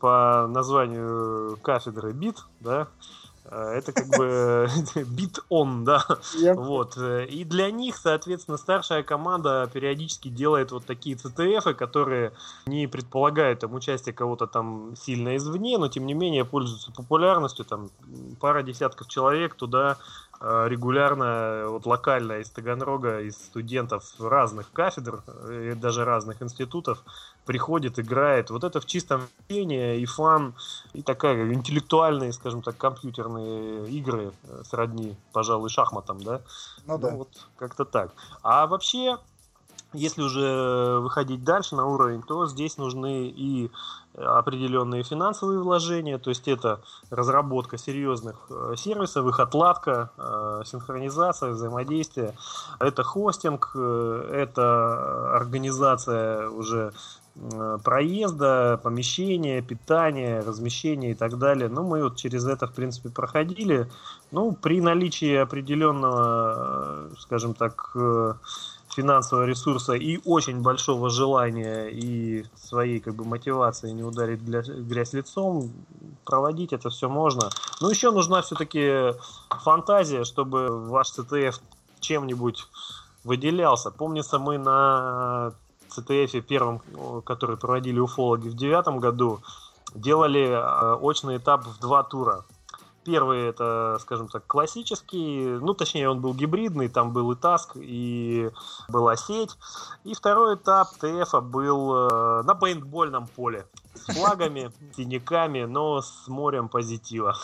по 0.00 0.46
названию 0.48 1.58
кафедры 1.62 2.12
Бит, 2.12 2.44
да, 2.60 2.86
Э, 2.86 3.27
это 3.50 3.92
как 3.92 4.06
бы 4.08 4.68
бит-он, 4.94 5.84
да, 5.84 6.04
Я- 6.34 6.54
вот. 6.54 6.96
э, 6.96 7.26
И 7.26 7.44
для 7.44 7.70
них, 7.70 7.96
соответственно, 7.96 8.58
старшая 8.58 9.02
команда 9.02 9.68
периодически 9.72 10.28
делает 10.28 10.72
вот 10.72 10.84
такие 10.86 11.16
CTF, 11.16 11.74
которые 11.74 12.32
не 12.66 12.86
предполагают 12.86 13.60
там 13.60 13.74
участие 13.74 14.12
кого-то 14.14 14.46
там 14.46 14.94
сильно 14.96 15.36
извне, 15.36 15.78
но 15.78 15.88
тем 15.88 16.06
не 16.06 16.14
менее 16.14 16.44
пользуются 16.44 16.92
популярностью. 16.92 17.64
Там 17.64 17.90
пара 18.40 18.62
десятков 18.62 19.08
человек 19.08 19.54
туда 19.54 19.92
э, 19.92 20.27
регулярно, 20.40 21.64
вот 21.66 21.84
локально 21.84 22.38
из 22.38 22.50
Таганрога, 22.50 23.20
из 23.22 23.34
студентов 23.36 24.04
разных 24.20 24.70
кафедр, 24.72 25.22
э, 25.26 25.72
и 25.72 25.74
даже 25.74 26.04
разных 26.04 26.40
институтов 26.42 27.02
приходит, 27.44 27.98
играет. 27.98 28.50
Вот 28.50 28.62
это 28.62 28.80
в 28.80 28.86
чистом 28.86 29.22
пении 29.48 29.98
и 29.98 30.06
фан, 30.06 30.54
и 30.92 31.02
такая 31.02 31.52
интеллектуальные, 31.52 32.32
скажем 32.32 32.62
так, 32.62 32.76
компьютерные 32.76 33.88
игры 33.90 34.32
э, 34.44 34.62
сродни, 34.64 35.16
пожалуй, 35.32 35.70
шахматам, 35.70 36.22
да? 36.22 36.40
Ну 36.86 36.98
да. 36.98 37.10
вот 37.10 37.30
как-то 37.56 37.84
так. 37.84 38.12
А 38.44 38.68
вообще, 38.68 39.18
если 39.92 40.22
уже 40.22 41.00
выходить 41.00 41.42
дальше 41.42 41.74
на 41.74 41.86
уровень, 41.86 42.22
то 42.22 42.46
здесь 42.46 42.76
нужны 42.76 43.26
и 43.26 43.72
определенные 44.20 45.02
финансовые 45.02 45.60
вложения, 45.60 46.18
то 46.18 46.30
есть 46.30 46.48
это 46.48 46.80
разработка 47.10 47.78
серьезных 47.78 48.36
э, 48.50 48.74
сервисов, 48.76 49.26
их 49.26 49.40
отладка, 49.40 50.10
э, 50.16 50.62
синхронизация, 50.64 51.50
взаимодействие, 51.50 52.34
это 52.80 53.02
хостинг, 53.02 53.70
э, 53.74 54.30
это 54.32 55.36
организация 55.36 56.48
уже 56.48 56.92
проезда, 57.84 58.80
помещения, 58.82 59.62
питания, 59.62 60.40
размещения 60.40 61.12
и 61.12 61.14
так 61.14 61.38
далее. 61.38 61.68
Ну, 61.68 61.84
мы 61.84 62.02
вот 62.02 62.16
через 62.16 62.44
это, 62.44 62.66
в 62.66 62.72
принципе, 62.72 63.10
проходили. 63.10 63.88
Ну, 64.32 64.50
при 64.60 64.80
наличии 64.80 65.36
определенного, 65.36 67.10
скажем 67.20 67.54
так, 67.54 67.96
финансового 68.94 69.44
ресурса 69.44 69.94
и 69.94 70.18
очень 70.24 70.60
большого 70.60 71.10
желания 71.10 71.88
и 71.88 72.44
своей 72.56 73.00
как 73.00 73.14
бы 73.14 73.24
мотивации 73.24 73.90
не 73.90 74.02
ударить 74.02 74.40
грязь, 74.40 75.12
лицом, 75.12 75.70
проводить 76.24 76.72
это 76.72 76.90
все 76.90 77.08
можно. 77.08 77.50
Но 77.80 77.90
еще 77.90 78.10
нужна 78.10 78.42
все-таки 78.42 79.14
фантазия, 79.50 80.24
чтобы 80.24 80.68
ваш 80.88 81.12
CTF 81.16 81.60
чем-нибудь 82.00 82.66
выделялся. 83.24 83.90
Помнится, 83.90 84.38
мы 84.38 84.58
на 84.58 85.52
CTF 85.96 86.40
первом, 86.40 86.80
который 87.24 87.56
проводили 87.56 87.98
уфологи 87.98 88.48
в 88.48 88.56
девятом 88.56 88.98
году, 88.98 89.40
делали 89.94 90.48
э, 90.48 90.94
очный 91.00 91.38
этап 91.38 91.64
в 91.66 91.78
два 91.80 92.02
тура. 92.02 92.44
Первый 93.04 93.48
это, 93.48 93.96
скажем 94.00 94.28
так, 94.28 94.46
классический, 94.46 95.58
ну 95.60 95.72
точнее 95.74 96.10
он 96.10 96.20
был 96.20 96.34
гибридный, 96.34 96.88
там 96.88 97.12
был 97.12 97.32
и 97.32 97.36
таск, 97.36 97.76
и 97.76 98.50
была 98.88 99.16
сеть. 99.16 99.56
И 100.04 100.14
второй 100.14 100.56
этап 100.56 100.88
ТФа 100.98 101.40
был 101.40 101.94
э, 101.94 102.42
на 102.42 102.54
пейнтбольном 102.54 103.26
поле 103.28 103.66
с 103.94 104.12
флагами, 104.14 104.72
синяками, 104.96 105.64
но 105.64 106.02
с 106.02 106.28
морем 106.28 106.68
позитива. 106.68 107.36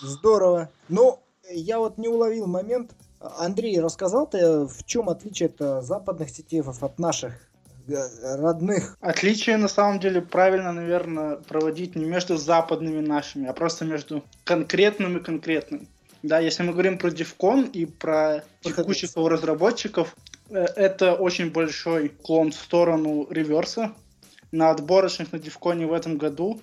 Здорово. 0.00 0.68
Ну, 0.88 1.20
я 1.50 1.78
вот 1.78 1.98
не 1.98 2.08
уловил 2.08 2.46
момент. 2.46 2.92
Андрей, 3.20 3.80
рассказал 3.80 4.28
ты, 4.28 4.66
в 4.66 4.84
чем 4.84 5.08
отличие 5.08 5.48
-то 5.48 5.82
западных 5.82 6.30
сетевов 6.30 6.84
от 6.84 6.98
наших 7.00 7.47
родных? 8.22 8.96
Отличие 9.00 9.56
на 9.56 9.68
самом 9.68 10.00
деле 10.00 10.20
правильно, 10.20 10.72
наверное, 10.72 11.36
проводить 11.36 11.96
не 11.96 12.04
между 12.04 12.36
западными 12.36 13.00
нашими, 13.00 13.46
а 13.46 13.52
просто 13.52 13.84
между 13.84 14.24
конкретным 14.44 15.18
и 15.18 15.22
конкретным. 15.22 15.88
Да, 16.22 16.40
если 16.40 16.64
мы 16.64 16.72
говорим 16.72 16.98
про 16.98 17.10
DevCon 17.10 17.70
и 17.70 17.86
про 17.86 18.44
текущих 18.62 19.14
его 19.16 19.28
разработчиков, 19.28 20.16
э, 20.50 20.64
это 20.76 21.14
очень 21.14 21.50
большой 21.50 22.08
клон 22.08 22.50
в 22.50 22.56
сторону 22.56 23.28
реверса. 23.30 23.92
На 24.50 24.70
отборочных 24.70 25.32
на 25.32 25.36
DevCon 25.36 25.86
в 25.86 25.92
этом 25.92 26.16
году, 26.16 26.60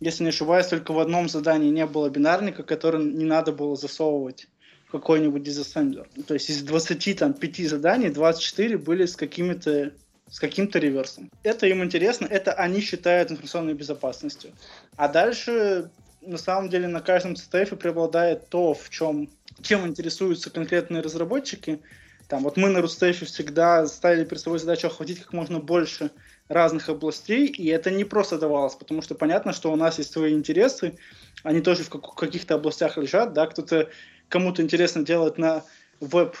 если 0.00 0.22
не 0.22 0.30
ошибаюсь, 0.30 0.68
только 0.68 0.92
в 0.92 0.98
одном 0.98 1.28
задании 1.28 1.70
не 1.70 1.84
было 1.84 2.08
бинарника, 2.08 2.62
который 2.62 3.04
не 3.04 3.24
надо 3.24 3.52
было 3.52 3.76
засовывать 3.76 4.48
какой-нибудь 4.90 5.42
дизассемблер. 5.42 6.08
То 6.26 6.34
есть 6.34 6.48
из 6.50 6.62
25 6.62 7.18
там, 7.18 7.34
5 7.34 7.68
заданий 7.68 8.10
24 8.10 8.78
были 8.78 9.06
с 9.06 9.16
какими-то 9.16 9.92
с 10.30 10.38
каким-то 10.40 10.78
реверсом. 10.78 11.30
Это 11.42 11.66
им 11.66 11.84
интересно, 11.84 12.26
это 12.26 12.52
они 12.52 12.80
считают 12.80 13.30
информационной 13.30 13.74
безопасностью. 13.74 14.52
А 14.96 15.08
дальше, 15.08 15.90
на 16.22 16.38
самом 16.38 16.68
деле, 16.68 16.88
на 16.88 17.00
каждом 17.00 17.34
CTF 17.34 17.76
преобладает 17.76 18.48
то, 18.48 18.74
в 18.74 18.90
чем, 18.90 19.28
чем 19.62 19.86
интересуются 19.86 20.50
конкретные 20.50 21.02
разработчики. 21.02 21.80
Там, 22.28 22.42
вот 22.42 22.56
мы 22.56 22.70
на 22.70 22.78
RUSTF 22.78 23.26
всегда 23.26 23.86
ставили 23.86 24.24
перед 24.24 24.40
собой 24.40 24.58
задачу 24.58 24.86
охватить 24.86 25.20
как 25.20 25.32
можно 25.34 25.60
больше 25.60 26.10
разных 26.48 26.88
областей, 26.88 27.46
и 27.46 27.68
это 27.68 27.90
не 27.90 28.04
просто 28.04 28.38
давалось, 28.38 28.74
потому 28.74 29.02
что 29.02 29.14
понятно, 29.14 29.52
что 29.52 29.72
у 29.72 29.76
нас 29.76 29.98
есть 29.98 30.12
свои 30.12 30.34
интересы, 30.34 30.98
они 31.42 31.60
тоже 31.60 31.84
в 31.84 31.88
каких-то 31.88 32.54
областях 32.54 32.96
лежат, 32.96 33.32
да, 33.32 33.46
кто-то, 33.46 33.88
кому-то 34.28 34.62
интересно 34.62 35.04
делать 35.04 35.38
на 35.38 35.64
веб 36.00 36.36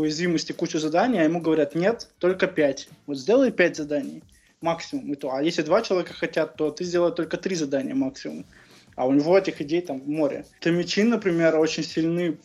уязвимости 0.00 0.52
кучу 0.52 0.78
заданий, 0.78 1.20
а 1.20 1.24
ему 1.24 1.40
говорят, 1.40 1.74
нет, 1.74 2.08
только 2.18 2.46
5. 2.46 2.88
Вот 3.06 3.18
сделай 3.18 3.50
5 3.50 3.76
заданий 3.76 4.22
максимум, 4.60 5.12
и 5.12 5.16
то. 5.16 5.32
А 5.32 5.42
если 5.42 5.62
два 5.62 5.82
человека 5.82 6.14
хотят, 6.14 6.56
то 6.56 6.70
ты 6.70 6.84
сделай 6.84 7.12
только 7.12 7.36
три 7.36 7.54
задания 7.54 7.94
максимум. 7.94 8.44
А 8.96 9.06
у 9.06 9.12
него 9.12 9.38
этих 9.38 9.60
идей 9.60 9.80
там 9.80 10.02
море. 10.06 10.44
Томичи, 10.60 11.02
например, 11.02 11.56
очень 11.56 11.84
сильны 11.84 12.38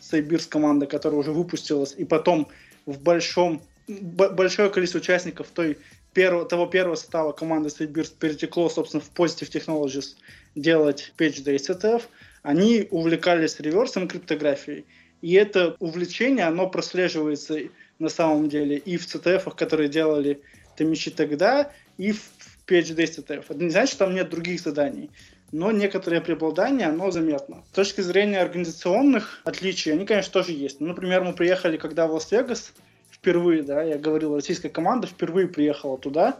Сайбирс 0.00 0.46
команда, 0.46 0.86
которая 0.86 1.20
уже 1.20 1.30
выпустилась, 1.30 1.94
и 1.96 2.04
потом 2.04 2.48
в 2.86 3.00
большом 3.00 3.62
большое 3.86 4.70
количество 4.70 4.98
участников 4.98 5.48
той 5.54 5.78
первого, 6.12 6.44
того 6.44 6.66
первого 6.66 6.96
состава 6.96 7.32
команды 7.32 7.70
Сайбирс 7.70 8.10
перетекло, 8.10 8.68
собственно, 8.68 9.02
в 9.02 9.12
Positive 9.14 9.50
Technologies 9.50 10.16
делать 10.54 11.12
PHD 11.16 11.54
и 11.54 11.58
CTF, 11.58 12.02
они 12.42 12.88
увлекались 12.90 13.60
реверсом 13.60 14.08
криптографией. 14.08 14.84
И 15.22 15.32
это 15.34 15.76
увлечение, 15.78 16.46
оно 16.46 16.68
прослеживается 16.68 17.58
на 17.98 18.08
самом 18.08 18.48
деле 18.48 18.76
и 18.76 18.96
в 18.96 19.06
CTF, 19.06 19.54
которые 19.54 19.88
делали 19.88 20.40
Томичи 20.76 21.10
тогда, 21.10 21.70
и 21.96 22.12
в 22.12 22.30
PhD 22.66 23.04
CTF. 23.04 23.44
Это 23.48 23.62
не 23.62 23.70
значит, 23.70 23.94
что 23.94 24.06
там 24.06 24.14
нет 24.14 24.28
других 24.28 24.60
заданий, 24.60 25.10
но 25.52 25.70
некоторое 25.70 26.20
преобладание, 26.20 26.88
оно 26.88 27.10
заметно. 27.10 27.62
С 27.70 27.74
точки 27.74 28.00
зрения 28.00 28.40
организационных 28.40 29.40
отличий, 29.44 29.92
они, 29.92 30.06
конечно, 30.06 30.32
тоже 30.32 30.52
есть. 30.52 30.80
Ну, 30.80 30.88
например, 30.88 31.22
мы 31.22 31.34
приехали, 31.34 31.76
когда 31.76 32.06
в 32.06 32.14
Лас-Вегас, 32.14 32.72
впервые, 33.10 33.62
да, 33.62 33.82
я 33.82 33.98
говорил, 33.98 34.34
российская 34.34 34.70
команда 34.70 35.06
впервые 35.06 35.46
приехала 35.46 35.98
туда, 35.98 36.36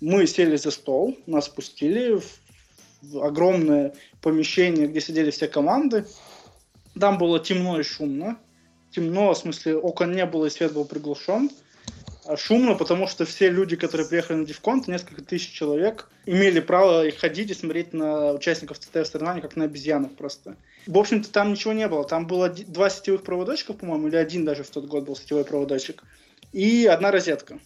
мы 0.00 0.26
сели 0.26 0.56
за 0.56 0.70
стол, 0.70 1.16
нас 1.26 1.48
пустили 1.48 2.18
в, 2.18 3.22
огромное 3.22 3.94
помещение, 4.20 4.88
где 4.88 5.00
сидели 5.00 5.30
все 5.30 5.46
команды, 5.46 6.04
там 6.98 7.18
было 7.18 7.38
темно 7.40 7.78
и 7.78 7.82
шумно. 7.82 8.38
Темно, 8.90 9.32
в 9.32 9.38
смысле, 9.38 9.76
окон 9.76 10.12
не 10.12 10.24
было 10.24 10.46
и 10.46 10.50
свет 10.50 10.72
был 10.72 10.84
приглушен. 10.84 11.50
А 12.24 12.36
шумно, 12.36 12.74
потому 12.74 13.06
что 13.06 13.24
все 13.24 13.50
люди, 13.50 13.76
которые 13.76 14.08
приехали 14.08 14.38
на 14.38 14.46
Дивконт, 14.46 14.88
несколько 14.88 15.22
тысяч 15.22 15.52
человек, 15.52 16.10
имели 16.24 16.58
право 16.58 17.08
ходить 17.12 17.50
и 17.50 17.54
смотреть 17.54 17.92
на 17.92 18.32
участников 18.32 18.80
ЦТФ 18.80 19.06
соревнований, 19.06 19.42
как 19.42 19.54
на 19.54 19.64
обезьянах 19.64 20.12
просто. 20.16 20.56
В 20.86 20.98
общем-то, 20.98 21.30
там 21.30 21.52
ничего 21.52 21.72
не 21.72 21.86
было. 21.86 22.04
Там 22.04 22.26
было 22.26 22.48
два 22.48 22.90
сетевых 22.90 23.22
проводочка, 23.22 23.74
по-моему, 23.74 24.08
или 24.08 24.16
один 24.16 24.44
даже 24.44 24.64
в 24.64 24.70
тот 24.70 24.86
год 24.86 25.04
был 25.04 25.14
сетевой 25.14 25.44
проводочек, 25.44 26.02
и 26.52 26.86
одна 26.86 27.12
розетка 27.12 27.60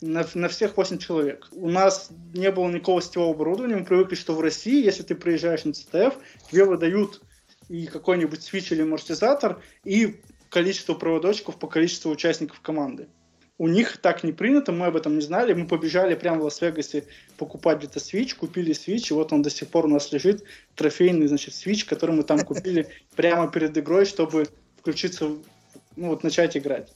на, 0.00 0.24
на 0.34 0.48
всех 0.48 0.76
8 0.76 0.98
человек. 0.98 1.48
У 1.52 1.68
нас 1.68 2.10
не 2.34 2.50
было 2.52 2.68
никакого 2.68 3.02
сетевого 3.02 3.32
оборудования. 3.32 3.76
Мы 3.76 3.84
привыкли, 3.84 4.14
что 4.14 4.34
в 4.34 4.40
России, 4.40 4.84
если 4.84 5.02
ты 5.02 5.14
приезжаешь 5.14 5.64
на 5.64 5.72
ЦТФ, 5.72 6.14
тебе 6.50 6.64
выдают 6.64 7.20
и 7.68 7.86
какой-нибудь 7.86 8.42
свич 8.42 8.72
или 8.72 8.82
амортизатор, 8.82 9.62
и 9.84 10.20
количество 10.50 10.94
проводочков 10.94 11.58
по 11.58 11.66
количеству 11.66 12.10
участников 12.10 12.60
команды. 12.60 13.08
У 13.56 13.68
них 13.68 13.98
так 13.98 14.24
не 14.24 14.32
принято, 14.32 14.72
мы 14.72 14.86
об 14.86 14.96
этом 14.96 15.14
не 15.14 15.20
знали. 15.20 15.52
Мы 15.52 15.68
побежали 15.68 16.16
прямо 16.16 16.40
в 16.40 16.44
Лас-Вегасе 16.44 17.04
покупать 17.36 17.78
где-то 17.78 18.00
свич, 18.00 18.34
купили 18.34 18.72
свич, 18.72 19.10
и 19.10 19.14
вот 19.14 19.32
он 19.32 19.42
до 19.42 19.50
сих 19.50 19.68
пор 19.68 19.86
у 19.86 19.88
нас 19.88 20.10
лежит, 20.10 20.42
трофейный, 20.74 21.28
значит, 21.28 21.54
свич, 21.54 21.84
который 21.84 22.16
мы 22.16 22.24
там 22.24 22.40
купили 22.44 22.88
прямо 23.14 23.50
перед 23.50 23.76
игрой, 23.78 24.06
чтобы 24.06 24.48
включиться, 24.80 25.36
ну 25.94 26.08
вот 26.08 26.24
начать 26.24 26.56
играть. 26.56 26.92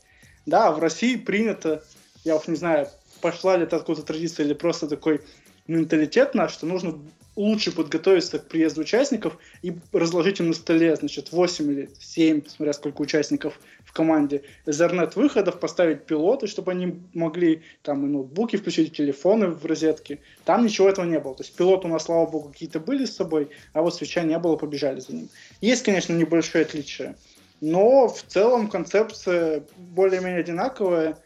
Да, 0.47 0.73
в 0.73 0.81
России 0.81 1.15
принято, 1.15 1.85
я 2.25 2.37
уж 2.37 2.49
не 2.49 2.57
знаю, 2.57 2.89
пошла 3.21 3.57
ли 3.57 3.63
это 3.63 3.77
откуда-то 3.77 4.07
традиция 4.07 4.47
или 4.47 4.55
просто 4.55 4.89
такой 4.89 5.21
менталитет 5.69 6.35
наш, 6.35 6.53
что 6.53 6.67
нужно 6.67 6.99
лучше 7.39 7.71
подготовиться 7.71 8.41
к 8.41 8.49
приезду 8.49 8.81
участников 8.81 9.39
и 9.63 9.73
разложить 9.93 10.41
им 10.41 10.49
на 10.49 10.55
столе, 10.55 10.97
значит, 10.97 11.31
8 11.31 11.71
или 11.71 11.89
7, 12.01 12.43
смотря 12.49 12.73
сколько 12.73 13.01
участников 13.01 13.61
в 13.85 13.93
команде, 13.93 14.43
Ethernet 14.67 15.13
выходов, 15.15 15.61
поставить 15.61 16.05
пилоты, 16.05 16.49
чтобы 16.49 16.73
они 16.73 17.01
могли 17.15 17.63
там 17.83 18.05
и 18.05 18.09
ноутбуки 18.09 18.57
включить, 18.57 18.89
и 18.89 18.91
телефоны 18.91 19.47
в 19.47 19.65
розетке. 19.65 20.19
Там 20.45 20.65
ничего 20.65 20.89
этого 20.89 21.07
не 21.07 21.21
было. 21.21 21.37
То 21.37 21.45
есть 21.45 21.55
пилоты 21.55 21.87
у 21.87 21.91
нас, 21.91 22.05
слава 22.05 22.29
богу, 22.29 22.49
какие-то 22.49 22.81
были 22.81 23.05
с 23.05 23.15
собой, 23.15 23.51
а 23.73 23.83
вот 23.83 23.95
свеча 23.95 24.25
не 24.25 24.39
было, 24.39 24.57
побежали 24.57 24.99
за 24.99 25.15
ним. 25.15 25.29
Есть, 25.61 25.85
конечно, 25.85 26.13
небольшое 26.13 26.65
отличие, 26.65 27.15
но 27.61 28.09
в 28.09 28.21
целом 28.25 28.69
концепция 28.69 29.63
более-менее 29.77 30.41
одинаковая, 30.41 31.19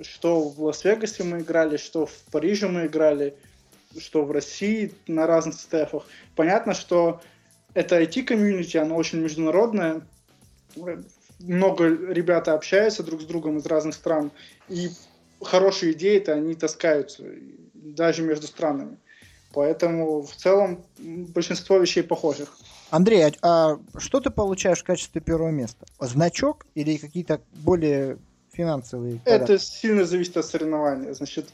что 0.00 0.40
в 0.40 0.62
Лас-Вегасе 0.62 1.22
мы 1.22 1.40
играли, 1.40 1.76
что 1.76 2.06
в 2.06 2.14
Париже 2.32 2.66
мы 2.68 2.86
играли– 2.86 3.34
что 3.98 4.24
в 4.24 4.30
России 4.30 4.94
на 5.06 5.26
разных 5.26 5.54
стефах. 5.54 6.04
Понятно, 6.36 6.74
что 6.74 7.20
это 7.74 8.00
IT-комьюнити, 8.00 8.76
оно 8.76 8.96
очень 8.96 9.20
международное. 9.20 10.02
Много 11.40 11.88
ребята 11.88 12.54
общаются 12.54 13.02
друг 13.02 13.22
с 13.22 13.24
другом 13.24 13.58
из 13.58 13.66
разных 13.66 13.94
стран. 13.94 14.30
И 14.68 14.90
хорошие 15.42 15.92
идеи-то 15.92 16.32
они 16.34 16.54
таскаются 16.54 17.24
даже 17.74 18.22
между 18.22 18.46
странами. 18.46 18.98
Поэтому 19.52 20.22
в 20.22 20.34
целом 20.36 20.84
большинство 20.98 21.78
вещей 21.78 22.02
похожих. 22.02 22.56
Андрей, 22.90 23.24
а, 23.24 23.32
а 23.42 23.78
что 23.98 24.20
ты 24.20 24.30
получаешь 24.30 24.80
в 24.80 24.84
качестве 24.84 25.20
первого 25.20 25.50
места? 25.50 25.86
Значок 25.98 26.66
или 26.74 26.96
какие-то 26.96 27.40
более 27.54 28.18
финансовые? 28.52 29.20
Это 29.24 29.58
сильно 29.58 30.04
зависит 30.04 30.36
от 30.36 30.46
соревнования. 30.46 31.14
Значит, 31.14 31.50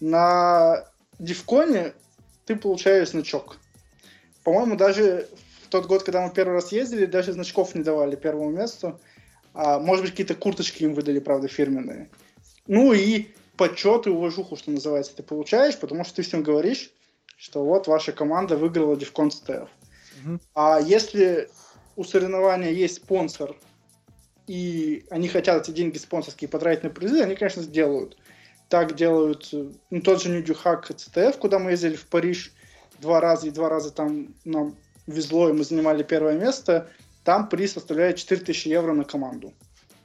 на 0.00 0.86
Дивконе 1.18 1.92
ты 2.46 2.56
получаешь 2.56 3.10
значок. 3.10 3.56
По-моему, 4.42 4.76
даже 4.76 5.28
в 5.62 5.68
тот 5.68 5.86
год, 5.86 6.02
когда 6.02 6.26
мы 6.26 6.32
первый 6.32 6.54
раз 6.54 6.72
ездили, 6.72 7.06
даже 7.06 7.32
значков 7.32 7.74
не 7.74 7.82
давали 7.82 8.16
первому 8.16 8.50
месту. 8.50 9.00
А, 9.54 9.78
может 9.78 10.04
быть, 10.04 10.10
какие-то 10.12 10.34
курточки 10.34 10.82
им 10.82 10.94
выдали, 10.94 11.18
правда, 11.18 11.48
фирменные. 11.48 12.10
Ну 12.66 12.92
и 12.92 13.28
почет 13.56 14.06
и 14.06 14.10
уважуху, 14.10 14.56
что 14.56 14.70
называется, 14.70 15.14
ты 15.16 15.22
получаешь, 15.22 15.78
потому 15.78 16.04
что 16.04 16.16
ты 16.16 16.22
всем 16.22 16.42
говоришь, 16.42 16.90
что 17.36 17.64
вот 17.64 17.86
ваша 17.86 18.12
команда 18.12 18.56
выиграла 18.56 18.96
Дивкон 18.96 19.30
СТФ. 19.30 19.68
Угу. 20.24 20.38
А 20.54 20.80
если 20.80 21.48
у 21.96 22.04
соревнования 22.04 22.70
есть 22.70 22.96
спонсор, 22.96 23.56
и 24.46 25.04
они 25.10 25.28
хотят 25.28 25.62
эти 25.62 25.74
деньги 25.74 25.98
спонсорские 25.98 26.48
потратить 26.48 26.84
на 26.84 26.90
призы, 26.90 27.22
они, 27.22 27.34
конечно, 27.34 27.62
сделают. 27.62 28.16
Так 28.74 28.96
делают 28.96 29.50
ну, 29.52 30.00
тот 30.00 30.20
же 30.20 30.30
Нюдюхак 30.30 30.90
CTF, 30.90 31.38
куда 31.38 31.60
мы 31.60 31.70
ездили 31.70 31.94
в 31.94 32.06
Париж 32.06 32.52
два 32.98 33.20
раза, 33.20 33.46
и 33.46 33.50
два 33.50 33.68
раза 33.68 33.92
там 33.92 34.34
нам 34.44 34.74
везло, 35.06 35.48
и 35.48 35.52
мы 35.52 35.62
занимали 35.62 36.02
первое 36.02 36.36
место. 36.36 36.90
Там 37.22 37.48
приз 37.48 37.74
составляет 37.74 38.16
4000 38.16 38.66
евро 38.66 38.92
на 38.92 39.04
команду. 39.04 39.52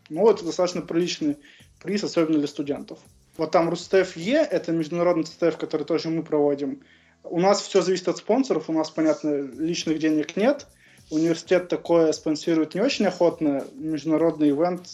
Ну, 0.10 0.30
это 0.30 0.46
достаточно 0.46 0.84
приличный 0.84 1.38
приз, 1.82 2.04
особенно 2.04 2.38
для 2.38 2.48
студентов. 2.48 3.00
Вот 3.38 3.50
там 3.50 3.72
Рустеф 3.72 4.16
Е, 4.16 4.38
это 4.38 4.72
международный 4.72 5.24
ЦТФ, 5.24 5.58
который 5.58 5.88
тоже 5.88 6.12
мы 6.12 6.22
проводим. 6.22 6.84
У 7.24 7.40
нас 7.40 7.64
все 7.64 7.82
зависит 7.82 8.08
от 8.08 8.18
спонсоров, 8.18 8.70
у 8.70 8.74
нас, 8.74 8.92
понятно, 8.92 9.50
личных 9.58 9.98
денег 9.98 10.38
нет. 10.38 10.68
Университет 11.10 11.70
такое 11.70 12.12
спонсирует 12.12 12.76
не 12.76 12.82
очень 12.82 13.08
охотно. 13.08 13.66
Международный 13.74 14.52
ивент, 14.52 14.90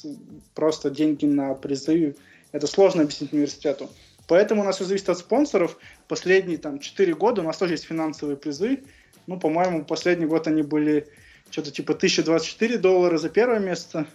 просто 0.53 0.89
деньги 0.89 1.25
на 1.25 1.53
призы 1.55 2.15
это 2.55 2.67
сложно 2.67 3.03
объяснить 3.03 3.33
университету. 3.33 3.89
Поэтому 4.27 4.61
у 4.61 4.63
нас 4.63 4.77
все 4.77 4.85
зависит 4.85 5.09
от 5.09 5.17
спонсоров. 5.17 5.77
Последние 6.07 6.57
там 6.57 6.79
4 6.79 7.13
года 7.13 7.41
у 7.41 7.43
нас 7.43 7.57
тоже 7.57 7.73
есть 7.73 7.83
финансовые 7.83 8.37
призы. 8.37 8.83
Ну, 9.27 9.37
по-моему, 9.37 9.83
последний 9.83 10.25
год 10.25 10.47
они 10.47 10.61
были 10.61 11.07
что-то 11.49 11.71
типа 11.71 11.93
1024 11.93 12.77
доллара 12.77 13.17
за 13.17 13.27
первое 13.27 13.59
место, 13.59 14.07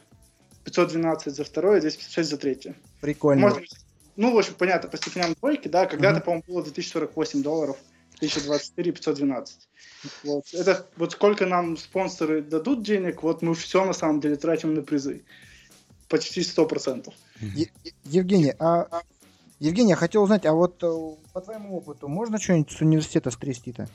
512 0.64 1.34
за 1.34 1.44
второе, 1.44 1.80
256 1.80 2.30
за 2.30 2.38
третье. 2.38 2.74
Прикольно. 3.02 3.42
Может, 3.42 3.68
ну, 4.16 4.32
в 4.34 4.38
общем, 4.38 4.54
понятно, 4.54 4.88
по 4.88 4.96
степеням 4.96 5.34
двойки, 5.34 5.68
да, 5.68 5.84
когда-то, 5.84 6.20
mm-hmm. 6.20 6.24
по-моему, 6.24 6.44
было 6.46 6.62
2048 6.62 7.42
долларов, 7.42 7.76
1024 8.16 8.92
512. 8.92 9.68
Вот. 10.24 10.44
Это 10.54 10.86
вот 10.96 11.12
сколько 11.12 11.44
нам 11.44 11.76
спонсоры 11.76 12.40
дадут 12.40 12.82
денег, 12.82 13.22
вот 13.22 13.42
мы 13.42 13.54
все 13.54 13.84
на 13.84 13.92
самом 13.92 14.20
деле 14.20 14.36
тратим 14.36 14.72
на 14.72 14.82
призы. 14.82 15.24
Почти 16.10 16.40
100%. 16.40 17.12
Евгений, 18.04 18.52
а 18.58 18.86
Евгений, 19.60 19.90
я 19.90 19.96
хотел 19.96 20.22
узнать, 20.22 20.44
а 20.44 20.52
вот 20.52 20.82
э, 20.82 20.88
по 21.32 21.40
твоему 21.40 21.76
опыту 21.76 22.08
можно 22.08 22.40
что-нибудь 22.40 22.72
с 22.72 22.80
университета 22.80 23.30
стрясти-то? 23.30 23.88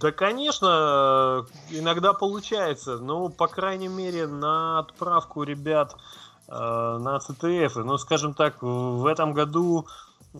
Да, 0.00 0.12
конечно, 0.12 1.46
иногда 1.70 2.12
получается. 2.12 2.98
Ну, 2.98 3.28
по 3.28 3.48
крайней 3.48 3.88
мере, 3.88 4.26
на 4.26 4.80
отправку 4.80 5.44
ребят 5.44 5.94
э, 6.48 6.52
на 6.52 7.20
ЦТФ. 7.20 7.76
Ну, 7.76 7.98
скажем 7.98 8.34
так, 8.34 8.62
в 8.62 9.06
этом 9.06 9.32
году 9.32 9.86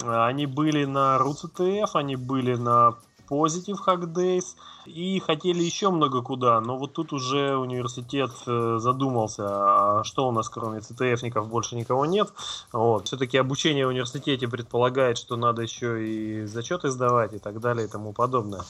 Они 0.05 0.47
были 0.47 0.85
на 0.85 1.19
РУЦТФ, 1.19 1.97
они 1.97 2.17
были 2.17 2.55
на 2.55 2.95
Positive 3.29 3.79
Hack 3.87 4.13
Days 4.13 4.57
и 4.87 5.21
хотели 5.21 5.63
еще 5.63 5.91
много 5.91 6.23
куда, 6.23 6.61
но 6.61 6.77
вот 6.77 6.95
тут 6.95 7.13
уже 7.13 7.57
университет 7.57 8.31
э, 8.47 8.79
задумался, 8.81 9.45
а 9.49 10.05
что 10.05 10.29
у 10.29 10.33
нас 10.33 10.49
кроме 10.49 10.81
ЦТФников 10.81 11.49
больше 11.49 11.77
никого 11.77 12.07
нет. 12.07 12.33
Вот. 12.73 13.07
Все-таки 13.07 13.37
обучение 13.37 13.87
в 13.87 13.91
университете 13.91 14.49
предполагает, 14.49 15.19
что 15.19 15.37
надо 15.37 15.63
еще 15.63 16.05
и 16.05 16.47
зачеты 16.47 16.91
сдавать 16.91 17.35
и 17.35 17.39
так 17.39 17.61
далее 17.61 17.87
и 17.87 17.91
тому 17.91 18.13
подобное. 18.13 18.63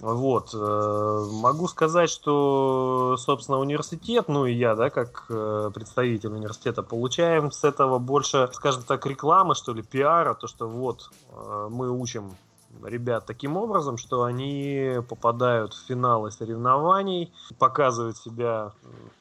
Вот. 0.00 0.50
Э, 0.54 1.26
могу 1.32 1.66
сказать, 1.66 2.08
что, 2.08 3.16
собственно, 3.18 3.58
университет, 3.58 4.28
ну 4.28 4.46
и 4.46 4.52
я, 4.52 4.76
да, 4.76 4.90
как 4.90 5.26
э, 5.28 5.70
представитель 5.74 6.30
университета, 6.30 6.82
получаем 6.82 7.50
с 7.50 7.64
этого 7.64 7.98
больше, 7.98 8.48
скажем 8.52 8.84
так, 8.84 9.04
рекламы, 9.06 9.56
что 9.56 9.74
ли, 9.74 9.82
пиара, 9.82 10.34
то, 10.34 10.46
что 10.46 10.68
вот 10.68 11.10
мы 11.70 11.90
учим 11.90 12.36
ребят 12.84 13.26
таким 13.26 13.56
образом, 13.56 13.96
что 13.96 14.24
они 14.24 14.96
попадают 15.08 15.74
в 15.74 15.86
финалы 15.86 16.30
соревнований, 16.30 17.32
показывают 17.58 18.16
себя 18.16 18.72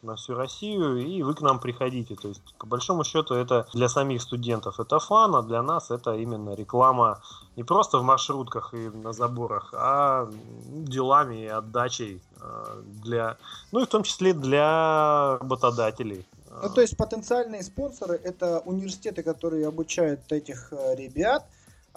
на 0.02 0.16
всю 0.16 0.36
Россию, 0.36 0.98
и 0.98 1.24
вы 1.24 1.34
к 1.34 1.42
нам 1.42 1.60
приходите. 1.60 2.16
То 2.16 2.30
есть, 2.30 2.42
по 2.58 2.68
большому 2.68 3.04
счету, 3.04 3.34
это 3.34 3.68
для 3.74 3.90
самих 3.90 4.22
студентов 4.22 4.80
это 4.80 5.00
фан, 5.00 5.36
а 5.36 5.42
для 5.42 5.62
нас 5.62 5.92
это 5.92 6.16
именно 6.16 6.54
реклама 6.54 7.22
не 7.56 7.64
просто 7.64 7.98
в 7.98 8.04
маршрутках 8.04 8.74
и 8.74 8.90
на 8.90 9.14
заборах, 9.14 9.74
а 9.74 10.30
делами 10.72 11.44
и 11.44 11.48
отдачей 11.48 12.22
э, 12.40 12.82
для, 13.04 13.38
ну 13.72 13.82
и 13.82 13.86
в 13.86 13.88
том 13.88 14.04
числе 14.04 14.34
для 14.34 15.38
работодателей. 15.40 16.26
Ну, 16.62 16.70
то 16.70 16.82
есть 16.82 16.98
потенциальные 16.98 17.64
спонсоры 17.64 18.20
это 18.24 18.60
университеты, 18.60 19.24
которые 19.24 19.68
обучают 19.68 20.32
этих 20.32 20.72
э, 20.72 20.96
ребят, 20.96 21.46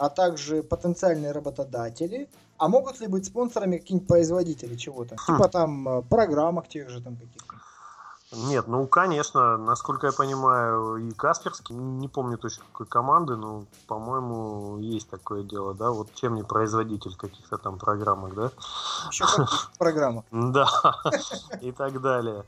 а 0.00 0.08
также 0.08 0.62
потенциальные 0.62 1.32
работодатели. 1.32 2.28
А 2.56 2.68
могут 2.68 3.00
ли 3.00 3.06
быть 3.06 3.26
спонсорами 3.26 3.76
какие-нибудь 3.76 4.08
производители 4.08 4.74
чего-то? 4.74 5.16
Хм. 5.16 5.32
Типа 5.36 5.48
там 5.48 5.88
э, 5.88 6.02
программок 6.02 6.68
тех 6.68 6.88
же 6.88 7.02
там 7.02 7.16
каких-то. 7.16 7.54
Нет, 8.32 8.68
ну 8.68 8.86
конечно, 8.86 9.58
насколько 9.58 10.06
я 10.06 10.12
понимаю, 10.12 10.96
и 10.96 11.10
Касперский, 11.10 11.74
не 11.74 12.08
помню 12.08 12.38
точно 12.38 12.62
какой 12.72 12.86
команды, 12.86 13.36
но, 13.36 13.64
по-моему, 13.88 14.78
есть 14.78 15.10
такое 15.10 15.42
дело, 15.42 15.74
да, 15.74 15.90
вот 15.90 16.14
чем 16.14 16.36
не 16.36 16.44
производитель 16.44 17.16
каких-то 17.16 17.58
там 17.58 17.76
программок, 17.76 18.34
да? 18.34 18.50
Еще 19.10 19.24
программок. 19.78 20.24
Да, 20.30 20.68
и 21.60 21.72
так 21.72 22.00
далее. 22.00 22.44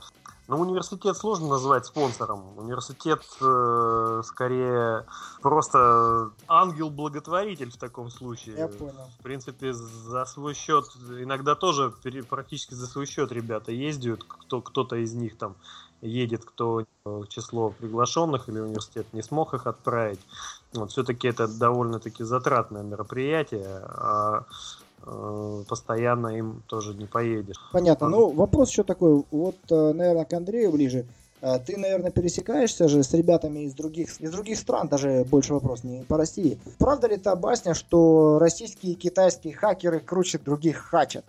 Ну, 0.48 0.58
университет 0.58 1.16
сложно 1.16 1.48
назвать 1.48 1.86
спонсором. 1.86 2.58
Университет 2.58 3.22
э, 3.40 4.22
скорее 4.24 5.06
просто 5.40 6.30
ангел-благотворитель 6.48 7.70
в 7.70 7.76
таком 7.76 8.10
случае. 8.10 8.56
Я 8.56 8.68
понял. 8.68 9.08
В 9.18 9.22
принципе, 9.22 9.72
за 9.72 10.24
свой 10.24 10.54
счет, 10.54 10.84
иногда 11.08 11.54
тоже 11.54 11.94
практически 12.28 12.74
за 12.74 12.86
свой 12.86 13.06
счет 13.06 13.30
ребята 13.30 13.70
ездят. 13.70 14.24
Кто, 14.24 14.60
кто-то 14.60 14.96
из 14.96 15.14
них 15.14 15.38
там 15.38 15.54
едет, 16.00 16.44
кто 16.44 16.84
э, 17.04 17.20
число 17.28 17.70
приглашенных 17.70 18.48
или 18.48 18.58
университет 18.58 19.06
не 19.12 19.22
смог 19.22 19.54
их 19.54 19.66
отправить. 19.66 20.20
Вот, 20.72 20.90
все-таки 20.90 21.28
это 21.28 21.46
довольно-таки 21.46 22.24
затратное 22.24 22.82
мероприятие. 22.82 23.80
А 23.84 24.44
постоянно 25.68 26.28
им 26.28 26.62
тоже 26.66 26.94
не 26.94 27.06
поедешь. 27.06 27.56
Понятно. 27.72 28.08
Ну, 28.08 28.30
вопрос 28.30 28.70
еще 28.70 28.84
такой. 28.84 29.24
Вот, 29.30 29.56
э, 29.70 29.92
наверное, 29.92 30.24
к 30.24 30.32
Андрею 30.32 30.72
ближе. 30.72 31.06
Э, 31.42 31.58
ты, 31.58 31.76
наверное, 31.76 32.10
пересекаешься 32.10 32.88
же 32.88 33.02
с 33.02 33.12
ребятами 33.12 33.64
из 33.64 33.74
других, 33.74 34.20
из 34.20 34.30
других 34.30 34.58
стран, 34.58 34.88
даже 34.88 35.24
больше 35.28 35.52
вопрос 35.54 35.82
не 35.84 36.04
по 36.04 36.16
России. 36.16 36.58
Правда 36.78 37.08
ли 37.08 37.16
та 37.16 37.34
басня, 37.34 37.74
что 37.74 38.38
российские 38.38 38.92
и 38.92 38.94
китайские 38.94 39.54
хакеры 39.54 40.00
круче 40.00 40.38
других 40.38 40.78
хачат? 40.78 41.24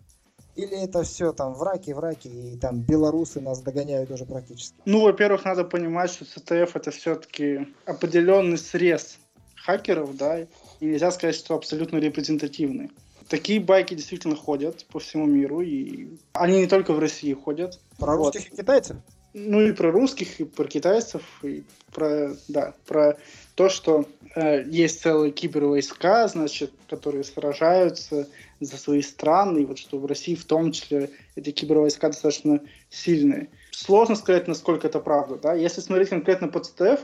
Или 0.56 0.84
это 0.84 1.02
все 1.02 1.34
там 1.34 1.56
враки, 1.56 1.92
враки, 1.92 2.28
и 2.28 2.58
там 2.58 2.80
белорусы 2.82 3.42
нас 3.42 3.62
догоняют 3.62 4.12
уже 4.12 4.26
практически? 4.26 4.76
Ну, 4.86 5.02
во-первых, 5.02 5.46
надо 5.46 5.64
понимать, 5.64 6.12
что 6.12 6.26
ЦТФ 6.26 6.76
это 6.76 6.92
все-таки 6.92 7.68
определенный 7.86 8.60
срез 8.60 9.18
хакеров, 9.56 10.16
да, 10.16 10.42
и 10.42 10.48
нельзя 10.82 11.10
сказать, 11.10 11.36
что 11.36 11.56
абсолютно 11.56 11.98
репрезентативный. 11.98 12.92
Такие 13.30 13.60
байки 13.60 13.94
действительно 13.94 14.36
ходят 14.36 14.86
по 14.92 15.00
всему 15.00 15.26
миру, 15.26 15.62
и 15.62 16.08
они 16.34 16.60
не 16.60 16.68
только 16.68 16.94
в 16.94 17.00
России 17.00 17.34
ходят. 17.34 17.80
Про 17.98 18.18
вот. 18.18 18.36
русских 18.36 18.54
и 18.54 18.58
китайцев? 18.58 18.98
Ну 19.34 19.62
и 19.62 19.72
про 19.72 19.92
русских, 19.92 20.40
и 20.40 20.44
про 20.44 20.66
китайцев, 20.66 21.24
и 21.44 21.64
про, 21.92 22.36
да, 22.48 22.76
про 22.86 23.18
то, 23.56 23.68
что 23.68 24.06
э, 24.36 24.64
есть 24.68 25.02
целые 25.02 25.32
кибервойска, 25.32 26.28
значит, 26.28 26.72
которые 26.88 27.24
сражаются 27.24 28.28
за 28.60 28.78
свои 28.78 29.02
страны, 29.02 29.60
и 29.60 29.66
вот 29.66 29.80
что 29.80 29.98
в 29.98 30.06
России 30.06 30.36
в 30.36 30.46
том 30.46 30.72
числе 30.72 31.10
эти 31.36 31.50
кибервойска 31.50 32.10
достаточно 32.10 32.62
сильные. 32.90 33.50
Сложно 33.72 34.16
сказать, 34.16 34.48
насколько 34.48 34.88
это 34.88 35.00
правда, 35.00 35.36
да. 35.36 35.54
Если 35.54 35.82
смотреть 35.82 36.10
конкретно 36.10 36.48
по 36.48 36.60
ЦТФ, 36.60 37.04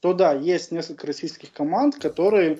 то 0.00 0.12
да, 0.12 0.32
есть 0.32 0.72
несколько 0.72 1.06
российских 1.06 1.52
команд, 1.52 1.96
которые 1.96 2.58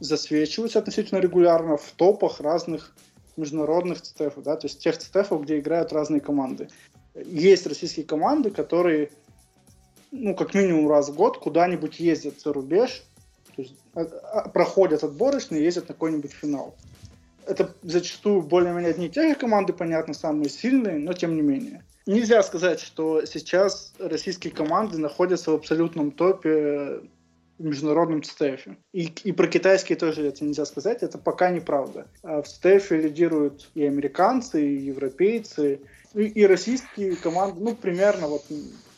засвечиваются 0.00 0.78
относительно 0.78 1.18
регулярно 1.18 1.76
в 1.76 1.92
топах 1.92 2.40
разных 2.40 2.94
международных 3.36 4.02
ЦТФ, 4.02 4.34
да, 4.38 4.56
то 4.56 4.66
есть 4.66 4.80
тех 4.80 4.98
ЦТФ, 4.98 5.32
где 5.42 5.58
играют 5.58 5.92
разные 5.92 6.20
команды. 6.20 6.68
Есть 7.14 7.66
российские 7.66 8.06
команды, 8.06 8.50
которые, 8.50 9.10
ну, 10.10 10.34
как 10.34 10.54
минимум 10.54 10.88
раз 10.88 11.08
в 11.08 11.14
год 11.14 11.38
куда-нибудь 11.38 12.00
ездят 12.00 12.40
за 12.40 12.52
рубеж, 12.52 13.04
то 13.54 13.62
есть 13.62 13.74
а, 13.94 14.00
а, 14.00 14.48
проходят 14.48 15.04
отборочные, 15.04 15.62
ездят 15.62 15.88
на 15.88 15.94
какой-нибудь 15.94 16.32
финал. 16.32 16.74
Это 17.46 17.74
зачастую 17.82 18.42
более-менее 18.42 18.90
одни 18.90 19.06
и 19.06 19.10
те 19.10 19.28
же 19.28 19.34
команды, 19.34 19.72
понятно, 19.72 20.14
самые 20.14 20.48
сильные, 20.48 20.98
но 20.98 21.12
тем 21.12 21.34
не 21.34 21.42
менее. 21.42 21.84
Нельзя 22.06 22.42
сказать, 22.42 22.80
что 22.80 23.24
сейчас 23.26 23.94
российские 23.98 24.52
команды 24.52 24.98
находятся 24.98 25.50
в 25.50 25.54
абсолютном 25.54 26.10
топе 26.10 27.00
международном 27.62 28.22
ЦТФ. 28.22 28.66
И, 28.92 29.12
и 29.24 29.32
про 29.32 29.46
китайские 29.46 29.96
тоже 29.96 30.26
это 30.26 30.44
нельзя 30.44 30.64
сказать, 30.64 31.02
это 31.02 31.18
пока 31.18 31.50
неправда. 31.50 32.06
А 32.22 32.42
в 32.42 32.48
ЦТФ 32.48 32.90
лидируют 32.92 33.70
и 33.74 33.84
американцы, 33.84 34.66
и 34.66 34.76
европейцы, 34.76 35.80
и, 36.14 36.22
и 36.22 36.46
российские 36.46 37.16
команды, 37.16 37.60
ну, 37.60 37.74
примерно 37.74 38.28
вот 38.28 38.44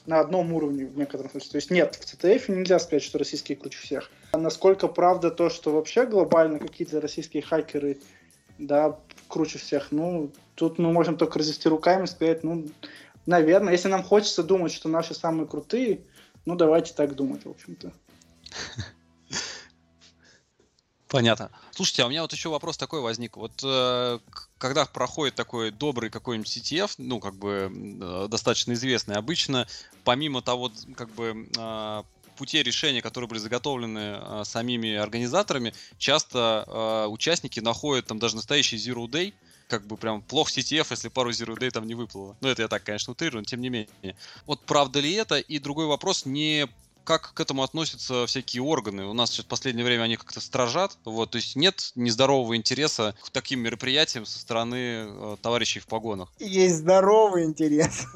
на 0.07 0.21
одном 0.21 0.53
уровне 0.53 0.87
в 0.87 0.99
некотором 0.99 1.31
смысле. 1.31 1.51
То 1.51 1.57
есть 1.57 1.71
нет, 1.71 1.95
в 1.95 2.05
ЦТФ 2.05 2.49
нельзя 2.49 2.79
сказать, 2.79 3.03
что 3.03 3.19
российские 3.19 3.57
круче 3.57 3.79
всех. 3.79 4.11
А 4.33 4.39
насколько 4.39 4.89
правда 4.89 5.31
то, 5.31 5.49
что 5.49 5.73
вообще 5.73 6.07
глобально 6.07 6.59
какие-то 6.59 7.01
российские 7.01 7.43
хакеры 7.43 7.99
да, 8.59 8.99
круче 9.29 9.59
всех, 9.59 9.91
ну, 9.91 10.31
тут 10.55 10.79
мы 10.79 10.93
можем 10.93 11.17
только 11.17 11.39
развести 11.39 11.69
руками 11.69 12.05
и 12.05 12.09
сказать, 12.09 12.45
ну, 12.45 12.67
наверное, 13.27 13.73
если 13.73 13.89
нам 13.89 14.03
хочется 14.03 14.43
думать, 14.43 14.73
что 14.73 14.89
наши 14.89 15.15
самые 15.15 15.47
крутые, 15.47 16.01
ну, 16.45 16.55
давайте 16.55 16.93
так 16.95 17.15
думать, 17.15 17.45
в 17.45 17.51
общем-то. 17.51 17.93
Понятно. 21.09 21.51
Слушайте, 21.71 22.03
а 22.03 22.07
у 22.07 22.09
меня 22.09 22.23
вот 22.23 22.33
еще 22.33 22.49
вопрос 22.49 22.77
такой 22.77 23.01
возник. 23.01 23.37
Вот 23.37 23.53
э, 23.63 24.19
когда 24.59 24.85
проходит 24.85 25.37
такой 25.37 25.71
добрый 25.71 26.11
какой-нибудь 26.11 26.49
CTF, 26.49 26.95
ну, 26.99 27.21
как 27.21 27.37
бы 27.37 27.71
э, 27.73 28.27
достаточно 28.29 28.73
известный, 28.73 29.15
обычно, 29.15 29.69
помимо 30.03 30.43
того, 30.43 30.73
как 30.97 31.11
бы 31.11 31.49
э, 31.57 32.03
путей 32.37 32.65
решения, 32.65 33.01
которые 33.01 33.29
были 33.29 33.39
заготовлены 33.39 34.19
э, 34.19 34.43
самими 34.45 34.95
организаторами, 34.95 35.73
часто 35.99 36.65
э, 36.67 37.07
участники 37.09 37.61
находят 37.61 38.07
там 38.07 38.19
даже 38.19 38.35
настоящий 38.35 38.77
Zero 38.77 39.07
Day, 39.07 39.35
как 39.69 39.87
бы 39.87 39.97
прям 39.97 40.21
плох 40.21 40.51
CTF, 40.51 40.89
если 40.91 41.09
пару 41.09 41.31
Zero 41.31 41.57
Day 41.57 41.71
там 41.71 41.87
не 41.87 41.95
выплыло. 41.95 42.37
Ну, 42.41 42.49
это 42.49 42.63
я 42.63 42.69
так, 42.69 42.83
конечно, 42.83 43.13
утрирую, 43.13 43.43
но 43.43 43.45
тем 43.45 43.61
не 43.61 43.69
менее. 43.69 44.17
Вот 44.47 44.61
правда 44.63 45.01
ли 45.01 45.13
это? 45.13 45.39
И 45.39 45.59
другой 45.59 45.87
вопрос, 45.87 46.27
не 46.27 46.69
как 47.05 47.33
к 47.35 47.41
этому 47.41 47.63
относятся 47.63 48.27
всякие 48.27 48.63
органы? 48.63 49.05
У 49.05 49.13
нас 49.13 49.31
сейчас 49.31 49.45
в 49.45 49.49
последнее 49.49 49.85
время 49.85 50.03
они 50.03 50.17
как-то 50.17 50.41
стражат, 50.41 50.97
вот, 51.05 51.31
то 51.31 51.37
есть 51.37 51.55
нет 51.57 51.93
нездорового 51.95 52.57
интереса 52.57 53.15
к 53.23 53.31
таким 53.31 53.61
мероприятиям 53.61 54.27
со 54.27 54.39
стороны 54.39 55.07
э, 55.07 55.37
товарищей 55.43 55.81
в 55.81 55.87
погонах. 55.87 56.33
Есть 56.39 56.77
здоровый 56.77 57.45
интерес. 57.45 58.07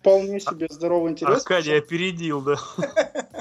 Вполне 0.00 0.38
себе 0.38 0.68
здоровый 0.70 1.12
интерес. 1.12 1.38
Аркадий 1.38 1.76
опередил, 1.76 2.40
да. 2.40 2.56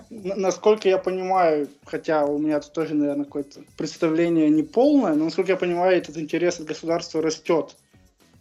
Насколько 0.09 0.89
я 0.89 0.97
понимаю, 0.97 1.69
хотя 1.85 2.25
у 2.25 2.39
меня 2.39 2.59
тут 2.59 2.73
тоже, 2.73 2.95
наверное, 2.95 3.25
какое-то 3.25 3.61
представление 3.77 4.49
неполное, 4.49 5.13
но 5.13 5.25
насколько 5.25 5.51
я 5.51 5.57
понимаю, 5.57 5.97
этот 5.97 6.17
интерес 6.17 6.59
от 6.59 6.65
государства 6.65 7.21
растет 7.21 7.75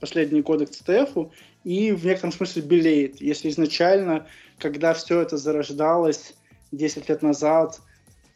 последние 0.01 0.43
годы 0.43 0.67
к 0.67 0.71
ЦТФ 0.71 1.31
и 1.65 1.93
в 1.93 2.05
некотором 2.07 2.33
смысле 2.33 2.63
белеет. 2.63 3.21
Если 3.21 3.51
изначально 3.51 4.27
когда 4.59 4.95
все 4.95 5.21
это 5.21 5.37
зарождалось 5.37 6.35
10 6.73 7.09
лет 7.09 7.23
назад, 7.23 7.81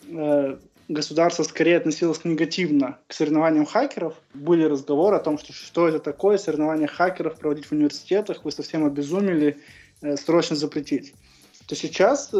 э, 0.08 0.58
государство 0.88 1.42
скорее 1.42 1.76
относилось 1.76 2.24
негативно 2.24 2.98
к 3.06 3.12
соревнованиям 3.12 3.66
хакеров. 3.66 4.14
Были 4.34 4.64
разговоры 4.64 5.16
о 5.16 5.20
том, 5.20 5.38
что 5.38 5.52
что 5.52 5.88
это 5.88 5.98
такое, 5.98 6.38
соревнования 6.38 6.86
хакеров 6.86 7.38
проводить 7.38 7.66
в 7.66 7.72
университетах, 7.72 8.44
вы 8.44 8.52
совсем 8.52 8.84
обезумели, 8.84 9.58
э, 10.02 10.16
срочно 10.16 10.56
запретить. 10.56 11.14
То 11.66 11.76
сейчас 11.76 12.32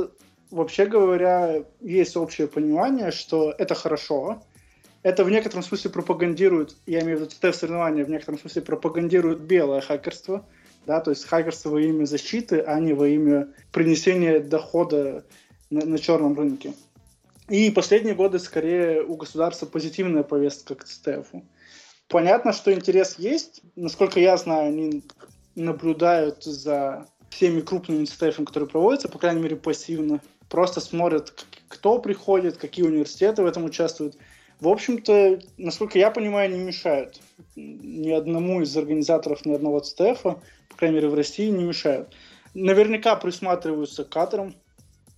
вообще 0.50 0.86
говоря, 0.86 1.64
есть 1.80 2.16
общее 2.16 2.48
понимание, 2.48 3.10
что 3.10 3.54
это 3.56 3.74
хорошо. 3.74 4.42
Это 5.02 5.24
в 5.24 5.30
некотором 5.30 5.62
смысле 5.62 5.90
пропагандирует, 5.90 6.76
я 6.86 7.00
имею 7.00 7.18
в 7.18 7.20
виду 7.20 7.30
ТТФ-соревнования, 7.30 8.04
в 8.04 8.10
некотором 8.10 8.38
смысле 8.38 8.62
пропагандирует 8.62 9.40
белое 9.40 9.80
хакерство, 9.80 10.44
да, 10.86 11.00
то 11.00 11.10
есть 11.10 11.24
хакерство 11.24 11.70
во 11.70 11.80
имя 11.80 12.04
защиты, 12.04 12.60
а 12.60 12.78
не 12.80 12.92
во 12.92 13.08
имя 13.08 13.48
принесения 13.72 14.40
дохода 14.40 15.24
на, 15.70 15.84
на 15.84 15.98
черном 15.98 16.36
рынке. 16.36 16.74
И 17.48 17.70
последние 17.70 18.14
годы 18.14 18.38
скорее 18.38 19.02
у 19.02 19.16
государства 19.16 19.66
позитивная 19.66 20.22
повестка 20.22 20.74
к 20.74 20.84
ЦТФу. 20.84 21.44
Понятно, 22.08 22.52
что 22.52 22.72
интерес 22.72 23.18
есть. 23.18 23.62
Насколько 23.76 24.20
я 24.20 24.36
знаю, 24.36 24.68
они 24.68 25.04
наблюдают 25.54 26.44
за 26.44 27.06
всеми 27.28 27.60
крупными 27.60 28.04
ЦТФами, 28.04 28.44
которые 28.44 28.68
проводятся, 28.68 29.08
по 29.08 29.18
крайней 29.18 29.42
мере, 29.42 29.56
пассивно. 29.56 30.20
Просто 30.48 30.80
смотрят, 30.80 31.46
кто 31.68 31.98
приходит, 31.98 32.56
какие 32.56 32.84
университеты 32.84 33.42
в 33.42 33.46
этом 33.46 33.64
участвуют. 33.64 34.16
В 34.60 34.68
общем-то, 34.68 35.40
насколько 35.56 35.98
я 35.98 36.10
понимаю, 36.10 36.50
не 36.50 36.58
мешают. 36.58 37.20
Ни 37.56 38.10
одному 38.10 38.60
из 38.60 38.76
организаторов 38.76 39.46
ни 39.46 39.54
одного 39.54 39.80
ЦТФа, 39.80 40.40
по 40.68 40.76
крайней 40.76 40.96
мере, 40.96 41.08
в 41.08 41.14
России, 41.14 41.48
не 41.48 41.64
мешают. 41.64 42.14
Наверняка 42.52 43.16
присматриваются 43.16 44.04
к 44.04 44.10
кадрам. 44.10 44.54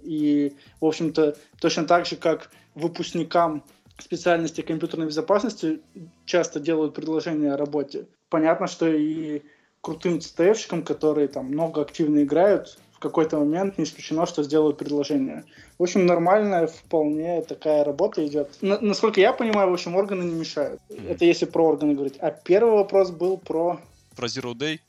И, 0.01 0.55
в 0.81 0.87
общем-то, 0.87 1.37
точно 1.61 1.85
так 1.85 2.07
же, 2.07 2.17
как 2.17 2.51
выпускникам 2.75 3.65
специальности 3.99 4.61
компьютерной 4.63 5.07
безопасности 5.07 5.81
часто 6.25 6.61
делают 6.61 6.95
предложения 6.95 7.53
о 7.53 7.57
работе. 7.57 8.07
Понятно, 8.29 8.67
что 8.67 8.89
и 8.89 9.43
крутым 9.81 10.21
ЦТФщикам, 10.21 10.83
которые 10.83 11.29
там 11.29 11.47
много 11.47 11.83
активно 11.83 12.23
играют, 12.23 12.79
какой-то 13.03 13.39
момент 13.39 13.79
не 13.79 13.85
исключено, 13.85 14.27
что 14.27 14.43
сделают 14.43 14.79
предложение. 14.79 15.45
В 15.79 15.83
общем, 15.83 16.07
нормальная 16.07 16.67
вполне 16.67 17.43
такая 17.43 17.85
работа 17.85 18.27
идет. 18.27 18.49
На, 18.61 18.81
насколько 18.81 19.21
я 19.21 19.33
понимаю, 19.33 19.71
в 19.71 19.75
общем, 19.75 19.97
органы 19.97 20.25
не 20.25 20.35
мешают. 20.35 20.81
Mm-hmm. 20.89 21.11
Это 21.11 21.25
если 21.25 21.47
про 21.47 21.67
органы 21.67 21.95
говорить. 21.95 22.17
А 22.21 22.31
первый 22.31 22.75
вопрос 22.75 23.11
был 23.11 23.37
про... 23.37 23.81
Про 24.17 24.27
Zero 24.27 24.55
Day? 24.55 24.81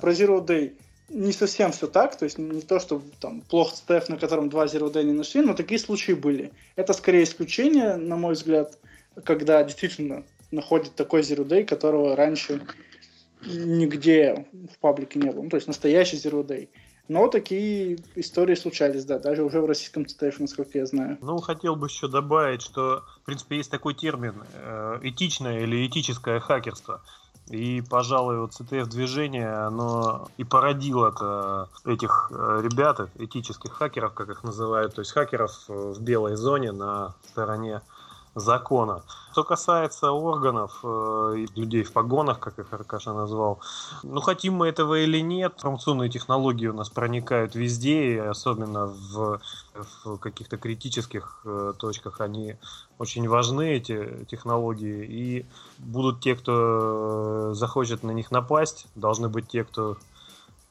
Про 0.00 0.12
Zero 0.12 0.46
Day. 0.46 0.72
Не 1.08 1.32
совсем 1.32 1.70
все 1.70 1.86
так, 1.86 2.16
то 2.16 2.24
есть 2.24 2.38
не 2.38 2.62
то, 2.62 2.80
что 2.80 3.00
там 3.20 3.40
плохо 3.42 3.76
ЦТФ, 3.76 4.08
на 4.08 4.16
котором 4.16 4.48
два 4.48 4.64
Zero 4.66 4.92
Day 4.92 5.04
не 5.04 5.12
нашли, 5.12 5.40
но 5.40 5.54
такие 5.54 5.78
случаи 5.78 6.12
были. 6.12 6.50
Это 6.74 6.92
скорее 6.92 7.22
исключение, 7.22 7.96
на 7.96 8.16
мой 8.16 8.34
взгляд, 8.34 8.78
когда 9.24 9.62
действительно 9.62 10.24
находит 10.50 10.94
такой 10.94 11.20
Zero 11.20 11.44
Day, 11.44 11.64
которого 11.64 12.16
раньше 12.16 12.60
нигде 13.44 14.46
в 14.74 14.78
паблике 14.78 15.18
не 15.18 15.30
было. 15.30 15.42
Ну, 15.42 15.50
то 15.50 15.56
есть 15.56 15.68
настоящий 15.68 16.16
Zero 16.16 16.44
Day. 16.44 16.68
Но 17.08 17.28
такие 17.28 17.98
истории 18.16 18.54
случались, 18.54 19.04
да, 19.04 19.18
даже 19.18 19.44
уже 19.44 19.60
в 19.60 19.66
российском 19.66 20.06
ЦТФ, 20.06 20.40
насколько 20.40 20.78
я 20.78 20.86
знаю. 20.86 21.18
Ну, 21.20 21.38
хотел 21.38 21.76
бы 21.76 21.86
еще 21.86 22.08
добавить, 22.08 22.62
что, 22.62 23.04
в 23.22 23.26
принципе, 23.26 23.58
есть 23.58 23.70
такой 23.70 23.94
термин 23.94 24.42
э, 24.54 24.98
этичное 25.02 25.60
или 25.60 25.86
этическое 25.86 26.40
хакерство. 26.40 27.02
И, 27.48 27.80
пожалуй, 27.88 28.40
вот 28.40 28.50
CTF-движение, 28.58 29.48
оно 29.48 30.28
и 30.36 30.42
породило 30.42 31.10
-то 31.10 31.68
этих 31.84 32.32
э, 32.32 32.60
ребят, 32.64 33.08
этических 33.18 33.72
хакеров, 33.72 34.14
как 34.14 34.30
их 34.30 34.42
называют, 34.42 34.94
то 34.94 35.00
есть 35.02 35.12
хакеров 35.12 35.52
э, 35.68 35.72
в 35.72 36.00
белой 36.02 36.34
зоне 36.34 36.72
на 36.72 37.14
стороне 37.28 37.82
закона. 38.36 39.02
Что 39.32 39.44
касается 39.44 40.12
органов 40.12 40.80
э, 40.84 41.46
людей 41.56 41.82
в 41.82 41.92
погонах, 41.92 42.38
как 42.38 42.58
их 42.58 42.72
Аркаша 42.72 43.14
назвал, 43.14 43.60
ну 44.02 44.20
хотим 44.20 44.54
мы 44.54 44.68
этого 44.68 45.02
или 45.02 45.20
нет, 45.20 45.54
информационные 45.56 46.10
технологии 46.10 46.66
у 46.66 46.74
нас 46.74 46.90
проникают 46.90 47.54
везде, 47.54 48.14
и 48.14 48.18
особенно 48.18 48.86
в, 48.86 49.40
в 50.04 50.18
каких-то 50.18 50.58
критических 50.58 51.40
э, 51.44 51.72
точках 51.78 52.20
они 52.20 52.56
очень 52.98 53.26
важны, 53.26 53.72
эти 53.72 54.26
технологии, 54.26 55.04
и 55.06 55.46
будут 55.78 56.20
те, 56.20 56.36
кто 56.36 57.54
захочет 57.54 58.02
на 58.02 58.10
них 58.10 58.30
напасть, 58.30 58.86
должны 58.94 59.28
быть 59.28 59.48
те, 59.48 59.64
кто 59.64 59.96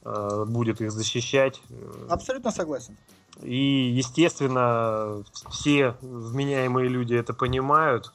э, 0.04 0.44
будет 0.46 0.80
их 0.80 0.92
защищать. 0.92 1.60
Абсолютно 2.08 2.52
согласен. 2.52 2.96
И, 3.42 3.90
естественно, 3.94 5.22
все 5.50 5.96
вменяемые 6.00 6.88
люди 6.88 7.14
это 7.14 7.34
понимают. 7.34 8.12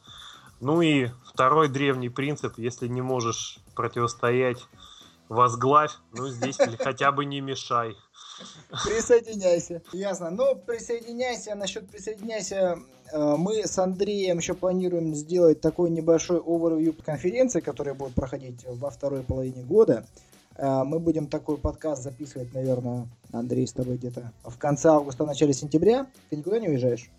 Ну 0.59 0.81
и 0.81 1.09
второй 1.25 1.69
древний 1.69 2.09
принцип, 2.09 2.57
если 2.57 2.87
не 2.87 3.01
можешь 3.01 3.59
противостоять, 3.75 4.67
возглавь, 5.29 5.91
ну 6.13 6.27
здесь 6.27 6.57
хотя 6.79 7.11
бы 7.11 7.25
не 7.25 7.41
мешай. 7.41 7.95
Присоединяйся. 8.85 9.81
Ясно. 9.93 10.29
Ну, 10.31 10.55
присоединяйся. 10.55 11.55
Насчет 11.55 11.89
присоединяйся, 11.89 12.79
э, 13.11 13.35
мы 13.37 13.67
с 13.67 13.77
Андреем 13.77 14.37
еще 14.37 14.53
планируем 14.53 15.13
сделать 15.13 15.61
такой 15.61 15.89
небольшой 15.89 16.39
overview 16.39 16.99
конференции, 17.03 17.59
которая 17.59 17.93
будет 17.93 18.15
проходить 18.15 18.65
во 18.67 18.89
второй 18.89 19.21
половине 19.21 19.63
года. 19.63 20.05
Э, 20.55 20.83
мы 20.83 20.99
будем 20.99 21.27
такой 21.27 21.57
подкаст 21.57 22.03
записывать, 22.03 22.53
наверное, 22.53 23.07
Андрей, 23.31 23.67
с 23.67 23.73
тобой 23.73 23.97
где-то 23.97 24.31
в 24.43 24.57
конце 24.57 24.89
августа, 24.89 25.25
начале 25.25 25.53
сентября. 25.53 26.07
Ты 26.29 26.37
никуда 26.37 26.59
не 26.59 26.69
уезжаешь? 26.69 27.09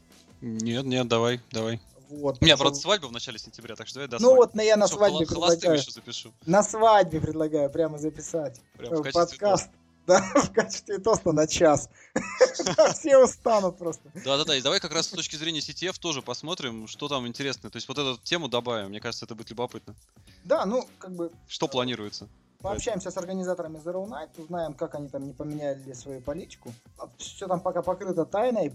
Нет, 0.41 0.85
нет, 0.85 1.09
давай, 1.09 1.41
давай. 1.51 1.81
Вот, 2.11 2.39
У 2.41 2.45
меня, 2.45 2.59
правда, 2.59 2.79
свадьба 2.79 3.07
в 3.07 3.13
начале 3.13 3.39
сентября, 3.39 3.75
так 3.75 3.87
что 3.87 4.01
давай 4.01 4.09
до 4.09 4.23
Ну 4.23 4.35
вот, 4.37 4.55
на 4.55 4.61
я 4.61 4.77
на 4.77 4.87
Все, 4.87 4.97
свадьбе 4.97 5.27
предлагаю. 5.27 5.79
Еще 5.79 5.91
запишу. 5.91 6.33
На 6.45 6.63
свадьбе 6.63 7.21
предлагаю 7.21 7.71
прямо 7.71 7.99
записать. 7.99 8.61
Прям 8.77 9.03
в 9.03 9.13
подкаст. 9.13 9.71
Да, 10.05 10.21
в 10.35 10.53
качестве 10.53 10.99
тоста 10.99 11.31
на 11.31 11.47
час. 11.47 11.89
Все 12.93 13.19
устанут 13.19 13.79
просто. 13.79 14.11
Да-да-да, 14.25 14.57
и 14.57 14.61
давай 14.61 14.81
как 14.81 14.93
раз 14.93 15.07
с 15.07 15.11
точки 15.11 15.37
зрения 15.37 15.61
CTF 15.61 15.97
тоже 16.01 16.23
посмотрим, 16.23 16.89
что 16.89 17.07
там 17.07 17.25
интересно. 17.29 17.71
То 17.71 17.77
есть 17.77 17.87
вот 17.87 17.99
эту 17.99 18.21
тему 18.21 18.49
добавим, 18.49 18.89
мне 18.89 18.99
кажется, 18.99 19.27
это 19.27 19.37
будет 19.37 19.51
любопытно. 19.51 19.95
Да, 20.43 20.67
ну, 20.67 20.89
как 20.99 21.13
бы... 21.13 21.31
Что 21.47 21.69
планируется? 21.69 22.29
Пообщаемся 22.63 23.11
с 23.11 23.17
организаторами 23.17 23.79
Zero 23.79 24.07
Night, 24.09 24.41
узнаем, 24.41 24.75
как 24.75 24.95
они 24.95 25.09
там 25.09 25.27
не 25.27 25.33
поменяли 25.33 25.93
свою 25.95 26.21
политику. 26.21 26.73
А 26.99 27.09
Все 27.19 27.49
там 27.49 27.61
пока 27.61 27.83
покрыто 27.83 28.25
тайной. 28.25 28.73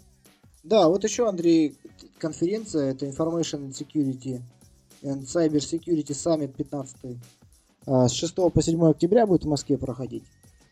Да, 0.63 0.89
вот 0.89 1.03
еще, 1.03 1.29
Андрей, 1.29 1.77
конференция, 2.17 2.91
это 2.91 3.05
Information 3.05 3.69
Security 3.69 4.41
and 5.03 5.21
Cyber 5.21 5.59
Security 5.59 6.09
Summit 6.09 6.53
15 6.53 7.17
а, 7.85 8.09
с 8.09 8.13
6 8.13 8.35
по 8.35 8.61
7 8.61 8.89
октября 8.89 9.25
будет 9.25 9.45
в 9.45 9.47
Москве 9.47 9.77
проходить. 9.77 10.25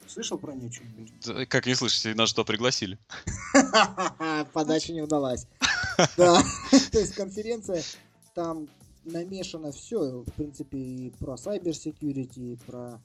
Слышал 0.08 0.38
про 0.38 0.54
нее 0.54 0.72
что-нибудь? 0.72 1.14
Да, 1.26 1.46
как 1.46 1.66
не 1.66 1.76
слышите, 1.76 2.14
нас 2.14 2.30
что, 2.30 2.44
пригласили? 2.44 3.00
Подача 4.54 4.94
не 4.94 5.02
удалась. 5.02 5.48
Да, 6.18 6.42
то 6.92 7.00
есть 7.00 7.16
конференция, 7.16 7.82
там 8.34 8.68
намешано 9.06 9.72
все, 9.72 10.24
в 10.24 10.32
принципе, 10.34 10.78
и 10.78 11.10
про 11.12 11.36
cyber 11.36 11.72
security, 11.72 12.54
и 12.54 12.56
про 12.58 13.02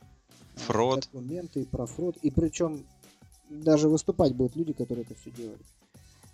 э, 0.56 0.60
фрод. 0.60 1.08
документы, 1.12 1.62
и 1.62 1.64
про 1.64 1.86
фрод. 1.86 2.16
И 2.22 2.30
причем 2.30 2.86
даже 3.48 3.88
выступать 3.88 4.34
будут 4.34 4.56
люди, 4.56 4.72
которые 4.72 5.04
это 5.04 5.14
все 5.14 5.30
делают. 5.30 5.62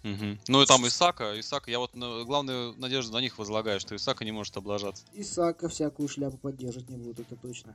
Угу. 0.05 0.39
Ну 0.49 0.63
и 0.63 0.67
там 0.67 0.87
Исака, 0.87 1.39
Исака, 1.41 1.71
я 1.71 1.81
вот 1.81 1.97
на, 1.97 2.23
главную 2.25 2.75
надежду 2.77 3.13
на 3.13 3.21
них 3.21 3.39
возлагаю, 3.39 3.81
что 3.81 3.97
Исака 3.97 4.25
не 4.25 4.31
может 4.31 4.57
облажаться. 4.57 5.05
Исака 5.13 5.69
всякую 5.69 6.09
шляпу 6.09 6.37
поддерживать 6.37 6.89
не 6.89 6.97
будет, 6.97 7.19
это 7.21 7.35
точно. 7.35 7.75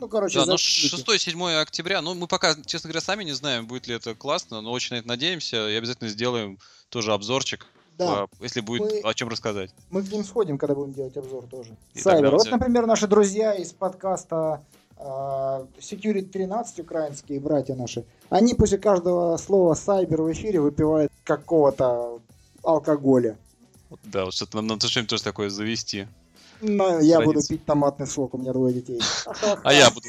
Ну, 0.00 0.08
короче, 0.08 0.40
да, 0.40 0.46
ну 0.46 0.54
6-7 0.54 1.60
октября, 1.60 2.02
ну 2.02 2.14
мы 2.14 2.26
пока, 2.26 2.56
честно 2.64 2.88
говоря, 2.88 3.00
сами 3.00 3.22
не 3.22 3.32
знаем, 3.32 3.68
будет 3.68 3.86
ли 3.86 3.94
это 3.94 4.16
классно, 4.16 4.60
но 4.60 4.72
очень 4.72 4.96
на 4.96 4.98
это 4.98 5.06
надеемся 5.06 5.68
и 5.68 5.74
обязательно 5.74 6.10
сделаем 6.10 6.58
тоже 6.88 7.12
обзорчик 7.12 7.66
да. 7.98 8.26
если 8.40 8.60
будет 8.60 8.82
мы, 8.82 9.10
о 9.10 9.14
чем 9.14 9.28
рассказать. 9.28 9.70
Мы 9.90 10.02
к 10.02 10.10
ним 10.10 10.24
сходим, 10.24 10.58
когда 10.58 10.74
будем 10.74 10.92
делать 10.92 11.16
обзор 11.16 11.46
тоже. 11.46 11.76
И 11.94 12.00
Сайбер. 12.00 12.32
Вот, 12.32 12.50
например, 12.50 12.86
наши 12.86 13.06
друзья 13.06 13.54
из 13.54 13.72
подкаста 13.72 14.62
uh, 14.96 15.66
Security 15.78 16.26
13 16.26 16.80
украинские 16.80 17.40
братья 17.40 17.74
наши, 17.74 18.04
они 18.30 18.54
после 18.54 18.78
каждого 18.78 19.36
слова 19.36 19.74
сайбер 19.74 20.22
в 20.22 20.32
эфире 20.32 20.60
выпивают 20.60 21.12
какого-то 21.24 22.20
алкоголя. 22.62 23.36
Да, 24.04 24.24
вот 24.24 24.34
что-то 24.34 24.56
нам 24.56 24.66
надо 24.66 24.88
что-нибудь 24.88 25.10
тоже 25.10 25.22
такое 25.22 25.50
завести. 25.50 26.06
Ну, 26.60 27.00
я 27.00 27.20
буду 27.20 27.40
пить 27.46 27.64
томатный 27.64 28.06
сок, 28.06 28.34
у 28.34 28.38
меня 28.38 28.52
двое 28.52 28.74
детей. 28.74 29.00
А 29.62 29.72
я 29.72 29.90
буду 29.90 30.08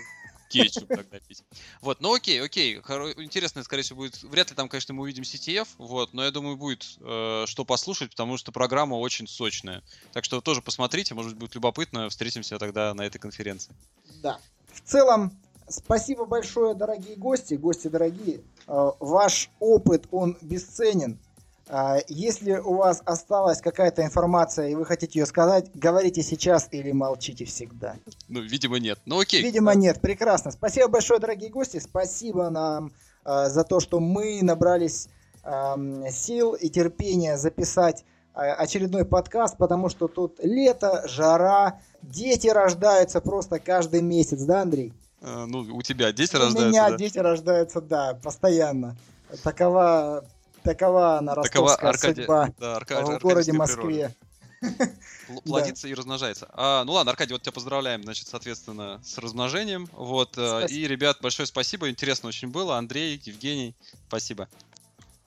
кетчуп 0.63 0.87
тогда 0.87 1.19
пить. 1.19 1.43
Вот, 1.81 2.01
ну 2.01 2.13
окей, 2.13 2.41
окей. 2.41 2.77
Интересно, 2.77 3.63
скорее 3.63 3.83
всего, 3.83 3.97
будет. 3.97 4.21
Вряд 4.23 4.49
ли 4.49 4.55
там, 4.55 4.69
конечно, 4.69 4.93
мы 4.93 5.03
увидим 5.03 5.23
CTF, 5.23 5.67
вот, 5.77 6.13
но 6.13 6.23
я 6.23 6.31
думаю, 6.31 6.57
будет 6.57 6.97
э, 6.99 7.43
что 7.47 7.65
послушать, 7.65 8.11
потому 8.11 8.37
что 8.37 8.51
программа 8.51 8.95
очень 8.95 9.27
сочная. 9.27 9.83
Так 10.13 10.25
что 10.25 10.41
тоже 10.41 10.61
посмотрите, 10.61 11.13
может 11.13 11.31
быть, 11.31 11.39
будет 11.39 11.55
любопытно. 11.55 12.09
Встретимся 12.09 12.57
тогда 12.57 12.93
на 12.93 13.03
этой 13.03 13.19
конференции. 13.19 13.73
Да. 14.21 14.39
В 14.71 14.81
целом, 14.81 15.31
спасибо 15.67 16.25
большое, 16.25 16.75
дорогие 16.75 17.15
гости, 17.15 17.55
гости 17.55 17.87
дорогие. 17.87 18.41
Э, 18.67 18.91
ваш 18.99 19.49
опыт, 19.59 20.07
он 20.11 20.37
бесценен. 20.41 21.19
А, 21.67 21.97
если 22.07 22.53
у 22.53 22.75
вас 22.75 23.01
осталась 23.05 23.59
какая-то 23.59 24.03
информация 24.03 24.69
и 24.69 24.75
вы 24.75 24.85
хотите 24.85 25.19
ее 25.19 25.25
сказать, 25.25 25.71
говорите 25.73 26.21
сейчас 26.21 26.67
или 26.71 26.91
молчите 26.91 27.45
всегда. 27.45 27.95
Ну, 28.27 28.41
видимо, 28.41 28.77
нет. 28.77 28.99
Ну, 29.05 29.19
окей. 29.19 29.41
Видимо, 29.41 29.73
нет. 29.73 29.99
Прекрасно. 29.99 30.51
Спасибо 30.51 30.87
большое, 30.87 31.19
дорогие 31.19 31.49
гости. 31.49 31.79
Спасибо 31.79 32.49
нам 32.49 32.93
э, 33.25 33.49
за 33.49 33.63
то, 33.63 33.79
что 33.79 33.99
мы 33.99 34.39
набрались 34.43 35.07
эм, 35.43 36.03
сил 36.11 36.53
и 36.53 36.69
терпения 36.69 37.37
записать 37.37 38.05
э, 38.35 38.41
очередной 38.41 39.03
подкаст, 39.03 39.57
потому 39.57 39.89
что 39.89 40.07
тут 40.07 40.39
лето, 40.43 41.03
жара, 41.07 41.79
дети 42.03 42.47
рождаются 42.47 43.21
просто 43.21 43.57
каждый 43.59 44.01
месяц, 44.01 44.43
да, 44.43 44.61
Андрей? 44.61 44.93
Э, 45.21 45.45
ну, 45.47 45.61
у 45.61 45.81
тебя 45.81 46.11
дети 46.11 46.35
у 46.35 46.39
рождаются, 46.39 46.69
меня 46.69 46.89
да? 46.91 46.97
дети 46.97 47.17
рождаются, 47.17 47.81
да, 47.81 48.19
постоянно. 48.21 48.95
Такова, 49.43 50.23
такова 50.65 51.17
она 51.19 51.35
Такова 51.35 51.69
ростовская 51.69 51.91
Аркадия- 51.91 52.23
судьба 52.23 52.49
да, 52.59 52.75
Арка- 52.75 53.01
в 53.05 53.19
городе 53.21 53.51
природа. 53.51 53.57
Москве. 53.75 54.15
Пл- 54.61 55.41
плодится 55.45 55.87
и 55.87 55.93
размножается. 55.93 56.47
А, 56.53 56.83
ну 56.83 56.93
ладно, 56.93 57.11
Аркадий, 57.11 57.33
вот 57.33 57.41
тебя 57.43 57.51
поздравляем, 57.51 58.03
значит, 58.03 58.27
соответственно, 58.27 58.99
с 59.03 59.17
размножением. 59.17 59.87
Вот. 59.93 60.37
э, 60.37 60.59
Спасибо. 60.59 60.79
И, 60.79 60.87
ребят, 60.87 61.17
большое 61.21 61.45
спасибо. 61.45 61.89
Интересно 61.89 62.29
очень 62.29 62.49
было. 62.49 62.77
Андрей, 62.77 63.21
Евгений, 63.23 63.75
спасибо. 64.07 64.47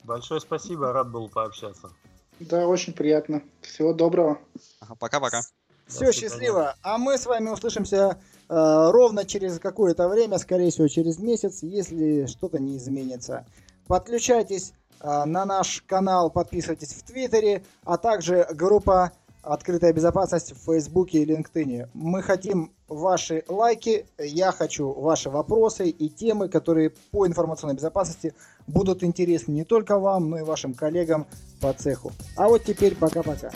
Большое 0.05 0.41
спасибо, 0.41 0.93
рад 0.93 1.11
был 1.11 1.28
пообщаться. 1.28 1.91
Да, 2.41 2.66
очень 2.66 2.93
приятно. 2.93 3.43
Всего 3.62 3.93
доброго. 3.93 4.39
Пока-пока. 4.99 5.43
Все, 5.86 6.12
счастливо. 6.12 6.74
А 6.82 6.99
мы 6.99 7.16
с 7.18 7.26
вами 7.26 7.49
услышимся 7.51 8.18
э, 8.49 8.91
ровно 8.91 9.24
через 9.24 9.59
какое-то 9.59 10.09
время, 10.09 10.39
скорее 10.39 10.70
всего, 10.70 10.86
через 10.89 11.18
месяц, 11.18 11.62
если 11.62 12.26
что-то 12.26 12.59
не 12.59 12.76
изменится. 12.76 13.47
Подключайтесь 13.86 14.72
на 15.03 15.44
наш 15.44 15.82
канал, 15.86 16.30
подписывайтесь 16.30 16.92
в 16.92 17.03
Твиттере, 17.03 17.62
а 17.84 17.96
также 17.96 18.46
группа 18.53 19.12
«Открытая 19.42 19.92
безопасность» 19.92 20.53
в 20.53 20.64
Фейсбуке 20.64 21.22
и 21.22 21.26
LinkedIn. 21.26 21.88
Мы 21.94 22.22
хотим 22.22 22.72
ваши 22.88 23.44
лайки, 23.49 24.07
я 24.18 24.53
хочу 24.53 24.92
ваши 24.92 25.30
вопросы 25.30 25.88
и 25.88 26.09
темы, 26.09 26.49
которые 26.49 26.90
по 27.11 27.26
информационной 27.26 27.76
безопасности 27.76 28.34
будут 28.66 29.03
интересны 29.05 29.53
не 29.53 29.64
только 29.64 29.99
вам, 29.99 30.30
но 30.30 30.38
и 30.38 30.42
вашим 30.42 30.74
коллегам 30.74 31.26
по 31.61 31.72
цеху. 31.72 32.12
А 32.36 32.49
вот 32.49 32.64
теперь 32.64 32.94
пока-пока. 32.96 33.51